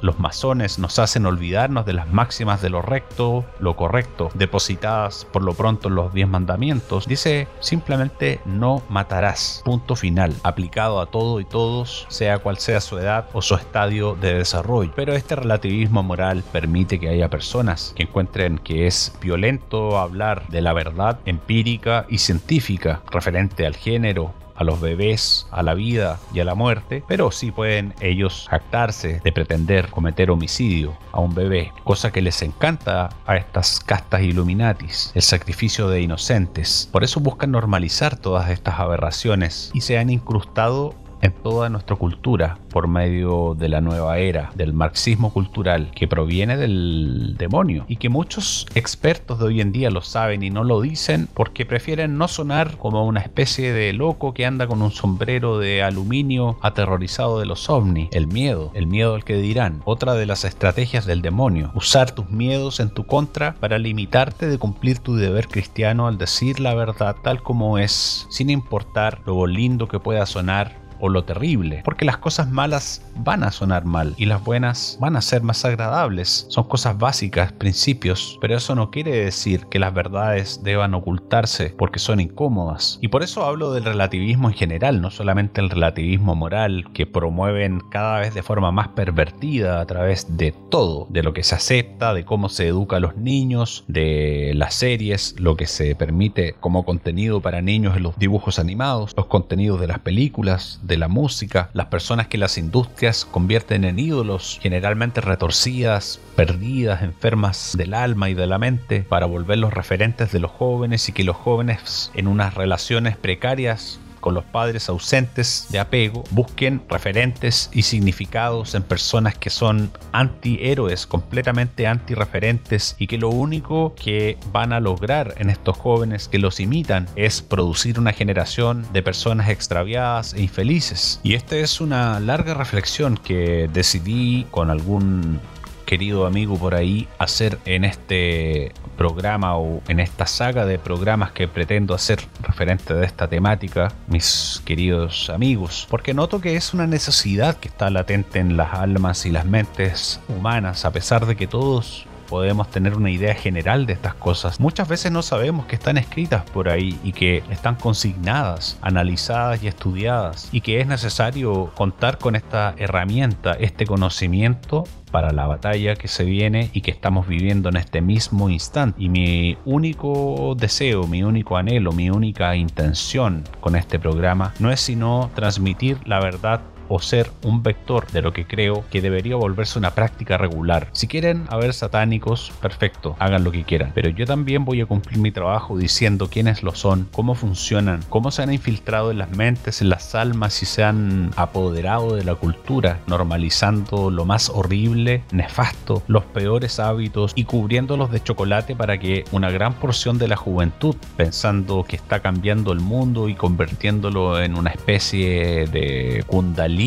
los 0.00 0.18
masones 0.18 0.78
nos 0.78 0.98
hacen 0.98 1.26
olvidarnos 1.26 1.86
de 1.86 1.92
las 1.92 2.08
máximas 2.12 2.62
de 2.62 2.70
lo 2.70 2.82
recto, 2.82 3.44
lo 3.60 3.76
correcto, 3.76 4.30
depositadas 4.34 5.26
por 5.32 5.42
lo 5.42 5.54
pronto 5.54 5.88
en 5.88 5.94
los 5.94 6.12
diez 6.12 6.28
mandamientos, 6.28 7.06
dice 7.06 7.48
simplemente 7.60 8.40
no 8.44 8.82
matarás. 8.88 9.62
Punto 9.64 9.96
final, 9.96 10.34
aplicado 10.42 11.00
a 11.00 11.06
todo 11.06 11.40
y 11.40 11.44
todos, 11.44 12.06
sea 12.08 12.38
cual 12.38 12.58
sea 12.58 12.80
su 12.80 12.98
edad 12.98 13.26
o 13.32 13.42
su 13.42 13.54
estadio 13.54 14.16
de 14.20 14.34
desarrollo. 14.34 14.92
Pero 14.94 15.14
este 15.14 15.36
relativismo 15.36 16.02
moral 16.02 16.42
permite 16.52 16.98
que 16.98 17.08
haya 17.08 17.28
personas 17.28 17.92
que 17.96 18.04
encuentren 18.04 18.58
que 18.58 18.86
es 18.86 19.12
violento 19.20 19.98
hablar 19.98 20.46
de 20.48 20.60
la 20.60 20.72
verdad 20.72 21.18
empírica 21.24 22.06
y 22.08 22.18
científica 22.18 23.02
referente 23.10 23.66
al 23.66 23.76
género, 23.76 24.32
a 24.58 24.64
los 24.64 24.80
bebés, 24.80 25.46
a 25.50 25.62
la 25.62 25.74
vida 25.74 26.18
y 26.34 26.40
a 26.40 26.44
la 26.44 26.54
muerte, 26.54 27.02
pero 27.06 27.30
sí 27.30 27.50
pueden 27.50 27.94
ellos 28.00 28.46
jactarse 28.50 29.20
de 29.22 29.32
pretender 29.32 29.88
cometer 29.88 30.30
homicidio 30.30 30.98
a 31.12 31.20
un 31.20 31.34
bebé, 31.34 31.72
cosa 31.84 32.10
que 32.10 32.20
les 32.20 32.42
encanta 32.42 33.08
a 33.26 33.36
estas 33.36 33.80
castas 33.80 34.22
Illuminatis, 34.22 35.12
el 35.14 35.22
sacrificio 35.22 35.88
de 35.88 36.02
inocentes. 36.02 36.88
Por 36.90 37.04
eso 37.04 37.20
buscan 37.20 37.52
normalizar 37.52 38.16
todas 38.16 38.50
estas 38.50 38.80
aberraciones 38.80 39.70
y 39.74 39.80
se 39.82 39.96
han 39.96 40.10
incrustado 40.10 40.94
en 41.22 41.32
toda 41.32 41.68
nuestra 41.68 41.96
cultura 41.96 42.58
por 42.70 42.88
medio 42.88 43.54
de 43.58 43.68
la 43.68 43.80
nueva 43.80 44.18
era, 44.18 44.50
del 44.54 44.72
marxismo 44.72 45.32
cultural 45.32 45.90
que 45.94 46.08
proviene 46.08 46.56
del 46.56 47.34
demonio 47.38 47.84
y 47.88 47.96
que 47.96 48.08
muchos 48.08 48.66
expertos 48.74 49.38
de 49.38 49.46
hoy 49.46 49.60
en 49.60 49.72
día 49.72 49.90
lo 49.90 50.02
saben 50.02 50.42
y 50.42 50.50
no 50.50 50.64
lo 50.64 50.80
dicen 50.80 51.28
porque 51.34 51.66
prefieren 51.66 52.18
no 52.18 52.28
sonar 52.28 52.76
como 52.76 53.06
una 53.06 53.20
especie 53.20 53.72
de 53.72 53.92
loco 53.92 54.34
que 54.34 54.46
anda 54.46 54.66
con 54.66 54.82
un 54.82 54.90
sombrero 54.90 55.58
de 55.58 55.82
aluminio 55.82 56.58
aterrorizado 56.62 57.40
de 57.40 57.46
los 57.46 57.68
ovnis. 57.70 58.08
El 58.12 58.26
miedo, 58.26 58.70
el 58.74 58.86
miedo 58.86 59.14
al 59.14 59.24
que 59.24 59.36
dirán. 59.36 59.82
Otra 59.84 60.14
de 60.14 60.26
las 60.26 60.44
estrategias 60.44 61.06
del 61.06 61.22
demonio, 61.22 61.72
usar 61.74 62.10
tus 62.12 62.30
miedos 62.30 62.80
en 62.80 62.90
tu 62.90 63.06
contra 63.06 63.54
para 63.54 63.78
limitarte 63.78 64.46
de 64.46 64.58
cumplir 64.58 64.98
tu 64.98 65.16
deber 65.16 65.48
cristiano 65.48 66.06
al 66.06 66.18
decir 66.18 66.60
la 66.60 66.74
verdad 66.74 67.16
tal 67.22 67.42
como 67.42 67.78
es, 67.78 68.26
sin 68.30 68.50
importar 68.50 69.20
lo 69.26 69.46
lindo 69.46 69.88
que 69.88 70.00
pueda 70.00 70.26
sonar 70.26 70.87
o 71.00 71.08
lo 71.08 71.24
terrible, 71.24 71.82
porque 71.84 72.04
las 72.04 72.18
cosas 72.18 72.50
malas 72.50 73.02
van 73.16 73.44
a 73.44 73.52
sonar 73.52 73.84
mal 73.84 74.14
y 74.16 74.26
las 74.26 74.44
buenas 74.44 74.98
van 75.00 75.16
a 75.16 75.22
ser 75.22 75.42
más 75.42 75.64
agradables. 75.64 76.46
Son 76.48 76.64
cosas 76.64 76.98
básicas, 76.98 77.52
principios, 77.52 78.38
pero 78.40 78.56
eso 78.56 78.74
no 78.74 78.90
quiere 78.90 79.24
decir 79.24 79.66
que 79.66 79.78
las 79.78 79.94
verdades 79.94 80.62
deban 80.62 80.94
ocultarse 80.94 81.74
porque 81.76 81.98
son 81.98 82.20
incómodas. 82.20 82.98
Y 83.00 83.08
por 83.08 83.22
eso 83.22 83.44
hablo 83.44 83.72
del 83.72 83.84
relativismo 83.84 84.48
en 84.48 84.54
general, 84.54 85.00
no 85.00 85.10
solamente 85.10 85.60
el 85.60 85.70
relativismo 85.70 86.34
moral 86.34 86.90
que 86.92 87.06
promueven 87.06 87.80
cada 87.90 88.20
vez 88.20 88.34
de 88.34 88.42
forma 88.42 88.72
más 88.72 88.88
pervertida 88.88 89.80
a 89.80 89.86
través 89.86 90.36
de 90.36 90.52
todo, 90.70 91.06
de 91.10 91.22
lo 91.22 91.32
que 91.32 91.42
se 91.42 91.54
acepta, 91.54 92.14
de 92.14 92.24
cómo 92.24 92.48
se 92.48 92.66
educa 92.68 92.96
a 92.96 93.00
los 93.00 93.16
niños, 93.16 93.84
de 93.88 94.52
las 94.54 94.74
series, 94.74 95.34
lo 95.38 95.56
que 95.56 95.66
se 95.66 95.94
permite 95.94 96.54
como 96.60 96.84
contenido 96.84 97.40
para 97.40 97.62
niños 97.62 97.96
en 97.96 98.02
los 98.02 98.18
dibujos 98.18 98.58
animados, 98.58 99.14
los 99.16 99.26
contenidos 99.26 99.80
de 99.80 99.86
las 99.86 99.98
películas, 99.98 100.80
de 100.88 100.96
la 100.96 101.06
música, 101.06 101.70
las 101.72 101.86
personas 101.86 102.26
que 102.26 102.38
las 102.38 102.58
industrias 102.58 103.24
convierten 103.24 103.84
en 103.84 104.00
ídolos, 104.00 104.58
generalmente 104.60 105.20
retorcidas, 105.20 106.18
perdidas, 106.34 107.02
enfermas 107.02 107.74
del 107.78 107.94
alma 107.94 108.30
y 108.30 108.34
de 108.34 108.46
la 108.48 108.58
mente, 108.58 109.02
para 109.08 109.26
volverlos 109.26 109.72
referentes 109.72 110.32
de 110.32 110.40
los 110.40 110.50
jóvenes 110.50 111.08
y 111.08 111.12
que 111.12 111.22
los 111.22 111.36
jóvenes 111.36 112.10
en 112.14 112.26
unas 112.26 112.54
relaciones 112.54 113.16
precarias 113.16 114.00
con 114.20 114.34
los 114.34 114.44
padres 114.44 114.88
ausentes 114.88 115.66
de 115.70 115.78
apego, 115.78 116.24
busquen 116.30 116.82
referentes 116.88 117.70
y 117.72 117.82
significados 117.82 118.74
en 118.74 118.82
personas 118.82 119.36
que 119.36 119.50
son 119.50 119.90
antihéroes, 120.12 121.06
completamente 121.06 121.86
antirreferentes 121.86 122.96
y 122.98 123.06
que 123.06 123.18
lo 123.18 123.30
único 123.30 123.94
que 123.94 124.38
van 124.52 124.72
a 124.72 124.80
lograr 124.80 125.34
en 125.38 125.50
estos 125.50 125.76
jóvenes 125.76 126.28
que 126.28 126.38
los 126.38 126.60
imitan 126.60 127.06
es 127.16 127.42
producir 127.42 127.98
una 127.98 128.12
generación 128.12 128.86
de 128.92 129.02
personas 129.02 129.48
extraviadas 129.48 130.34
e 130.34 130.42
infelices. 130.42 131.20
Y 131.22 131.34
esta 131.34 131.56
es 131.56 131.80
una 131.80 132.20
larga 132.20 132.54
reflexión 132.54 133.16
que 133.16 133.68
decidí 133.72 134.46
con 134.50 134.70
algún 134.70 135.40
querido 135.86 136.26
amigo 136.26 136.58
por 136.58 136.74
ahí 136.74 137.08
hacer 137.18 137.58
en 137.64 137.84
este 137.84 138.72
programa 138.98 139.56
o 139.56 139.80
en 139.88 140.00
esta 140.00 140.26
saga 140.26 140.66
de 140.66 140.78
programas 140.78 141.32
que 141.32 141.48
pretendo 141.48 141.94
hacer 141.94 142.18
referente 142.42 142.92
de 142.92 143.06
esta 143.06 143.28
temática, 143.28 143.92
mis 144.08 144.60
queridos 144.66 145.30
amigos, 145.30 145.86
porque 145.88 146.12
noto 146.12 146.40
que 146.40 146.56
es 146.56 146.74
una 146.74 146.86
necesidad 146.86 147.56
que 147.56 147.68
está 147.68 147.88
latente 147.88 148.40
en 148.40 148.58
las 148.58 148.74
almas 148.74 149.24
y 149.24 149.30
las 149.30 149.46
mentes 149.46 150.20
humanas, 150.28 150.84
a 150.84 150.90
pesar 150.90 151.24
de 151.24 151.36
que 151.36 151.46
todos 151.46 152.06
podemos 152.28 152.70
tener 152.70 152.96
una 152.96 153.10
idea 153.10 153.34
general 153.34 153.86
de 153.86 153.94
estas 153.94 154.14
cosas. 154.14 154.60
Muchas 154.60 154.88
veces 154.88 155.10
no 155.10 155.22
sabemos 155.22 155.66
que 155.66 155.76
están 155.76 155.96
escritas 155.96 156.44
por 156.50 156.68
ahí 156.68 156.98
y 157.02 157.12
que 157.12 157.42
están 157.50 157.76
consignadas, 157.76 158.78
analizadas 158.82 159.62
y 159.62 159.68
estudiadas 159.68 160.48
y 160.52 160.60
que 160.60 160.80
es 160.80 160.86
necesario 160.86 161.72
contar 161.74 162.18
con 162.18 162.36
esta 162.36 162.74
herramienta, 162.76 163.52
este 163.52 163.86
conocimiento 163.86 164.84
para 165.10 165.32
la 165.32 165.46
batalla 165.46 165.96
que 165.96 166.08
se 166.08 166.24
viene 166.24 166.70
y 166.72 166.82
que 166.82 166.90
estamos 166.90 167.26
viviendo 167.26 167.70
en 167.70 167.76
este 167.76 168.00
mismo 168.00 168.50
instante. 168.50 169.02
Y 169.02 169.08
mi 169.08 169.56
único 169.64 170.54
deseo, 170.56 171.06
mi 171.06 171.22
único 171.22 171.56
anhelo, 171.56 171.92
mi 171.92 172.10
única 172.10 172.54
intención 172.56 173.44
con 173.60 173.74
este 173.74 173.98
programa 173.98 174.52
no 174.58 174.70
es 174.70 174.80
sino 174.80 175.30
transmitir 175.34 175.98
la 176.06 176.20
verdad 176.20 176.60
o 176.88 177.00
ser 177.00 177.30
un 177.42 177.62
vector 177.62 178.06
de 178.10 178.22
lo 178.22 178.32
que 178.32 178.46
creo 178.46 178.84
que 178.90 179.00
debería 179.00 179.36
volverse 179.36 179.78
una 179.78 179.94
práctica 179.94 180.36
regular. 180.36 180.88
Si 180.92 181.06
quieren 181.06 181.44
haber 181.48 181.74
satánicos, 181.74 182.52
perfecto, 182.60 183.16
hagan 183.18 183.44
lo 183.44 183.52
que 183.52 183.64
quieran. 183.64 183.92
Pero 183.94 184.08
yo 184.10 184.26
también 184.26 184.64
voy 184.64 184.80
a 184.80 184.86
cumplir 184.86 185.18
mi 185.18 185.30
trabajo 185.30 185.76
diciendo 185.76 186.28
quiénes 186.30 186.62
lo 186.62 186.74
son, 186.74 187.08
cómo 187.12 187.34
funcionan, 187.34 188.00
cómo 188.08 188.30
se 188.30 188.42
han 188.42 188.52
infiltrado 188.52 189.10
en 189.10 189.18
las 189.18 189.30
mentes, 189.30 189.80
en 189.82 189.90
las 189.90 190.14
almas 190.14 190.62
y 190.62 190.66
se 190.66 190.84
han 190.84 191.30
apoderado 191.36 192.14
de 192.14 192.24
la 192.24 192.34
cultura, 192.34 193.00
normalizando 193.06 194.10
lo 194.10 194.24
más 194.24 194.48
horrible, 194.48 195.22
nefasto, 195.32 196.02
los 196.06 196.24
peores 196.24 196.78
hábitos 196.80 197.32
y 197.34 197.44
cubriéndolos 197.44 198.10
de 198.10 198.22
chocolate 198.22 198.74
para 198.74 198.98
que 198.98 199.24
una 199.32 199.50
gran 199.50 199.74
porción 199.74 200.18
de 200.18 200.28
la 200.28 200.36
juventud, 200.36 200.96
pensando 201.16 201.84
que 201.84 201.96
está 201.96 202.20
cambiando 202.20 202.72
el 202.72 202.80
mundo 202.80 203.28
y 203.28 203.34
convirtiéndolo 203.34 204.40
en 204.40 204.56
una 204.56 204.70
especie 204.70 205.66
de 205.66 206.24
kundalini, 206.26 206.77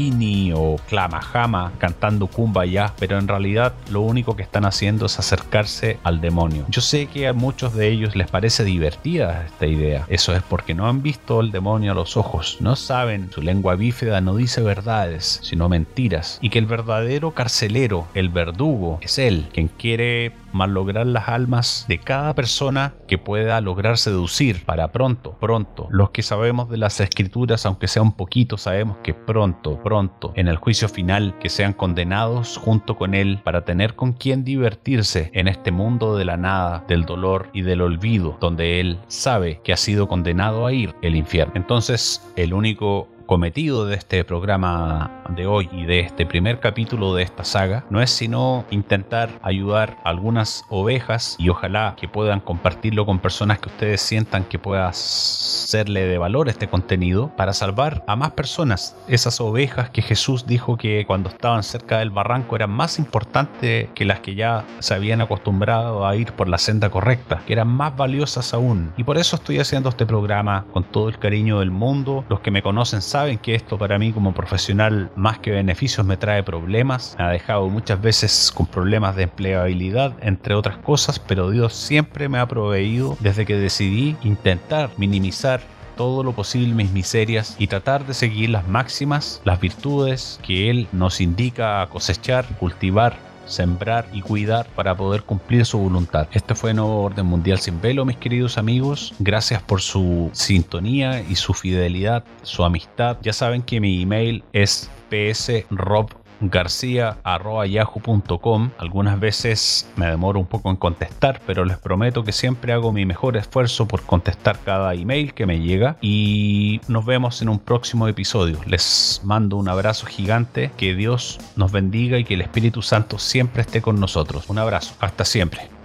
O 0.56 0.78
Klamahama 0.88 1.74
cantando 1.78 2.28
Kumbaya, 2.28 2.94
pero 2.98 3.20
en 3.20 3.28
realidad 3.28 3.74
lo 3.90 4.00
único 4.00 4.38
que 4.38 4.42
están 4.42 4.64
haciendo 4.64 5.06
es 5.06 5.20
acercarse 5.20 5.98
al 6.04 6.22
demonio. 6.22 6.66
Yo 6.70 6.80
sé 6.80 7.08
que 7.08 7.28
a 7.28 7.34
muchos 7.34 7.74
de 7.74 7.90
ellos 7.90 8.16
les 8.16 8.30
parece 8.30 8.64
divertida 8.64 9.44
esta 9.46 9.68
idea. 9.68 10.06
Eso 10.08 10.34
es 10.34 10.44
porque 10.44 10.74
no 10.74 10.88
han 10.88 11.02
visto 11.02 11.42
el 11.42 11.52
demonio 11.52 11.92
a 11.92 11.96
los 11.96 12.16
ojos, 12.16 12.56
no 12.62 12.78
saben, 12.78 13.30
su 13.34 13.42
lengua 13.42 13.76
bífida 13.76 14.22
no 14.22 14.38
dice 14.38 14.62
verdades, 14.62 15.42
sino 15.44 15.68
mentiras, 15.68 16.40
y 16.42 16.52
que 16.52 16.60
el 16.60 16.68
verdadero 16.68 17.32
carcelero, 17.32 18.08
el 18.14 18.30
verdugo, 18.30 18.98
es 19.02 19.18
él, 19.18 19.50
quien 19.52 19.68
quiere 19.68 20.32
malograr 20.54 21.08
las 21.08 21.30
almas 21.30 21.86
de 21.88 22.00
cada 22.00 22.36
persona 22.36 22.94
que 23.08 23.18
pueda 23.18 23.60
lograr 23.62 23.98
seducir 23.98 24.66
para 24.66 24.92
pronto, 24.92 25.38
pronto. 25.40 25.88
Los 25.90 26.12
que 26.12 26.24
sabemos 26.24 26.70
de 26.70 26.78
las 26.78 27.00
escrituras, 27.00 27.66
aunque 27.66 27.88
sea 27.88 28.02
un 28.02 28.14
poquito, 28.14 28.58
sabemos 28.58 28.98
que 29.04 29.14
pronto, 29.14 29.82
pronto, 29.84 30.34
en 30.36 30.48
el 30.48 30.58
juicio 30.58 30.90
final, 30.90 31.36
que 31.40 31.50
sean 31.50 31.74
condenados 31.74 32.58
junto 32.58 32.96
con 32.96 33.14
él 33.14 33.40
para 33.44 33.66
tener 33.66 33.96
con 33.96 34.14
quien 34.14 34.44
divertirse 34.44 35.32
en 35.34 35.48
este 35.48 35.72
mundo 35.72 36.16
de 36.16 36.26
la 36.26 36.38
nada, 36.38 36.84
del 36.88 37.06
dolor 37.06 37.50
y 37.54 37.62
del 37.62 37.82
olvido, 37.82 38.38
donde 38.40 38.80
él 38.80 39.00
sabe 39.08 39.62
que 39.64 39.74
ha 39.74 39.78
sido 39.78 40.08
condenado 40.08 40.66
a 40.66 40.74
ir 40.74 40.96
el 41.02 41.16
infierno. 41.16 41.54
Entonces, 41.56 42.32
el 42.36 42.54
único 42.54 43.08
cometido 43.32 43.86
de 43.86 43.96
este 43.96 44.26
programa 44.26 45.24
de 45.30 45.48
hoy 45.48 45.70
y 45.72 45.86
de 45.86 46.02
este 46.02 46.26
primer 46.26 46.60
capítulo 46.60 47.16
de 47.16 47.24
esta 47.24 47.46
saga 47.46 47.86
no 47.90 48.02
es 48.02 48.10
sino 48.10 48.66
intentar 48.72 49.30
ayudar 49.42 49.96
a 50.04 50.10
algunas 50.10 50.66
ovejas 50.68 51.38
y 51.40 51.48
ojalá 51.48 51.96
que 51.96 52.10
puedan 52.10 52.42
compartirlo 52.42 53.06
con 53.06 53.20
personas 53.20 53.60
que 53.60 53.70
ustedes 53.70 54.02
sientan 54.02 54.44
que 54.44 54.60
pueda 54.60 54.92
serle 54.92 56.08
de 56.08 56.18
valor 56.18 56.50
este 56.50 56.68
contenido 56.68 57.32
para 57.38 57.54
salvar 57.54 58.04
a 58.06 58.18
más 58.18 58.32
personas, 58.32 58.98
esas 59.08 59.40
ovejas 59.40 59.92
que 59.92 60.02
Jesús 60.02 60.46
dijo 60.46 60.76
que 60.76 61.06
cuando 61.08 61.30
estaban 61.30 61.64
cerca 61.64 62.00
del 62.00 62.10
barranco 62.10 62.58
eran 62.58 62.72
más 62.72 63.00
importantes 63.00 63.88
que 63.96 64.04
las 64.04 64.20
que 64.20 64.36
ya 64.36 64.66
se 64.80 64.94
habían 64.94 65.22
acostumbrado 65.22 66.06
a 66.06 66.18
ir 66.18 66.34
por 66.34 66.50
la 66.50 66.58
senda 66.58 66.90
correcta, 66.90 67.42
que 67.48 67.54
eran 67.54 67.70
más 67.70 67.96
valiosas 67.96 68.54
aún. 68.54 68.92
Y 68.98 69.06
por 69.06 69.18
eso 69.18 69.38
estoy 69.38 69.60
haciendo 69.60 69.88
este 69.88 70.06
programa 70.06 70.66
con 70.74 70.84
todo 70.84 71.08
el 71.08 71.18
cariño 71.18 71.60
del 71.60 71.72
mundo. 71.72 72.26
Los 72.28 72.42
que 72.42 72.52
me 72.52 72.62
conocen 72.62 73.02
saben 73.02 73.21
saben 73.22 73.38
que 73.38 73.54
esto 73.54 73.78
para 73.78 74.00
mí 74.00 74.12
como 74.12 74.34
profesional 74.34 75.12
más 75.16 75.38
que 75.38 75.52
beneficios 75.52 76.04
me 76.08 76.18
trae 76.18 76.42
problemas. 76.42 77.16
Me 77.20 77.26
ha 77.26 77.30
dejado 77.30 77.70
muchas 77.70 78.02
veces 78.02 78.52
con 78.52 78.66
problemas 78.66 79.16
de 79.16 79.24
empleabilidad, 79.24 80.16
entre 80.24 80.56
otras 80.56 80.78
cosas, 80.78 81.20
pero 81.20 81.52
Dios 81.52 81.76
siempre 81.76 82.30
me 82.30 82.40
ha 82.40 82.48
proveído 82.48 83.16
desde 83.20 83.46
que 83.46 83.58
decidí 83.58 84.16
intentar 84.24 84.90
minimizar 84.98 85.62
todo 85.96 86.24
lo 86.24 86.32
posible 86.32 86.74
mis 86.74 86.90
miserias 86.90 87.56
y 87.60 87.68
tratar 87.68 88.08
de 88.08 88.16
seguir 88.16 88.50
las 88.50 88.68
máximas, 88.68 89.40
las 89.46 89.60
virtudes 89.60 90.40
que 90.42 90.72
Él 90.72 90.88
nos 90.92 91.22
indica 91.22 91.88
cosechar, 91.92 92.46
cultivar 92.58 93.31
sembrar 93.46 94.08
y 94.14 94.22
cuidar 94.22 94.68
para 94.76 94.96
poder 94.96 95.24
cumplir 95.24 95.66
su 95.66 95.78
voluntad. 95.78 96.28
Este 96.32 96.56
fue 96.56 96.74
Nuevo 96.74 97.04
Orden 97.04 97.26
Mundial 97.26 97.60
sin 97.60 97.82
velo, 97.82 98.06
mis 98.06 98.18
queridos 98.18 98.58
amigos. 98.58 99.14
Gracias 99.20 99.62
por 99.62 99.82
su 99.82 100.30
sintonía 100.34 101.22
y 101.22 101.36
su 101.36 101.54
fidelidad, 101.54 102.24
su 102.44 102.64
amistad. 102.64 103.18
Ya 103.22 103.34
saben 103.34 103.62
que 103.62 103.80
mi 103.80 104.02
email 104.02 104.44
es 104.54 104.90
psrob 105.10 106.21
garcía.yahoo.com. 106.42 108.70
Algunas 108.78 109.20
veces 109.20 109.90
me 109.96 110.08
demoro 110.08 110.40
un 110.40 110.46
poco 110.46 110.70
en 110.70 110.76
contestar, 110.76 111.42
pero 111.46 111.66
les 111.66 111.78
prometo 111.78 112.24
que 112.24 112.32
siempre 112.32 112.74
hago 112.74 112.92
mi 112.92 113.06
mejor 113.06 113.38
esfuerzo 113.38 113.88
por 113.88 114.04
contestar 114.04 114.60
cada 114.64 114.94
email 114.94 115.34
que 115.34 115.46
me 115.46 115.60
llega. 115.60 115.98
Y 116.02 116.82
nos 116.88 117.06
vemos 117.06 117.42
en 117.42 117.50
un 117.50 117.60
próximo 117.60 118.08
episodio. 118.08 118.60
Les 118.66 119.22
mando 119.24 119.58
un 119.58 119.70
abrazo 119.70 120.06
gigante. 120.06 120.72
Que 120.78 120.96
Dios 120.96 121.40
nos 121.56 121.72
bendiga 121.72 122.18
y 122.18 122.24
que 122.24 122.36
el 122.36 122.42
Espíritu 122.42 122.82
Santo 122.82 123.20
siempre 123.20 123.62
esté 123.62 123.82
con 123.82 124.00
nosotros. 124.00 124.50
Un 124.50 124.58
abrazo. 124.58 124.96
Hasta 125.00 125.26
siempre. 125.26 125.81